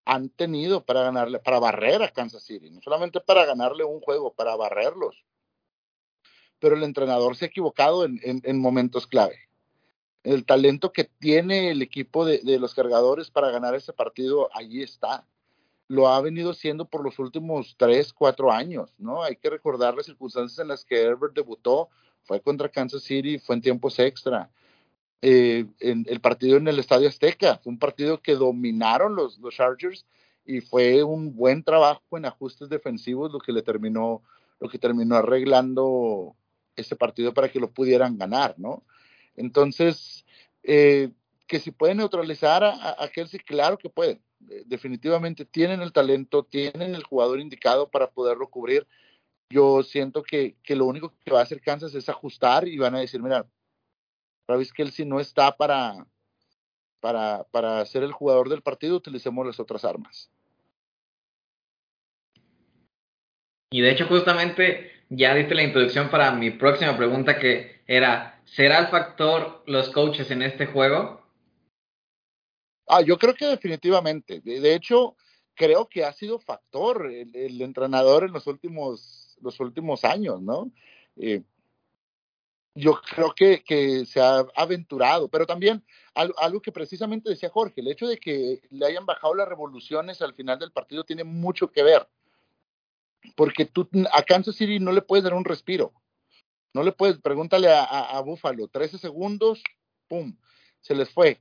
han 0.06 0.30
tenido 0.30 0.84
para 0.84 1.04
ganarle, 1.04 1.40
para 1.40 1.60
barrer 1.60 2.02
a 2.04 2.12
Kansas 2.12 2.44
City, 2.44 2.70
no 2.70 2.82
solamente 2.82 3.20
para 3.22 3.46
ganarle 3.46 3.84
un 3.84 4.02
juego, 4.02 4.34
para 4.34 4.56
barrerlos. 4.56 5.24
Pero 6.60 6.76
el 6.76 6.84
entrenador 6.84 7.36
se 7.36 7.46
ha 7.46 7.48
equivocado 7.48 8.06
en, 8.06 8.20
en, 8.24 8.60
momentos 8.60 9.08
clave. 9.08 9.38
El 10.24 10.46
talento 10.46 10.92
que 10.94 11.06
tiene 11.06 11.72
el 11.72 11.82
equipo 11.82 12.26
de, 12.26 12.40
de, 12.40 12.60
los 12.60 12.74
cargadores 12.74 13.30
para 13.30 13.52
ganar 13.52 13.76
ese 13.76 13.92
partido, 13.92 14.50
allí 14.54 14.82
está. 14.82 15.26
Lo 15.88 16.08
ha 16.08 16.22
venido 16.22 16.54
siendo 16.54 16.86
por 16.86 17.04
los 17.04 17.20
últimos 17.20 17.76
tres, 17.78 18.14
cuatro 18.14 18.52
años, 18.52 18.94
¿no? 18.98 19.24
Hay 19.24 19.36
que 19.36 19.50
recordar 19.50 19.96
las 19.96 20.06
circunstancias 20.06 20.60
en 20.60 20.70
las 20.70 20.86
que 20.86 21.02
Herbert 21.02 21.34
debutó. 21.34 21.90
Fue 22.24 22.40
contra 22.42 22.70
Kansas 22.70 23.04
City, 23.04 23.38
fue 23.38 23.56
en 23.56 23.62
tiempos 23.62 24.00
extra 24.00 24.50
eh, 25.26 25.68
en 25.80 26.06
el 26.10 26.20
partido 26.20 26.58
en 26.58 26.68
el 26.68 26.80
Estadio 26.80 27.08
Azteca. 27.08 27.58
Fue 27.64 27.72
un 27.72 27.80
partido 27.80 28.22
que 28.22 28.36
dominaron 28.36 29.16
los, 29.16 29.40
Chargers 29.52 30.06
y 30.46 30.60
fue 30.60 31.02
un 31.02 31.34
buen 31.34 31.64
trabajo 31.64 32.18
en 32.18 32.26
ajustes 32.26 32.68
defensivos 32.68 33.32
lo 33.32 33.40
que 33.40 33.54
le 33.54 33.62
terminó, 33.62 34.22
lo 34.60 34.68
que 34.68 34.78
terminó 34.78 35.16
arreglando 35.16 36.36
ese 36.76 36.98
partido 36.98 37.34
para 37.34 37.48
que 37.48 37.62
lo 37.62 37.72
pudieran 37.72 38.18
ganar, 38.18 38.56
¿no? 38.58 38.84
Entonces, 39.38 40.26
eh, 40.62 41.10
que 41.48 41.62
si 41.62 41.72
pueden 41.72 41.98
neutralizar 42.00 42.66
a, 42.66 43.02
a, 43.02 43.08
Kelsey, 43.08 43.40
claro 43.40 43.78
que 43.78 43.90
pueden. 43.90 44.22
Eh, 44.50 44.64
definitivamente 44.66 45.46
tienen 45.46 45.82
el 45.82 45.94
talento, 45.94 46.44
tienen 46.44 46.96
el 46.96 47.04
jugador 47.04 47.40
indicado 47.40 47.90
para 47.90 48.12
poderlo 48.12 48.50
cubrir. 48.50 48.86
Yo 49.50 49.84
siento 49.84 50.22
que, 50.22 50.58
que 50.64 50.76
lo 50.76 50.86
único 50.86 51.14
que 51.24 51.32
va 51.32 51.40
a 51.40 51.44
hacer 51.44 51.62
Kansas 51.62 51.96
es 51.96 52.10
ajustar 52.10 52.68
y 52.68 52.78
van 52.78 52.96
a 52.96 53.00
decir, 53.00 53.22
mira, 53.22 53.48
Travis 54.46 54.74
Kelsey 54.74 55.06
no 55.06 55.20
está 55.20 55.56
para, 55.56 56.06
para, 57.00 57.44
para 57.52 57.86
ser 57.86 58.04
el 58.04 58.12
jugador 58.12 58.50
del 58.50 58.62
partido, 58.62 58.98
utilicemos 58.98 59.46
las 59.46 59.60
otras 59.60 59.86
armas. 59.86 60.30
Y 63.72 63.82
de 63.82 63.92
hecho, 63.92 64.06
justamente 64.08 64.92
ya 65.10 65.34
diste 65.34 65.56
la 65.56 65.64
introducción 65.64 66.10
para 66.10 66.32
mi 66.32 66.52
próxima 66.52 66.96
pregunta 66.96 67.40
que 67.40 67.82
era, 67.88 68.42
¿será 68.46 68.80
el 68.80 68.88
factor 68.88 69.64
los 69.66 69.90
coaches 69.90 70.30
en 70.32 70.44
este 70.44 70.68
juego? 70.68 71.24
Ah, 72.88 73.02
yo 73.02 73.18
creo 73.18 73.34
que 73.34 73.48
definitivamente. 73.48 74.42
De, 74.42 74.76
hecho, 74.76 75.16
creo 75.56 75.88
que 75.88 76.04
ha 76.04 76.14
sido 76.14 76.40
factor 76.40 77.12
el, 77.12 77.62
entrenador 77.62 78.26
en 78.26 78.34
los 78.34 78.46
últimos, 78.46 79.38
los 79.42 79.60
últimos 79.60 80.04
años, 80.04 80.42
¿no? 80.42 80.72
Eh, 81.18 81.42
yo 82.76 83.00
creo 83.02 83.34
que, 83.36 83.64
que, 83.64 84.06
se 84.06 84.20
ha 84.20 84.46
aventurado, 84.56 85.30
pero 85.30 85.46
también 85.46 85.84
algo, 86.16 86.62
que 86.62 86.72
precisamente 86.72 87.30
decía 87.30 87.50
Jorge, 87.50 87.82
el 87.82 87.88
hecho 87.88 88.08
de 88.08 88.18
que 88.18 88.62
le 88.70 88.86
hayan 88.86 89.06
bajado 89.06 89.36
las 89.36 89.48
revoluciones 89.48 90.22
al 90.22 90.34
final 90.34 90.60
del 90.60 90.72
partido 90.72 91.04
tiene 91.04 91.24
mucho 91.24 91.72
que 91.72 91.84
ver 91.84 92.08
porque 93.36 93.66
tú 93.66 93.88
a 94.12 94.24
Kansas 94.24 94.56
City 94.56 94.80
no 94.80 94.92
le 94.92 95.02
puedes 95.02 95.24
dar 95.24 95.34
un 95.34 95.46
respiro. 95.46 95.94
No 96.74 96.84
le 96.84 96.92
puedes, 96.92 97.20
pregúntale 97.20 97.72
a, 97.72 97.84
a, 97.84 98.20
Buffalo, 98.22 98.68
13 98.68 98.98
segundos, 98.98 99.62
pum, 100.08 100.36
se 100.82 100.96
les 100.96 101.10
fue. 101.10 101.40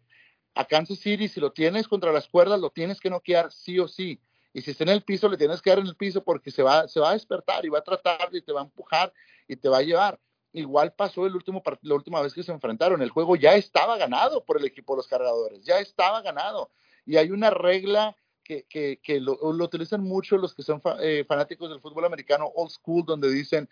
A 0.55 0.66
Kansas 0.66 0.99
City, 0.99 1.28
si 1.28 1.41
lo 1.41 1.53
tienes 1.53 1.89
contra 1.89 2.12
las 2.12 2.28
cuerdas, 2.28 2.61
lo 2.61 2.70
tienes 2.70 3.01
que 3.01 3.09
noquear 3.09 3.51
sí 3.51 3.78
o 3.78 3.89
sí. 3.89 4.20
Y 4.53 4.61
si 4.61 4.72
está 4.72 4.85
en 4.85 4.91
el 4.91 5.03
piso, 5.03 5.30
le 5.30 5.39
tienes 5.39 5.62
que 5.62 5.70
dar 5.70 5.78
en 5.78 5.87
el 5.87 5.97
piso 5.97 6.22
porque 6.22 6.51
se 6.51 6.62
va, 6.62 6.87
se 6.87 7.01
va 7.01 7.11
a 7.11 7.14
despertar 7.14 7.64
y 7.64 7.70
va 7.70 7.78
a 7.78 7.85
tratar 7.85 8.28
y 8.33 8.43
te 8.43 8.53
va 8.53 8.61
a 8.61 8.64
empujar 8.64 9.12
y 9.49 9.57
te 9.57 9.70
va 9.70 9.78
a 9.78 9.83
llevar. 9.83 10.20
Igual 10.53 10.92
pasó 10.92 11.26
el 11.26 11.34
último 11.34 11.62
la 11.82 11.94
última 11.94 12.20
vez 12.20 12.34
que 12.34 12.42
se 12.42 12.53
enfrentaron. 12.53 13.00
El 13.00 13.11
juego 13.11 13.36
ya 13.36 13.55
estaba 13.55 13.96
ganado 13.96 14.44
por 14.44 14.59
el 14.59 14.66
equipo 14.66 14.92
de 14.94 14.98
los 14.98 15.09
cargadores, 15.09 15.64
ya 15.64 15.78
estaba 15.78 16.20
ganado. 16.20 16.70
Y 17.07 17.16
hay 17.16 17.30
una 17.30 17.50
regla 17.50 18.16
que, 18.44 18.98
que, 19.03 19.20
lo, 19.20 19.38
utilizan 19.40 20.03
mucho 20.03 20.36
los 20.36 20.55
que 20.55 20.62
son 20.62 20.82
eh, 21.00 21.24
fanáticos 21.26 21.70
del 21.70 21.80
fútbol 21.80 22.05
americano 22.05 22.53
old 22.55 22.70
school, 22.70 23.05
donde 23.05 23.30
dicen, 23.30 23.68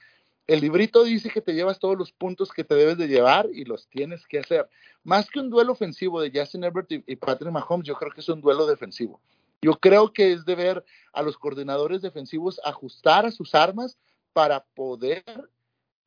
el 0.46 0.60
librito 0.60 1.04
dice 1.04 1.30
que 1.30 1.40
te 1.40 1.54
llevas 1.54 1.78
todos 1.78 1.96
los 1.96 2.12
puntos 2.12 2.50
que 2.50 2.64
te 2.64 2.74
debes 2.74 2.98
de 2.98 3.08
llevar 3.08 3.48
y 3.52 3.64
los 3.64 3.86
tienes 3.88 4.26
que 4.26 4.40
hacer. 4.40 4.68
Más 5.04 5.30
que 5.30 5.38
un 5.38 5.50
duelo 5.50 5.72
ofensivo 5.72 6.20
de 6.20 6.32
Justin 6.34 6.64
Herbert 6.64 6.90
y, 6.90 7.16
Patrick 7.16 7.52
Mahomes, 7.52 7.86
yo 7.86 7.94
creo 7.94 8.10
que 8.10 8.20
es 8.20 8.28
un 8.28 8.40
duelo 8.40 8.66
defensivo. 8.66 9.20
Yo 9.62 9.78
creo 9.78 10.12
que 10.12 10.32
es 10.32 10.44
deber 10.44 10.84
a 11.12 11.22
los 11.22 11.36
coordinadores 11.36 12.02
defensivos 12.02 12.60
ajustar 12.64 13.26
a 13.26 13.30
sus 13.30 13.54
armas 13.54 13.98
para 14.32 14.64
poder 14.74 15.22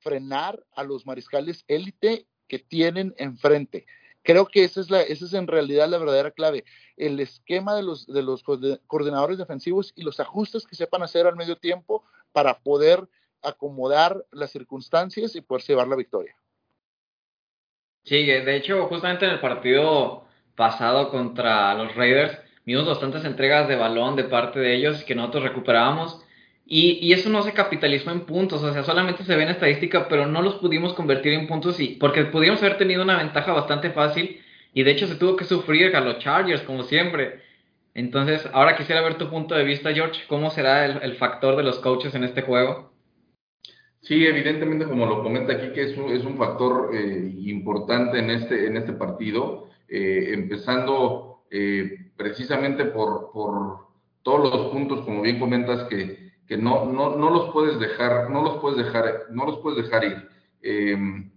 frenar 0.04 0.64
a 0.76 0.84
los 0.84 1.06
mariscales 1.06 1.64
élite 1.68 2.28
que 2.48 2.60
tienen 2.60 3.16
enfrente. 3.18 3.86
Creo 4.22 4.46
que 4.48 4.64
esa 4.64 4.80
es, 4.80 4.90
la, 4.90 5.02
esa 5.02 5.26
es 5.26 5.34
en 5.34 5.48
realidad 5.48 5.90
la 5.90 5.98
verdadera 5.98 6.32
clave, 6.32 6.64
el 6.96 7.20
esquema 7.20 7.76
de 7.76 7.84
los, 7.84 8.08
de 8.08 8.24
los 8.24 8.44
coordinadores 8.88 9.38
defensivos 9.38 9.92
y 9.96 10.04
los 10.04 10.20
ajustes 10.20 10.66
que 10.66 10.76
sepan 10.76 11.04
hacer 11.04 11.28
al 11.28 11.36
medio 11.36 11.58
tiempo 11.58 12.06
para 12.32 12.60
poder 12.60 13.08
acomodar 13.42 14.26
las 14.32 14.52
circunstancias 14.52 15.36
y 15.36 15.42
poder 15.42 15.64
llevar 15.64 15.88
la 15.88 15.98
victoria. 15.98 16.36
Sí, 18.04 18.26
de 18.26 18.56
hecho, 18.56 18.88
justamente 18.88 19.26
en 19.26 19.32
el 19.32 19.40
partido 19.40 20.26
pasado 20.56 21.10
contra 21.10 21.74
los 21.74 21.94
Raiders, 21.96 22.38
vimos 22.66 22.86
bastantes 22.86 23.26
entregas 23.26 23.68
de 23.68 23.76
balón 23.76 24.16
de 24.16 24.26
parte 24.26 24.60
de 24.60 24.76
ellos 24.76 25.04
que 25.04 25.16
nosotros 25.16 25.44
recuperábamos 25.44 26.24
y, 26.76 27.14
eso 27.14 27.30
no 27.30 27.44
se 27.44 27.54
capitalizó 27.54 28.10
en 28.10 28.22
puntos, 28.22 28.64
o 28.64 28.74
sea, 28.74 28.82
solamente 28.82 29.24
se 29.24 29.36
ve 29.36 29.44
en 29.44 29.50
estadística, 29.50 30.08
pero 30.08 30.26
no 30.26 30.42
los 30.42 30.56
pudimos 30.56 30.94
convertir 30.94 31.34
en 31.34 31.46
puntos 31.46 31.80
y 31.80 31.90
porque 32.00 32.26
pudimos 32.26 32.64
haber 32.64 32.80
tenido 32.80 33.04
una 33.04 33.16
ventaja 33.16 33.54
bastante 33.54 33.92
fácil 33.92 34.42
y 34.74 34.82
de 34.82 34.90
hecho 34.90 35.06
se 35.06 35.14
tuvo 35.14 35.36
que 35.36 35.46
sufrir 35.46 35.96
a 35.96 36.02
los 36.02 36.18
Chargers, 36.18 36.64
como 36.64 36.82
siempre. 36.82 37.42
Entonces, 37.94 38.50
ahora 38.54 38.76
quisiera 38.76 39.02
ver 39.02 39.20
tu 39.20 39.30
punto 39.30 39.54
de 39.54 39.64
vista, 39.64 39.94
George, 39.94 40.24
¿cómo 40.28 40.50
será 40.50 40.86
el, 40.86 41.14
factor 41.14 41.56
de 41.58 41.62
los 41.62 41.78
coaches 41.78 42.16
en 42.16 42.24
este 42.24 42.42
juego? 42.42 42.92
Sí, 44.02 44.26
evidentemente, 44.26 44.86
como 44.86 45.06
lo 45.06 45.22
comenta 45.22 45.54
aquí, 45.54 45.74
que 45.74 45.84
es 45.84 45.96
un, 45.96 46.10
es 46.10 46.26
un 46.26 46.40
factor 46.40 46.90
eh, 46.96 47.36
importante 47.38 48.18
en 48.18 48.32
este, 48.32 48.66
en 48.66 48.78
este 48.78 48.94
partido, 48.94 49.70
eh, 49.88 50.32
empezando 50.34 51.44
eh, 51.52 52.10
precisamente 52.18 52.86
por, 52.86 53.32
por 53.32 53.90
todos 54.24 54.52
los 54.52 54.72
puntos, 54.72 55.06
como 55.06 55.22
bien 55.22 55.38
comentas, 55.38 55.84
que, 55.84 56.23
que 56.48 56.58
no, 56.58 56.86
no, 56.86 57.16
no 57.16 57.30
los 57.30 57.52
puedes 57.52 57.80
dejar, 57.80 58.30
no 58.30 58.42
los 58.42 58.58
puedes 58.58 58.78
dejar, 58.86 59.28
no 59.30 59.46
los 59.46 59.60
puedes 59.60 59.84
dejar 59.84 60.04
ir. 60.04 60.30
Em, 60.62 61.32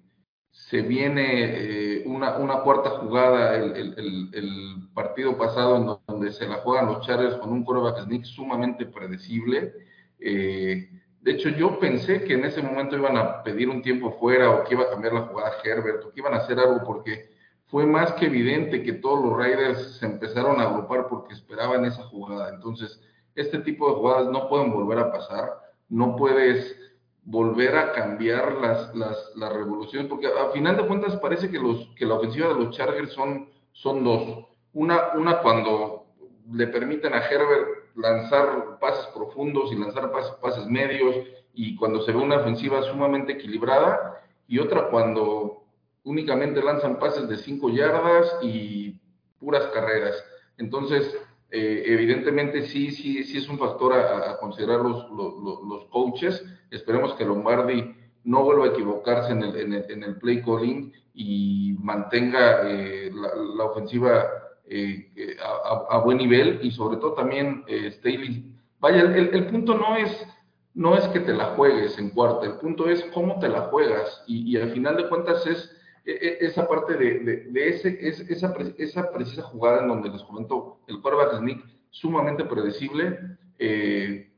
se 0.51 0.81
viene 0.83 1.99
eh, 1.99 2.03
una, 2.07 2.39
una, 2.39 2.61
cuarta 2.61 2.91
jugada 2.91 3.57
el, 3.57 3.77
el, 3.77 4.31
el, 4.33 4.89
partido 4.95 5.37
pasado 5.37 5.77
en 5.77 5.99
donde 6.07 6.33
se 6.33 6.47
la 6.47 6.57
juegan 6.57 6.87
los 6.87 7.07
Chargers 7.07 7.37
con 7.37 7.53
un 7.53 7.63
quarterback 7.63 8.05
sneak 8.05 8.25
sumamente 8.25 8.87
predecible. 8.87 9.75
Eh, 10.19 10.89
de 11.21 11.31
hecho, 11.33 11.51
yo 11.51 11.79
pensé 11.79 12.25
que 12.25 12.35
en 12.35 12.45
ese 12.45 12.63
momento 12.63 12.97
iban 12.97 13.17
a 13.17 13.43
pedir 13.43 13.69
un 13.69 13.83
tiempo 13.83 14.13
fuera 14.13 14.51
o 14.51 14.65
que 14.65 14.75
iba 14.75 14.85
a 14.85 14.91
cambiar 14.91 15.13
la 15.13 15.23
jugada 15.23 15.57
Herbert 15.63 16.05
o 16.05 16.13
que 16.13 16.21
iban 16.21 16.33
a 16.33 16.39
hacer 16.39 16.59
algo 16.59 16.83
porque 16.85 17.29
fue 17.67 17.85
más 17.85 18.13
que 18.13 18.27
evidente 18.27 18.83
que 18.83 18.95
todos 18.95 19.25
los 19.25 19.37
Raiders 19.37 19.97
se 19.99 20.07
empezaron 20.07 20.61
a 20.61 20.65
agrupar 20.65 21.09
porque 21.09 21.35
esperaban 21.35 21.85
esa 21.85 22.05
jugada. 22.05 22.49
Entonces, 22.49 23.01
este 23.37 23.59
tipo 23.61 23.89
de 23.89 23.95
jugadas 23.95 24.29
no 24.29 24.49
pueden 24.49 24.73
volver 24.73 24.99
a 24.99 25.13
pasar, 25.13 25.61
no 25.89 26.17
puedes 26.17 26.77
volver 27.23 27.77
a 27.77 27.93
cambiar 27.93 28.53
las, 28.55 28.95
las, 28.95 29.33
las 29.37 29.53
revoluciones, 29.53 30.09
porque 30.09 30.27
a 30.29 30.51
final 30.53 30.77
de 30.77 30.87
cuentas 30.87 31.17
parece 31.17 31.51
que, 31.51 31.59
los, 31.59 31.89
que 31.97 32.07
la 32.07 32.15
ofensiva 32.15 32.49
de 32.49 32.55
los 32.55 32.77
Chargers 32.77 33.13
son, 33.13 33.51
son 33.73 34.03
dos. 34.05 34.47
Una, 34.73 35.13
una 35.15 35.41
cuando 35.41 36.07
le 36.53 36.67
permiten 36.69 37.15
a 37.15 37.19
Herbert 37.19 37.95
lanzar 37.97 38.79
pases 38.81 39.07
profundos 39.09 39.73
y 39.73 39.77
lanzar 39.77 40.11
pases, 40.13 40.33
pases 40.41 40.67
medios, 40.67 41.17
y 41.53 41.77
cuando 41.77 42.03
se 42.03 42.13
ve 42.13 42.19
una 42.19 42.37
ofensiva 42.37 42.83
sumamente 42.83 43.33
equilibrada, 43.33 44.23
y 44.47 44.59
otra 44.59 44.89
cuando 44.91 45.65
únicamente 46.05 46.63
lanzan 46.63 46.99
pases 46.99 47.29
de 47.29 47.37
cinco 47.37 47.69
yardas 47.69 48.37
y 48.43 49.01
puras 49.41 49.67
carreras. 49.69 50.15
Entonces, 50.59 51.19
eh, 51.51 51.85
evidentemente 51.87 52.67
sí, 52.67 52.91
sí, 52.91 53.23
sí 53.25 53.39
es 53.39 53.49
un 53.49 53.59
factor 53.59 53.93
a, 53.93 54.37
considerar 54.39 54.81
los, 54.81 55.09
los, 55.11 55.85
coaches. 55.87 56.45
Esperemos 56.71 57.15
que 57.15 57.25
Lombardi 57.25 57.95
no 58.25 58.43
vuelva 58.43 58.67
a 58.67 58.69
equivocarse 58.69 59.33
en 59.33 59.43
el, 59.43 59.57
en 59.89 60.03
el, 60.03 60.17
play 60.17 60.43
calling 60.43 60.93
y 61.15 61.77
mantenga 61.79 62.69
eh, 62.69 63.13
la, 63.13 63.65
ofensiva 63.65 64.27
eh, 64.69 65.37
a, 65.89 65.99
buen 65.99 66.19
nivel 66.19 66.59
y 66.63 66.73
sobre 66.73 66.97
todo 66.97 67.13
también 67.13 67.65
Staley. 67.91 68.53
Vaya, 68.81 69.03
el, 69.03 69.35
el, 69.35 69.47
punto 69.47 69.75
no 69.75 69.97
es, 69.97 70.27
no 70.75 70.97
es 70.97 71.07
que 71.09 71.21
te 71.21 71.33
la 71.33 71.55
juegues 71.57 71.97
en 71.99 72.11
cuarta, 72.11 72.47
el 72.47 72.55
punto 72.55 72.91
es 72.91 73.05
cómo 73.15 73.39
te 73.39 73.49
la 73.49 73.63
juegas 73.63 74.25
y, 74.27 74.51
y 74.53 74.61
al 74.61 74.71
final 74.73 74.97
de 74.97 75.09
cuentas 75.09 75.47
es 75.47 75.76
esa 76.07 76.69
parte 76.69 76.95
de, 76.95 77.19
de, 77.51 77.69
ese, 77.69 77.99
esa, 78.01 78.55
esa, 78.79 79.13
precisa 79.13 79.43
jugada 79.43 79.83
en 79.83 79.89
donde 79.89 80.09
les 80.09 80.23
comento 80.23 80.79
el 80.87 81.01
quarterback 81.01 81.39
sneak 81.39 81.65
sumamente 81.91 82.45
predecible, 82.45 83.19
eh, 83.59 84.31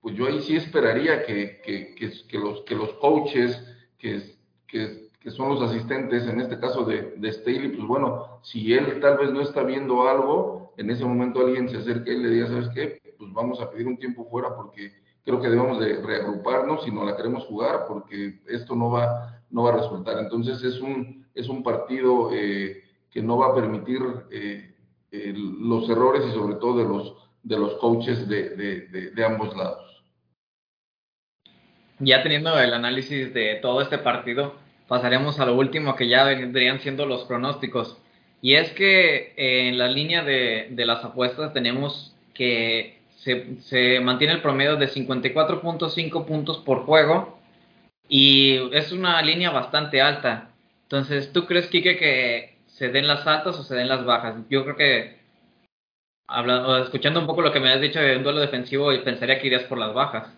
pues 0.00 0.16
yo 0.16 0.26
ahí 0.26 0.42
sí 0.42 0.56
esperaría 0.56 1.24
que, 1.24 1.60
que, 1.62 1.94
que, 1.94 2.38
los, 2.38 2.62
que 2.62 2.74
los 2.74 2.92
coaches, 2.94 3.64
que, 3.96 4.22
que, 4.66 5.10
que 5.20 5.30
son 5.30 5.48
los 5.48 5.62
asistentes, 5.62 6.26
en 6.26 6.40
este 6.40 6.58
caso 6.58 6.84
de, 6.84 7.14
de 7.16 7.32
Staley, 7.32 7.68
pues 7.68 7.86
bueno, 7.86 8.40
si 8.42 8.74
él 8.74 9.00
tal 9.00 9.16
vez 9.16 9.30
no 9.30 9.40
está 9.40 9.62
viendo 9.62 10.08
algo, 10.08 10.74
en 10.76 10.90
ese 10.90 11.04
momento 11.04 11.40
alguien 11.40 11.68
se 11.68 11.78
acerque 11.78 12.12
y 12.12 12.22
le 12.22 12.30
diga, 12.30 12.48
¿sabes 12.48 12.68
qué? 12.74 13.00
Pues 13.16 13.32
vamos 13.32 13.60
a 13.60 13.70
pedir 13.70 13.86
un 13.86 13.96
tiempo 13.96 14.28
fuera 14.28 14.54
porque 14.54 14.92
creo 15.24 15.40
que 15.40 15.48
debemos 15.48 15.80
de 15.80 16.02
reagruparnos 16.02 16.84
si 16.84 16.90
no 16.90 17.04
la 17.04 17.16
queremos 17.16 17.44
jugar 17.44 17.86
porque 17.88 18.40
esto 18.46 18.76
no 18.76 18.90
va 18.90 19.34
no 19.54 19.62
va 19.62 19.70
a 19.72 19.76
resultar. 19.76 20.18
Entonces 20.18 20.62
es 20.62 20.80
un, 20.80 21.26
es 21.34 21.48
un 21.48 21.62
partido 21.62 22.30
eh, 22.34 22.82
que 23.10 23.22
no 23.22 23.38
va 23.38 23.46
a 23.46 23.54
permitir 23.54 24.02
eh, 24.30 24.74
los 25.12 25.88
errores 25.88 26.22
y 26.28 26.32
sobre 26.32 26.56
todo 26.56 26.78
de 26.78 26.84
los, 26.84 27.14
de 27.44 27.56
los 27.56 27.74
coaches 27.74 28.28
de, 28.28 28.50
de, 28.50 29.10
de, 29.12 29.24
ambos 29.24 29.56
lados. 29.56 30.02
Ya 32.00 32.24
teniendo 32.24 32.58
el 32.58 32.74
análisis 32.74 33.32
de 33.32 33.60
todo 33.62 33.80
este 33.80 33.98
partido, 33.98 34.56
pasaremos 34.88 35.38
a 35.38 35.46
lo 35.46 35.54
último 35.54 35.94
que 35.94 36.08
ya 36.08 36.24
vendrían 36.24 36.80
siendo 36.80 37.06
los 37.06 37.24
pronósticos. 37.24 37.96
Y 38.42 38.54
es 38.54 38.72
que 38.72 39.34
eh, 39.36 39.68
en 39.68 39.78
la 39.78 39.86
línea 39.86 40.24
de, 40.24 40.66
de 40.72 40.84
las 40.84 41.04
apuestas 41.04 41.52
tenemos 41.52 42.16
que 42.34 43.03
se, 43.24 44.00
mantiene 44.00 44.34
el 44.34 44.42
promedio 44.42 44.76
de 44.76 44.88
54.5 44.88 46.26
puntos 46.26 46.58
por 46.58 46.84
juego 46.84 47.38
y 48.08 48.74
es 48.76 48.92
una 48.92 49.20
línea 49.22 49.50
bastante 49.50 50.02
alta. 50.02 50.50
Entonces, 50.82 51.32
¿tú 51.32 51.46
crees, 51.46 51.68
Kike, 51.68 51.96
que 51.96 52.58
se 52.66 52.90
den 52.90 53.08
las 53.08 53.26
altas 53.26 53.58
o 53.58 53.62
se 53.62 53.74
den 53.74 53.88
las 53.88 54.04
bajas? 54.04 54.36
Yo 54.50 54.64
creo 54.64 54.76
que, 54.76 55.18
hablando, 56.26 56.76
escuchando 56.78 57.20
un 57.20 57.26
poco 57.26 57.40
lo 57.40 57.52
que 57.52 57.60
me 57.60 57.72
has 57.72 57.80
dicho 57.80 57.98
de 57.98 58.18
un 58.18 58.22
duelo 58.22 58.40
defensivo, 58.40 58.90
pensaría 59.02 59.40
que 59.40 59.46
irías 59.46 59.64
por 59.64 59.78
las 59.78 59.94
bajas. 59.94 60.28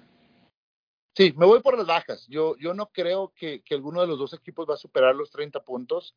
Sí, 1.16 1.34
me 1.36 1.46
voy 1.46 1.60
por 1.60 1.76
las 1.76 1.86
bajas. 1.86 2.26
Yo, 2.28 2.56
yo 2.58 2.72
no 2.74 2.86
creo 2.92 3.32
que, 3.34 3.62
que 3.62 3.74
alguno 3.74 4.02
de 4.02 4.06
los 4.06 4.18
dos 4.18 4.34
equipos 4.34 4.68
va 4.68 4.74
a 4.74 4.78
superar 4.78 5.14
los 5.14 5.30
30 5.30 5.64
puntos. 5.64 6.14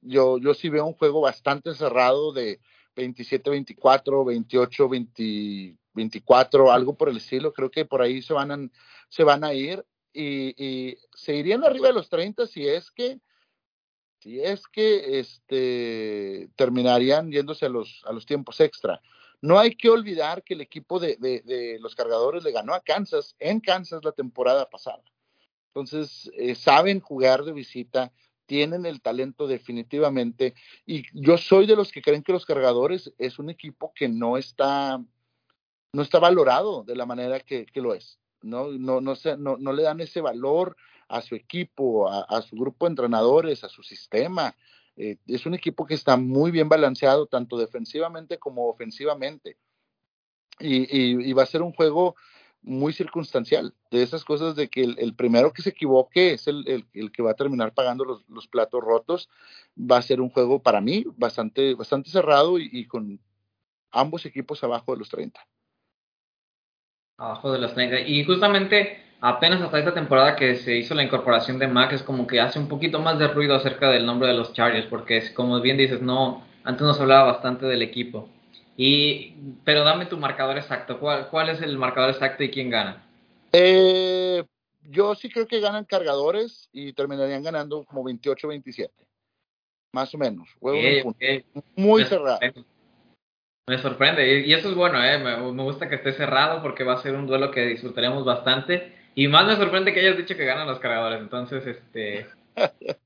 yo, 0.00 0.38
yo 0.38 0.54
sí 0.54 0.70
veo 0.70 0.86
un 0.86 0.94
juego 0.94 1.20
bastante 1.20 1.74
cerrado 1.74 2.32
de 2.32 2.58
27-24, 2.96 4.24
28-24, 4.24 5.79
24, 6.00 6.72
algo 6.72 6.96
por 6.96 7.08
el 7.08 7.18
estilo. 7.18 7.52
Creo 7.52 7.70
que 7.70 7.84
por 7.84 8.02
ahí 8.02 8.22
se 8.22 8.32
van 8.32 8.50
a, 8.50 8.70
se 9.08 9.24
van 9.24 9.44
a 9.44 9.52
ir 9.54 9.84
y, 10.12 10.96
se 11.14 11.34
irían 11.36 11.64
arriba 11.64 11.88
de 11.88 11.94
los 11.94 12.08
30 12.08 12.46
si 12.46 12.66
es 12.66 12.90
que 12.90 13.20
si 14.18 14.40
es 14.40 14.66
que 14.66 15.18
este 15.20 16.50
terminarían 16.56 17.30
yéndose 17.30 17.66
a 17.66 17.68
los 17.70 18.02
a 18.04 18.12
los 18.12 18.26
tiempos 18.26 18.60
extra. 18.60 19.00
No 19.42 19.58
hay 19.58 19.74
que 19.74 19.88
olvidar 19.88 20.42
que 20.42 20.52
el 20.54 20.60
equipo 20.60 20.98
de, 20.98 21.16
de, 21.16 21.78
los 21.80 21.94
cargadores 21.94 22.44
le 22.44 22.52
ganó 22.52 22.74
a 22.74 22.82
Kansas 22.82 23.34
en 23.38 23.60
Kansas 23.60 24.04
la 24.04 24.12
temporada 24.12 24.68
pasada. 24.68 25.02
Entonces, 25.68 26.30
eh, 26.36 26.54
saben 26.54 27.00
jugar 27.00 27.44
de 27.44 27.54
visita, 27.54 28.12
tienen 28.44 28.84
el 28.84 29.00
talento 29.00 29.46
definitivamente. 29.46 30.54
Y 30.84 31.04
yo 31.14 31.38
soy 31.38 31.66
de 31.66 31.76
los 31.76 31.90
que 31.90 32.02
creen 32.02 32.22
que 32.22 32.32
los 32.32 32.44
cargadores 32.44 33.14
es 33.16 33.38
un 33.38 33.48
equipo 33.48 33.92
que 33.94 34.08
no 34.08 34.36
está 34.36 35.00
no 35.92 36.02
está 36.02 36.18
valorado 36.18 36.84
de 36.84 36.96
la 36.96 37.06
manera 37.06 37.40
que, 37.40 37.66
lo 37.74 37.94
es. 37.94 38.18
No, 38.42 38.68
no, 38.68 39.00
no, 39.00 39.14
no, 39.38 39.56
no, 39.58 39.72
le 39.72 39.82
dan 39.82 40.00
ese 40.00 40.20
valor 40.20 40.76
a 41.08 41.20
su 41.20 41.34
equipo, 41.34 42.08
a, 42.08 42.40
su 42.42 42.56
grupo 42.56 42.86
de 42.86 42.90
entrenadores, 42.90 43.64
a 43.64 43.68
su 43.68 43.82
sistema. 43.82 44.54
Eh, 44.96 45.16
es 45.26 45.46
un 45.46 45.54
equipo 45.54 45.84
que 45.86 45.94
está 45.94 46.16
muy 46.16 46.50
bien 46.50 46.68
balanceado, 46.68 47.26
tanto 47.26 47.58
defensivamente 47.58 48.38
como 48.38 48.68
ofensivamente. 48.68 49.56
Y, 50.60 51.32
va 51.32 51.42
a 51.42 51.46
ser 51.46 51.62
un 51.62 51.72
juego 51.72 52.14
muy 52.62 52.92
circunstancial, 52.92 53.74
de 53.90 54.02
esas 54.02 54.22
cosas 54.24 54.54
de 54.54 54.68
que 54.68 54.82
el, 54.82 55.14
primero 55.14 55.52
que 55.52 55.62
se 55.62 55.70
equivoque 55.70 56.34
es 56.34 56.46
el, 56.46 56.86
el, 56.92 57.10
que 57.10 57.22
va 57.22 57.30
a 57.30 57.34
terminar 57.34 57.72
pagando 57.72 58.04
los, 58.04 58.28
los, 58.28 58.46
platos 58.46 58.82
rotos. 58.82 59.30
Va 59.78 59.96
a 59.96 60.02
ser 60.02 60.20
un 60.20 60.30
juego 60.30 60.62
para 60.62 60.80
mí 60.80 61.04
bastante, 61.16 61.74
bastante 61.74 62.10
cerrado 62.10 62.58
y, 62.58 62.68
y 62.70 62.86
con 62.86 63.18
ambos 63.90 64.26
equipos 64.26 64.62
abajo 64.62 64.92
de 64.92 64.98
los 64.98 65.08
30 65.08 65.40
abajo 67.20 67.52
de 67.52 67.58
los 67.58 67.74
30. 67.74 68.00
Y 68.00 68.24
justamente 68.24 69.02
apenas 69.20 69.60
hasta 69.60 69.78
esta 69.78 69.94
temporada 69.94 70.34
que 70.34 70.56
se 70.56 70.76
hizo 70.76 70.94
la 70.94 71.04
incorporación 71.04 71.58
de 71.58 71.68
Mac 71.68 71.92
es 71.92 72.02
como 72.02 72.26
que 72.26 72.40
hace 72.40 72.58
un 72.58 72.68
poquito 72.68 72.98
más 72.98 73.18
de 73.18 73.28
ruido 73.28 73.54
acerca 73.54 73.90
del 73.90 74.06
nombre 74.06 74.28
de 74.28 74.34
los 74.34 74.52
Chargers, 74.54 74.86
porque 74.86 75.18
es 75.18 75.30
como 75.30 75.60
bien 75.60 75.76
dices, 75.76 76.00
no, 76.00 76.42
antes 76.64 76.82
nos 76.82 76.98
hablaba 76.98 77.32
bastante 77.32 77.66
del 77.66 77.82
equipo. 77.82 78.28
Y, 78.76 79.34
pero 79.64 79.84
dame 79.84 80.06
tu 80.06 80.16
marcador 80.16 80.56
exacto. 80.56 80.98
¿Cuál, 80.98 81.28
cuál 81.28 81.50
es 81.50 81.60
el 81.60 81.76
marcador 81.76 82.10
exacto 82.10 82.42
y 82.42 82.50
quién 82.50 82.70
gana? 82.70 83.04
Eh, 83.52 84.42
yo 84.88 85.14
sí 85.14 85.28
creo 85.28 85.46
que 85.46 85.60
ganan 85.60 85.84
cargadores 85.84 86.70
y 86.72 86.94
terminarían 86.94 87.42
ganando 87.42 87.84
como 87.84 88.04
28-27. 88.04 88.88
Más 89.92 90.14
o 90.14 90.18
menos. 90.18 90.48
Muy 91.76 92.04
cerrado. 92.04 92.38
Me 93.70 93.78
sorprende 93.78 94.40
y 94.40 94.52
eso 94.52 94.70
es 94.70 94.74
bueno, 94.74 95.00
¿eh? 95.00 95.16
me, 95.16 95.62
gusta 95.62 95.88
que 95.88 95.94
esté 95.94 96.12
cerrado 96.12 96.60
porque 96.60 96.82
va 96.82 96.94
a 96.94 97.02
ser 97.02 97.14
un 97.14 97.28
duelo 97.28 97.52
que 97.52 97.66
disfrutaremos 97.66 98.24
bastante 98.24 98.92
y 99.14 99.28
más 99.28 99.46
me 99.46 99.54
sorprende 99.54 99.94
que 99.94 100.00
hayas 100.00 100.16
dicho 100.16 100.36
que 100.36 100.44
ganan 100.44 100.66
los 100.66 100.80
cargadores, 100.80 101.20
entonces 101.20 101.64
este 101.64 102.26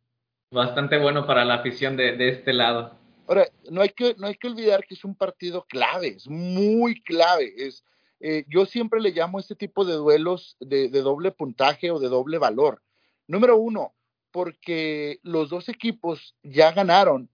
bastante 0.51 0.97
bueno 0.97 1.27
para 1.27 1.45
la 1.45 1.57
afición 1.57 1.99
de, 1.99 2.17
este 2.31 2.55
lado. 2.55 2.97
Ahora, 3.29 3.47
no 3.71 3.83
hay, 3.83 3.91
que, 3.91 4.15
no 4.17 4.27
hay 4.27 4.37
que 4.37 4.47
olvidar 4.47 4.87
que 4.87 4.95
es 4.95 5.05
un 5.05 5.15
partido 5.15 5.67
clave, 5.69 6.15
es 6.17 6.27
muy 6.29 7.03
clave. 7.03 7.53
Es, 7.59 7.85
eh, 8.21 8.47
yo 8.49 8.65
siempre 8.65 9.03
le 9.03 9.11
llamo 9.11 9.37
a 9.37 9.43
este 9.43 9.57
tipo 9.57 9.85
de 9.85 9.97
duelos 9.97 10.57
de, 10.61 10.89
de 10.89 11.03
doble 11.03 11.31
puntaje 11.31 11.91
o 11.91 11.99
de 11.99 12.09
doble 12.09 12.39
valor. 12.39 12.81
Número 13.27 13.59
uno, 13.59 13.93
porque 14.31 15.21
los 15.23 15.51
dos 15.51 15.69
equipos 15.69 16.35
ya 16.43 16.73
ganaron 16.73 17.29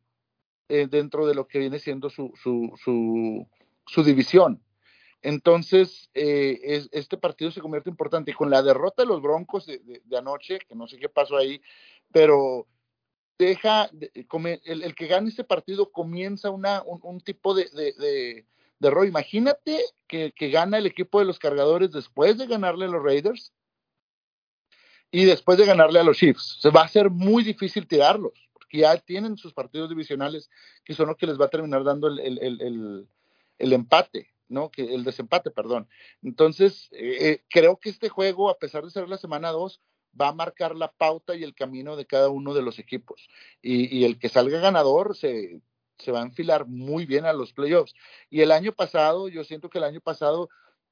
eh, 0.71 0.87
dentro 0.89 1.27
de 1.27 1.35
lo 1.35 1.49
que 1.49 1.59
viene 1.59 1.81
siendo 1.81 2.11
su, 2.11 2.33
su, 2.41 3.47
su, 3.87 4.05
división. 4.05 4.63
Entonces, 5.21 6.09
eh, 6.15 6.87
este 6.93 7.17
partido 7.17 7.51
se 7.51 7.61
convierte 7.61 7.91
importante. 7.91 8.31
Y 8.31 8.35
con 8.35 8.51
la 8.51 8.63
derrota 8.63 9.03
de 9.03 9.09
los 9.09 9.21
Broncos 9.21 9.67
de, 9.67 10.17
anoche, 10.17 10.61
que 10.61 10.77
no 10.77 10.87
sé 10.87 10.97
qué 10.99 11.09
pasó 11.09 11.37
ahí, 11.37 11.61
pero 12.13 12.69
deja, 13.37 13.91
el, 14.65 14.85
el, 14.85 14.95
que 14.95 15.09
gane 15.09 15.29
este 15.29 15.43
partido 15.43 15.91
comienza 15.91 16.51
una, 16.51 16.85
un, 16.85 17.21
tipo 17.21 17.53
de, 17.53 17.69
de, 17.71 18.47
de, 18.79 18.91
rol. 18.91 19.09
Imagínate 19.09 19.81
que, 20.07 20.31
que, 20.31 20.51
gana 20.51 20.79
el 20.79 20.87
equipo 20.87 21.19
de 21.19 21.25
los 21.25 21.41
cargadores 21.41 21.91
después 21.91 22.39
de 22.39 22.47
ganarle 22.47 22.85
a 22.85 22.89
los 22.89 23.03
Raiders 23.03 23.53
y 25.11 25.25
después 25.25 25.59
de 25.59 25.67
ganarle 25.67 25.99
a 25.99 26.05
los 26.05 26.17
Chiefs. 26.17 26.59
Se 26.61 26.71
va 26.71 26.83
a 26.83 26.89
ser 26.89 27.11
muy 27.11 27.43
difícil 27.43 27.89
tirarlos 27.89 28.50
que 28.71 28.79
ya 28.79 28.97
tienen 28.97 29.37
sus 29.37 29.53
partidos 29.53 29.91
divisionales, 29.91 30.49
que 30.85 30.95
son 30.95 31.09
los 31.09 31.17
que 31.17 31.27
les 31.27 31.39
va 31.39 31.47
a 31.47 31.51
terminar 31.51 31.85
dando 31.85 32.07
el, 32.07 32.21
el, 32.21 32.39
el, 32.41 33.09
el 33.59 33.73
empate, 33.73 34.29
¿no? 34.49 34.71
Que, 34.71 34.95
el 34.95 35.05
desempate, 35.05 35.51
perdón. 35.51 35.89
Entonces, 36.23 36.89
eh, 36.93 37.17
eh, 37.21 37.45
creo 37.51 37.79
que 37.79 37.91
este 37.91 38.09
juego, 38.09 38.49
a 38.49 38.59
pesar 38.59 38.85
de 38.85 38.91
ser 38.91 39.09
la 39.09 39.19
semana 39.19 39.51
2, 39.51 39.83
va 40.19 40.29
a 40.29 40.33
marcar 40.33 40.75
la 40.77 40.91
pauta 40.93 41.35
y 41.35 41.45
el 41.45 41.55
camino 41.55 41.97
de 41.97 42.07
cada 42.07 42.31
uno 42.31 42.55
de 42.55 42.63
los 42.63 42.79
equipos. 42.79 43.29
Y, 43.61 43.97
y 43.97 44.05
el 44.05 44.19
que 44.19 44.29
salga 44.29 44.61
ganador 44.61 45.17
se, 45.17 45.61
se 45.99 46.13
va 46.13 46.21
a 46.21 46.25
enfilar 46.25 46.67
muy 46.67 47.07
bien 47.07 47.27
a 47.27 47.33
los 47.33 47.53
playoffs. 47.53 47.95
Y 48.31 48.41
el 48.41 48.53
año 48.53 48.73
pasado, 48.73 49.29
yo 49.29 49.45
siento 49.45 49.69
que 49.69 49.79
el 49.79 49.85
año 49.85 50.01
pasado 50.01 50.49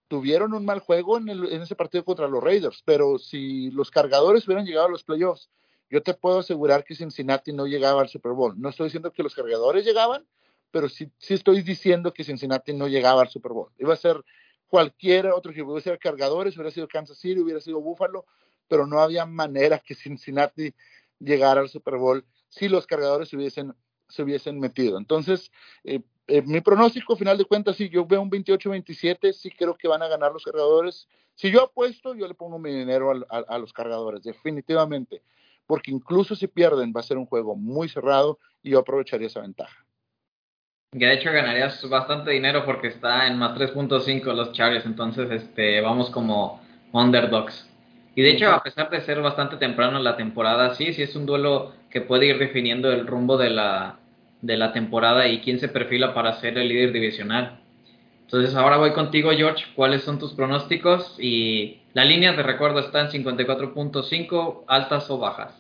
tuvieron 0.09 0.53
un 0.53 0.65
mal 0.65 0.81
juego 0.81 1.19
en, 1.19 1.29
el, 1.29 1.53
en 1.53 1.63
ese 1.63 1.77
partido 1.77 2.05
contra 2.05 2.29
los 2.29 2.43
Raiders, 2.43 2.83
pero 2.85 3.19
si 3.19 3.71
los 3.71 3.91
cargadores 3.91 4.47
hubieran 4.47 4.67
llegado 4.67 4.87
a 4.87 4.91
los 4.91 5.05
playoffs 5.05 5.51
yo 5.91 6.03
te 6.03 6.15
puedo 6.15 6.41
asegurar 6.41 6.85
que 6.85 6.95
Cincinnati 6.95 7.53
no 7.53 7.67
llegaba 7.67 8.03
al 8.03 8.09
Super 8.09 8.33
Bowl. 8.33 8.61
No 8.61 8.69
estoy 8.69 8.87
diciendo 8.87 9.13
que 9.13 9.23
los 9.23 9.35
cargadores 9.35 9.85
llegaban, 9.85 10.27
pero 10.71 10.89
sí, 10.89 11.11
sí 11.19 11.35
estoy 11.35 11.63
diciendo 11.63 12.13
que 12.13 12.25
Cincinnati 12.25 12.75
no 12.75 12.89
llegaba 12.89 13.23
al 13.23 13.29
Super 13.29 13.53
Bowl. 13.53 13.71
Iba 13.79 13.95
a 13.95 13.97
ser 13.97 14.23
cualquier 14.69 15.29
otro 15.29 15.53
equipo, 15.53 15.71
iba 15.71 15.79
a 15.79 15.83
ser 15.83 15.99
cargadores, 15.99 16.57
hubiera 16.57 16.71
sido 16.71 16.89
Kansas 16.89 17.19
City, 17.19 17.41
hubiera 17.41 17.61
sido 17.61 17.81
Buffalo, 17.81 18.27
pero 18.69 18.87
no 18.87 19.01
había 19.01 19.25
manera 19.25 19.79
que 19.79 19.95
Cincinnati 19.95 20.75
llegara 21.19 21.63
al 21.63 21.69
Super 21.71 21.97
Bowl 21.97 22.25
si 22.49 22.69
los 22.69 22.87
cargadores 22.87 23.31
se 23.31 23.37
hubiesen, 23.37 23.75
se 24.09 24.23
hubiesen 24.23 24.61
metido. 24.61 24.99
Entonces, 24.99 25.51
eh, 25.85 26.01
eh, 26.27 26.43
mi 26.43 26.61
pronóstico, 26.61 27.17
final 27.17 27.39
de 27.39 27.47
cuentas, 27.47 27.77
sí, 27.77 27.89
yo 27.89 28.05
veo 28.05 28.21
un 28.21 28.31
28-27, 28.31 29.33
sí 29.33 29.51
creo 29.51 29.75
que 29.75 29.89
van 29.89 30.03
a 30.03 30.09
ganar 30.09 30.33
los 30.33 30.45
cargadores. 30.45 31.09
Si 31.35 31.51
yo 31.51 31.63
apuesto, 31.63 32.15
yo 32.15 32.29
le 32.29 32.35
pongo 32.35 32.59
mi 32.59 32.71
dinero 32.71 33.11
a 33.31 33.59
los 33.59 33.73
cargadores, 33.73 34.23
definitivamente 34.23 35.23
porque 35.69 35.93
incluso 35.93 36.35
si 36.35 36.49
pierden 36.49 36.93
va 36.97 37.01
a 37.01 37.05
ser 37.05 37.19
un 37.19 37.27
juego 37.27 37.55
muy 37.55 37.89
cerrado 37.89 38.41
y 38.63 38.71
yo 38.71 38.81
aprovecharía 38.81 39.29
esa 39.29 39.43
ventaja. 39.43 39.85
Ya 40.93 41.09
de 41.09 41.15
hecho 41.15 41.31
ganarías 41.31 41.87
bastante 41.89 42.31
dinero 42.31 42.65
porque 42.65 42.89
está 42.89 43.27
en 43.27 43.39
más 43.39 43.57
3.5 43.57 44.33
los 44.33 44.53
Chargers, 44.53 44.87
entonces 44.87 45.31
este 45.31 45.83
vamos 45.83 46.09
como 46.11 46.61
underdogs. 46.93 47.69
Y 48.17 48.23
de 48.23 48.31
hecho, 48.31 48.51
a 48.51 48.63
pesar 48.63 48.91
de 48.91 49.01
ser 49.03 49.21
bastante 49.21 49.59
temprano 49.59 49.99
en 49.99 50.05
la 50.05 50.17
temporada, 50.17 50.75
sí, 50.75 50.93
sí 50.93 51.03
es 51.03 51.15
un 51.15 51.25
duelo 51.25 51.75
que 51.91 52.01
puede 52.01 52.27
ir 52.27 52.39
definiendo 52.39 52.91
el 52.91 53.07
rumbo 53.07 53.37
de 53.37 53.51
la, 53.51 54.01
de 54.41 54.57
la 54.57 54.73
temporada 54.73 55.29
y 55.29 55.41
quién 55.41 55.61
se 55.61 55.69
perfila 55.69 56.15
para 56.15 56.41
ser 56.41 56.59
el 56.59 56.69
líder 56.69 56.93
divisional. 56.93 57.61
Entonces 58.23 58.57
ahora 58.57 58.79
voy 58.79 58.93
contigo, 58.93 59.31
George. 59.31 59.67
¿Cuáles 59.77 60.03
son 60.03 60.19
tus 60.19 60.33
pronósticos? 60.33 61.17
Y 61.21 61.83
la 61.99 62.05
línea, 62.05 62.33
de 62.33 62.45
recuerdo, 62.45 62.79
está 62.79 63.01
en 63.01 63.25
54.5, 63.25 64.67
altas 64.69 65.11
o 65.11 65.19
bajas. 65.19 65.53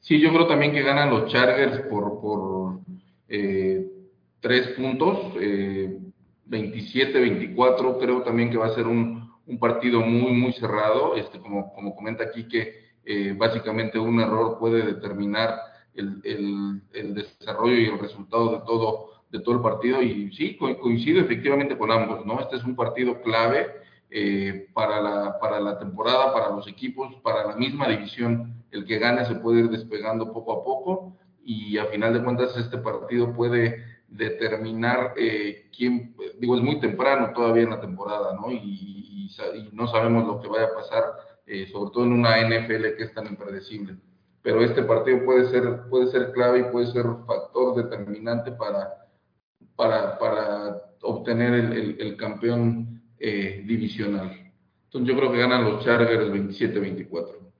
Sí, 0.00 0.20
yo 0.20 0.30
creo 0.30 0.46
también 0.46 0.72
que 0.72 0.82
ganan 0.82 1.08
los 1.08 1.32
Chargers 1.32 1.86
por, 1.88 2.20
por 2.20 2.80
eh, 3.30 3.82
tres 4.40 4.68
puntos, 4.76 5.32
eh, 5.40 6.00
27-24. 6.50 7.98
Creo 7.98 8.20
también 8.24 8.50
que 8.50 8.58
va 8.58 8.66
a 8.66 8.74
ser 8.74 8.86
un, 8.86 9.32
un, 9.46 9.58
partido 9.58 10.02
muy, 10.02 10.32
muy 10.32 10.52
cerrado. 10.52 11.16
Este, 11.16 11.40
como, 11.40 11.72
como 11.72 11.96
comenta 11.96 12.24
aquí, 12.24 12.46
que 12.46 12.90
eh, 13.06 13.34
básicamente 13.34 13.98
un 13.98 14.20
error 14.20 14.58
puede 14.58 14.84
determinar 14.84 15.58
el, 15.94 16.20
el, 16.24 16.82
el, 16.92 17.14
desarrollo 17.14 17.74
y 17.74 17.86
el 17.86 17.98
resultado 17.98 18.52
de 18.52 18.58
todo, 18.66 19.22
de 19.30 19.40
todo 19.40 19.54
el 19.54 19.62
partido. 19.62 20.02
Y 20.02 20.30
sí, 20.34 20.58
coincido 20.58 21.22
efectivamente 21.22 21.78
con 21.78 21.90
ambos, 21.90 22.26
¿no? 22.26 22.38
Este 22.38 22.56
es 22.56 22.64
un 22.64 22.76
partido 22.76 23.22
clave 23.22 23.87
eh, 24.10 24.68
para, 24.72 25.00
la, 25.00 25.38
para 25.38 25.60
la 25.60 25.78
temporada, 25.78 26.32
para 26.32 26.50
los 26.50 26.66
equipos, 26.66 27.14
para 27.22 27.46
la 27.46 27.56
misma 27.56 27.88
división 27.88 28.64
el 28.70 28.84
que 28.84 28.98
gane 28.98 29.24
se 29.24 29.36
puede 29.36 29.60
ir 29.60 29.70
despegando 29.70 30.32
poco 30.32 30.52
a 30.52 30.64
poco 30.64 31.16
y 31.42 31.78
a 31.78 31.86
final 31.86 32.12
de 32.12 32.22
cuentas 32.22 32.56
este 32.56 32.78
partido 32.78 33.32
puede 33.32 33.84
determinar 34.08 35.14
eh, 35.16 35.68
quién, 35.76 36.14
digo, 36.38 36.56
es 36.56 36.62
muy 36.62 36.80
temprano 36.80 37.32
todavía 37.34 37.62
en 37.62 37.70
la 37.70 37.80
temporada, 37.80 38.34
¿no? 38.34 38.50
Y, 38.50 38.96
no 39.72 39.86
sabemos 39.86 40.26
lo 40.26 40.40
que 40.40 40.48
vaya 40.48 40.64
a 40.64 40.74
pasar, 40.74 41.04
eh, 41.46 41.68
sobre 41.70 41.90
todo 41.92 42.04
en 42.04 42.12
una 42.12 42.40
NFL 42.40 42.96
que 42.96 43.04
es 43.04 43.14
tan 43.14 43.26
impredecible. 43.26 43.96
Pero 44.42 44.62
este 44.62 44.82
partido 44.82 45.24
puede 45.24 45.48
ser, 45.50 45.82
puede 45.90 46.08
ser 46.08 46.32
clave 46.32 46.60
y 46.60 46.72
puede 46.72 46.86
ser 46.86 47.04
factor 47.26 47.76
determinante 47.76 48.50
para, 48.52 49.06
para, 49.76 50.18
para 50.18 50.76
obtener 51.02 51.52
el, 51.54 52.00
el, 52.00 52.16
campeón 52.16 52.97
eh, 53.20 53.62
divisional. 53.66 54.52
Entonces 54.86 55.08
yo 55.08 55.16
creo 55.18 55.32
que 55.32 55.38
ganan 55.38 55.64
los 55.64 55.84
Chargers 55.84 56.30
27-24. 56.30 57.52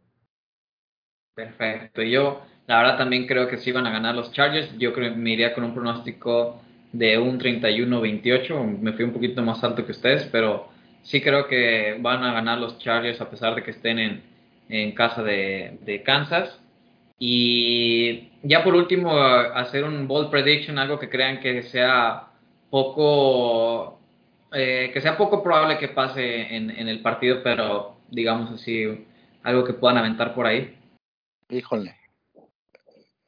Perfecto. 1.34 2.02
Yo, 2.02 2.42
La 2.66 2.78
verdad 2.78 2.98
también 2.98 3.26
creo 3.26 3.48
que 3.48 3.58
sí 3.58 3.72
van 3.72 3.86
a 3.86 3.90
ganar 3.90 4.14
los 4.14 4.32
Chargers. 4.32 4.76
Yo 4.78 4.92
creo 4.92 5.14
me 5.16 5.30
iría 5.32 5.54
con 5.54 5.64
un 5.64 5.74
pronóstico 5.74 6.60
de 6.92 7.18
un 7.18 7.38
31-28. 7.38 8.78
Me 8.80 8.92
fui 8.94 9.04
un 9.04 9.12
poquito 9.12 9.42
más 9.42 9.62
alto 9.64 9.84
que 9.86 9.92
ustedes, 9.92 10.26
pero 10.26 10.68
sí 11.02 11.20
creo 11.22 11.46
que 11.48 11.96
van 12.00 12.24
a 12.24 12.32
ganar 12.34 12.58
los 12.58 12.78
Chargers 12.78 13.20
a 13.20 13.30
pesar 13.30 13.54
de 13.54 13.62
que 13.62 13.70
estén 13.72 13.98
en, 13.98 14.22
en 14.68 14.92
casa 14.94 15.22
de, 15.22 15.78
de 15.82 16.02
Kansas. 16.02 16.60
Y 17.18 18.32
ya 18.42 18.62
por 18.64 18.74
último, 18.76 19.12
hacer 19.20 19.84
un 19.84 20.06
bold 20.08 20.30
prediction, 20.30 20.78
algo 20.78 20.98
que 20.98 21.08
crean 21.10 21.40
que 21.40 21.62
sea 21.64 22.28
poco, 22.70 23.97
eh, 24.52 24.90
que 24.92 25.00
sea 25.00 25.16
poco 25.16 25.42
probable 25.42 25.78
que 25.78 25.88
pase 25.88 26.54
en, 26.54 26.70
en, 26.70 26.88
el 26.88 27.02
partido, 27.02 27.42
pero 27.42 27.96
digamos 28.08 28.50
así, 28.52 29.06
algo 29.42 29.64
que 29.64 29.74
puedan 29.74 29.98
aventar 29.98 30.34
por 30.34 30.46
ahí. 30.46 30.78
Híjole. 31.48 31.96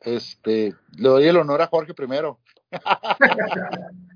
Este, 0.01 0.75
le 0.97 1.09
doy 1.09 1.27
el 1.27 1.37
honor 1.37 1.62
a 1.62 1.66
Jorge 1.66 1.95
primero. 1.95 2.39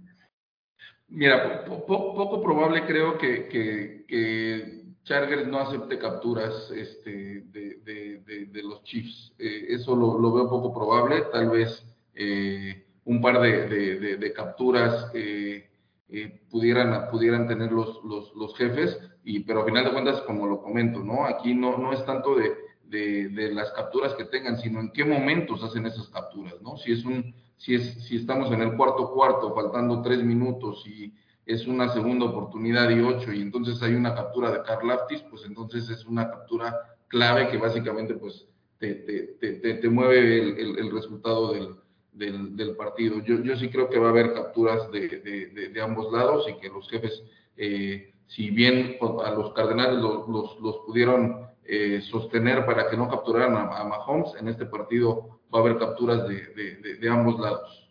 Mira, 1.08 1.64
poco 1.64 2.42
probable 2.42 2.86
creo 2.86 3.18
que, 3.18 3.46
que, 3.48 4.04
que 4.08 4.84
Chargers 5.04 5.46
no 5.46 5.60
acepte 5.60 5.98
capturas 5.98 6.70
este, 6.74 7.42
de, 7.52 7.76
de, 7.84 8.46
de, 8.46 8.62
los 8.62 8.82
Chiefs. 8.84 9.32
Eh, 9.38 9.66
eso 9.68 9.94
lo, 9.94 10.18
lo, 10.18 10.32
veo 10.32 10.48
poco 10.48 10.72
probable. 10.72 11.22
Tal 11.30 11.50
vez 11.50 11.86
eh, 12.14 12.86
un 13.04 13.20
par 13.20 13.40
de, 13.40 14.32
capturas 14.34 15.10
eh, 15.14 15.68
eh, 16.08 16.42
pudieran, 16.50 17.10
pudieran 17.10 17.48
tener 17.48 17.72
los, 17.72 18.02
los, 18.04 18.34
los, 18.34 18.56
jefes, 18.56 18.98
y, 19.24 19.40
pero 19.40 19.62
a 19.62 19.64
final 19.64 19.84
de 19.84 19.92
cuentas, 19.92 20.20
como 20.22 20.46
lo 20.46 20.62
comento, 20.62 21.00
¿no? 21.00 21.24
aquí 21.24 21.54
no, 21.54 21.78
no 21.78 21.92
es 21.92 22.04
tanto 22.04 22.36
de, 22.36 22.52
las 23.52 23.72
capturas 23.72 24.14
que 24.14 24.24
tengan, 24.26 24.56
sino 24.56 24.78
en 24.78 24.92
qué 24.92 25.04
momentos 25.04 25.64
hacen 25.64 25.86
esas 25.86 26.08
capturas. 26.10 26.54
¿no? 26.62 26.76
Si, 26.76 26.92
es 26.92 27.04
un, 27.04 27.34
si, 27.56 27.74
es, 27.74 28.04
si 28.04 28.16
estamos 28.16 28.52
en 28.52 28.62
el 28.62 28.76
cuarto 28.76 29.10
cuarto, 29.12 29.52
faltando 29.52 30.00
tres 30.02 30.22
minutos 30.22 30.86
y 30.86 31.12
es 31.46 31.66
una 31.66 31.88
segunda 31.92 32.26
oportunidad 32.26 32.90
y 32.90 33.00
ocho, 33.00 33.32
y 33.32 33.42
entonces 33.42 33.82
hay 33.82 33.94
una 33.94 34.14
captura 34.14 34.52
de 34.52 34.62
Carl 34.62 34.86
Laftis, 34.86 35.22
pues 35.22 35.44
entonces 35.44 35.88
es 35.90 36.04
una 36.04 36.30
captura 36.30 36.96
clave 37.08 37.48
que 37.48 37.58
básicamente 37.58 38.14
pues 38.14 38.46
te, 38.78 38.94
te, 38.94 39.54
te, 39.54 39.74
te 39.74 39.88
mueve 39.88 40.38
el, 40.38 40.78
el, 40.78 40.90
resultado 40.92 41.52
del, 41.52 41.76
del, 42.14 42.56
del, 42.56 42.76
partido. 42.76 43.20
Yo, 43.20 43.42
yo 43.42 43.56
sí 43.56 43.68
creo 43.68 43.90
que 43.90 43.98
va 43.98 44.08
a 44.08 44.10
haber 44.10 44.32
capturas 44.32 44.90
de, 44.90 45.08
de, 45.08 45.68
de 45.68 45.82
ambos 45.82 46.12
lados 46.12 46.46
y 46.48 46.54
que 46.60 46.68
los 46.68 46.88
jefes, 46.88 47.22
eh, 47.56 48.14
si 48.28 48.50
bien 48.50 48.96
a 49.24 49.30
los 49.30 49.52
Cardenales 49.52 49.98
los, 49.98 50.28
los, 50.28 50.58
los 50.60 50.76
pudieron 50.86 51.44
eh, 51.66 52.02
sostener 52.10 52.66
para 52.66 52.90
que 52.90 52.96
no 52.96 53.08
capturaran 53.08 53.56
a, 53.56 53.78
a, 53.78 53.84
Mahomes, 53.84 54.34
en 54.38 54.48
este 54.48 54.66
partido 54.66 55.40
va 55.52 55.58
a 55.58 55.62
haber 55.62 55.78
capturas 55.78 56.28
de, 56.28 57.08
ambos 57.08 57.40
lados. 57.40 57.88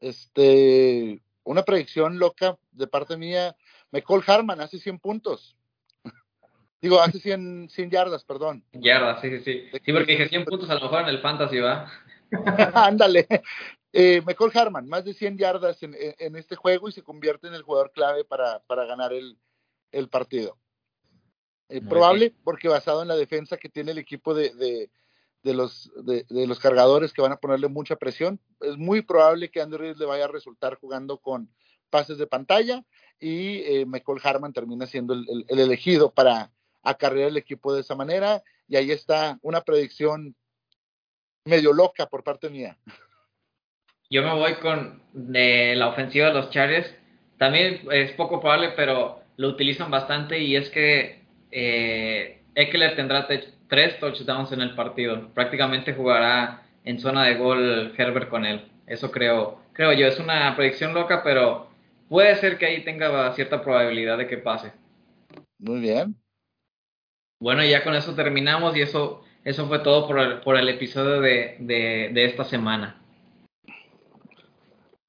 Este, 0.00 1.20
una 1.42 1.64
predicción 1.64 2.20
loca 2.20 2.56
de 2.70 2.86
parte 2.86 3.16
mía, 3.16 3.56
McCall 3.90 4.22
Harman 4.24 4.60
hace 4.60 4.78
100 4.78 5.00
puntos. 5.00 5.56
Digo, 6.80 7.00
hace 7.00 7.18
100, 7.18 7.68
100 7.68 7.90
yardas, 7.90 8.24
perdón. 8.24 8.62
Yardas, 8.74 9.20
sí, 9.20 9.30
sí, 9.30 9.42
sí. 9.42 9.80
Sí, 9.84 9.92
porque 9.92 10.12
dije 10.12 10.28
100 10.28 10.44
puntos 10.44 10.70
a 10.70 10.74
lo 10.74 10.82
mejor 10.82 11.02
en 11.02 11.08
el 11.08 11.20
fantasy, 11.20 11.58
¿va? 11.58 11.90
Ándale. 12.74 13.26
eh, 13.92 14.22
McCall 14.24 14.52
Harman, 14.54 14.88
más 14.88 15.04
de 15.04 15.14
100 15.14 15.38
yardas 15.38 15.82
en, 15.82 15.94
en, 15.96 16.36
este 16.36 16.56
juego 16.56 16.88
y 16.88 16.92
se 16.92 17.02
convierte 17.02 17.48
en 17.48 17.54
el 17.54 17.62
jugador 17.62 17.92
clave 17.92 18.24
para, 18.24 18.60
para 18.60 18.84
ganar 18.84 19.12
el, 19.12 19.38
el 19.92 20.08
partido. 20.08 20.58
Eh, 21.68 21.82
probable, 21.82 22.30
bien. 22.30 22.40
porque 22.44 22.68
basado 22.68 23.02
en 23.02 23.08
la 23.08 23.16
defensa 23.16 23.58
que 23.58 23.68
tiene 23.68 23.92
el 23.92 23.98
equipo 23.98 24.34
de, 24.34 24.54
de, 24.54 24.90
de 25.42 25.54
los, 25.54 25.90
de, 26.04 26.24
de, 26.28 26.46
los 26.46 26.58
cargadores 26.58 27.12
que 27.12 27.22
van 27.22 27.32
a 27.32 27.36
ponerle 27.36 27.68
mucha 27.68 27.96
presión. 27.96 28.40
Es 28.60 28.76
muy 28.76 29.02
probable 29.02 29.50
que 29.50 29.60
Andrew 29.60 29.94
le 29.94 30.06
vaya 30.06 30.24
a 30.24 30.28
resultar 30.28 30.76
jugando 30.76 31.18
con 31.18 31.50
pases 31.90 32.18
de 32.18 32.26
pantalla 32.26 32.84
y 33.18 33.58
eh, 33.62 33.86
McCall 33.86 34.20
Harman 34.22 34.52
termina 34.52 34.86
siendo 34.86 35.14
el, 35.14 35.26
el, 35.28 35.44
el, 35.48 35.58
elegido 35.58 36.12
para 36.12 36.52
acarrear 36.82 37.28
el 37.28 37.36
equipo 37.36 37.74
de 37.74 37.80
esa 37.80 37.94
manera. 37.94 38.42
Y 38.66 38.76
ahí 38.76 38.90
está 38.90 39.38
una 39.42 39.62
predicción 39.62 40.36
medio 41.48 41.72
loca 41.72 42.06
por 42.06 42.22
parte 42.22 42.48
mía. 42.50 42.76
Yo 44.10 44.22
me 44.22 44.34
voy 44.34 44.54
con 44.54 45.02
de 45.12 45.74
la 45.76 45.88
ofensiva 45.88 46.28
de 46.28 46.34
los 46.34 46.50
Chargers. 46.50 46.94
También 47.38 47.82
es 47.90 48.12
poco 48.12 48.40
probable, 48.40 48.70
pero 48.76 49.20
lo 49.36 49.48
utilizan 49.48 49.90
bastante 49.90 50.38
y 50.38 50.56
es 50.56 50.70
que 50.70 51.22
eh, 51.50 52.42
Eckler 52.54 52.96
tendrá 52.96 53.26
tres 53.68 53.98
touchdowns 54.00 54.52
en 54.52 54.60
el 54.60 54.74
partido. 54.74 55.28
Prácticamente 55.34 55.94
jugará 55.94 56.62
en 56.84 56.98
zona 56.98 57.24
de 57.24 57.36
gol 57.36 57.94
Herbert 57.96 58.28
con 58.28 58.44
él. 58.44 58.70
Eso 58.86 59.10
creo, 59.10 59.60
creo 59.72 59.92
yo. 59.92 60.06
Es 60.06 60.18
una 60.18 60.56
predicción 60.56 60.94
loca, 60.94 61.22
pero 61.22 61.68
puede 62.08 62.34
ser 62.36 62.58
que 62.58 62.66
ahí 62.66 62.84
tenga 62.84 63.32
cierta 63.34 63.62
probabilidad 63.62 64.18
de 64.18 64.26
que 64.26 64.38
pase. 64.38 64.72
Muy 65.58 65.80
bien. 65.80 66.16
Bueno, 67.40 67.64
ya 67.64 67.84
con 67.84 67.94
eso 67.94 68.14
terminamos 68.14 68.76
y 68.76 68.80
eso, 68.80 69.22
eso 69.48 69.66
fue 69.66 69.78
todo 69.78 70.06
por 70.06 70.18
el, 70.18 70.40
por 70.40 70.58
el 70.58 70.68
episodio 70.68 71.22
de, 71.22 71.56
de, 71.58 72.10
de 72.12 72.24
esta 72.26 72.44
semana. 72.44 73.00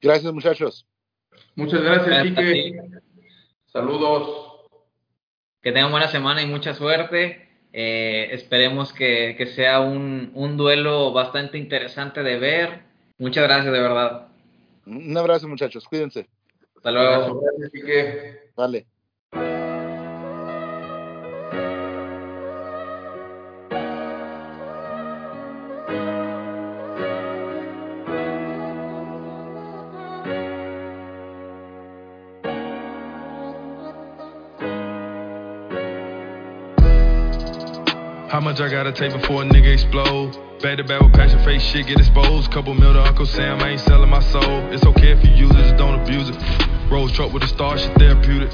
Gracias, 0.01 0.31
muchachos. 0.31 0.87
Muchas 1.55 1.81
gracias, 1.81 2.23
Quique. 2.23 2.79
Saludos. 3.65 4.61
Que 5.61 5.73
tengan 5.73 5.91
buena 5.91 6.07
semana 6.07 6.41
y 6.41 6.45
mucha 6.45 6.73
suerte. 6.73 7.49
Eh, 7.73 8.29
esperemos 8.31 8.93
que, 8.93 9.35
que 9.37 9.45
sea 9.47 9.81
un, 9.81 10.31
un, 10.33 10.55
duelo 10.55 11.11
bastante 11.11 11.57
interesante 11.57 12.23
de 12.23 12.39
ver. 12.39 12.83
Muchas 13.17 13.43
gracias, 13.43 13.73
de 13.73 13.81
verdad. 13.81 14.29
Un 14.85 15.17
abrazo, 15.17 15.49
muchachos. 15.49 15.85
Cuídense. 15.85 16.29
Hasta 16.77 16.91
luego. 16.91 17.41
Gracias, 17.41 17.71
Quique. 17.71 18.51
Vale. 18.55 18.87
I 38.61 38.69
gotta 38.69 38.91
take 38.91 39.13
before 39.13 39.43
a 39.43 39.45
nigga 39.45 39.71
explode? 39.71 40.35
Back 40.61 40.77
to 40.77 40.83
back 40.83 41.01
with 41.01 41.13
passion, 41.13 41.39
face 41.45 41.63
shit 41.63 41.87
get 41.87 41.97
exposed. 41.97 42.51
Couple 42.51 42.73
mil 42.73 42.91
to 42.91 43.01
Uncle 43.01 43.25
Sam, 43.25 43.61
I 43.61 43.69
ain't 43.69 43.79
selling 43.79 44.09
my 44.09 44.19
soul. 44.19 44.67
It's 44.73 44.85
okay 44.85 45.11
if 45.11 45.23
you 45.23 45.31
use 45.31 45.51
it, 45.51 45.63
just 45.63 45.77
don't 45.77 45.99
abuse 46.01 46.29
it. 46.29 46.35
Rose 46.91 47.13
truck 47.13 47.31
with 47.31 47.43
a 47.43 47.47
star, 47.47 47.77
shit 47.77 47.95
therapeutic. 47.97 48.51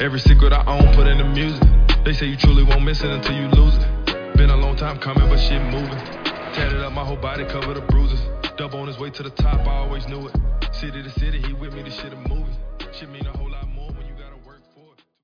Every 0.00 0.20
secret 0.20 0.54
I 0.54 0.64
own, 0.64 0.94
put 0.94 1.06
in 1.06 1.18
the 1.18 1.24
music. 1.24 1.62
They 2.04 2.14
say 2.14 2.26
you 2.26 2.36
truly 2.36 2.64
won't 2.64 2.82
miss 2.82 3.02
it 3.02 3.10
until 3.10 3.36
you 3.36 3.48
lose 3.48 3.76
it. 3.76 4.36
Been 4.36 4.48
a 4.48 4.56
long 4.56 4.76
time 4.76 4.98
coming, 4.98 5.28
but 5.28 5.38
shit 5.38 5.60
moving. 5.70 5.98
Tatted 6.54 6.80
up 6.80 6.92
my 6.92 7.04
whole 7.04 7.16
body, 7.16 7.44
covered 7.44 7.74
the 7.74 7.82
bruises. 7.82 8.20
Dub 8.56 8.74
on 8.74 8.86
his 8.86 8.98
way 8.98 9.10
to 9.10 9.22
the 9.22 9.30
top, 9.30 9.66
I 9.66 9.76
always 9.84 10.08
knew 10.08 10.28
it. 10.28 10.36
City 10.72 11.02
to 11.02 11.10
city, 11.10 11.42
he 11.42 11.52
with 11.52 11.74
me, 11.74 11.82
this 11.82 12.00
shit 12.00 12.12
a 12.12 12.16
movie. 12.16 12.56
Shit 12.92 13.10
mean 13.10 13.26
a 13.26 13.36
whole 13.36 13.41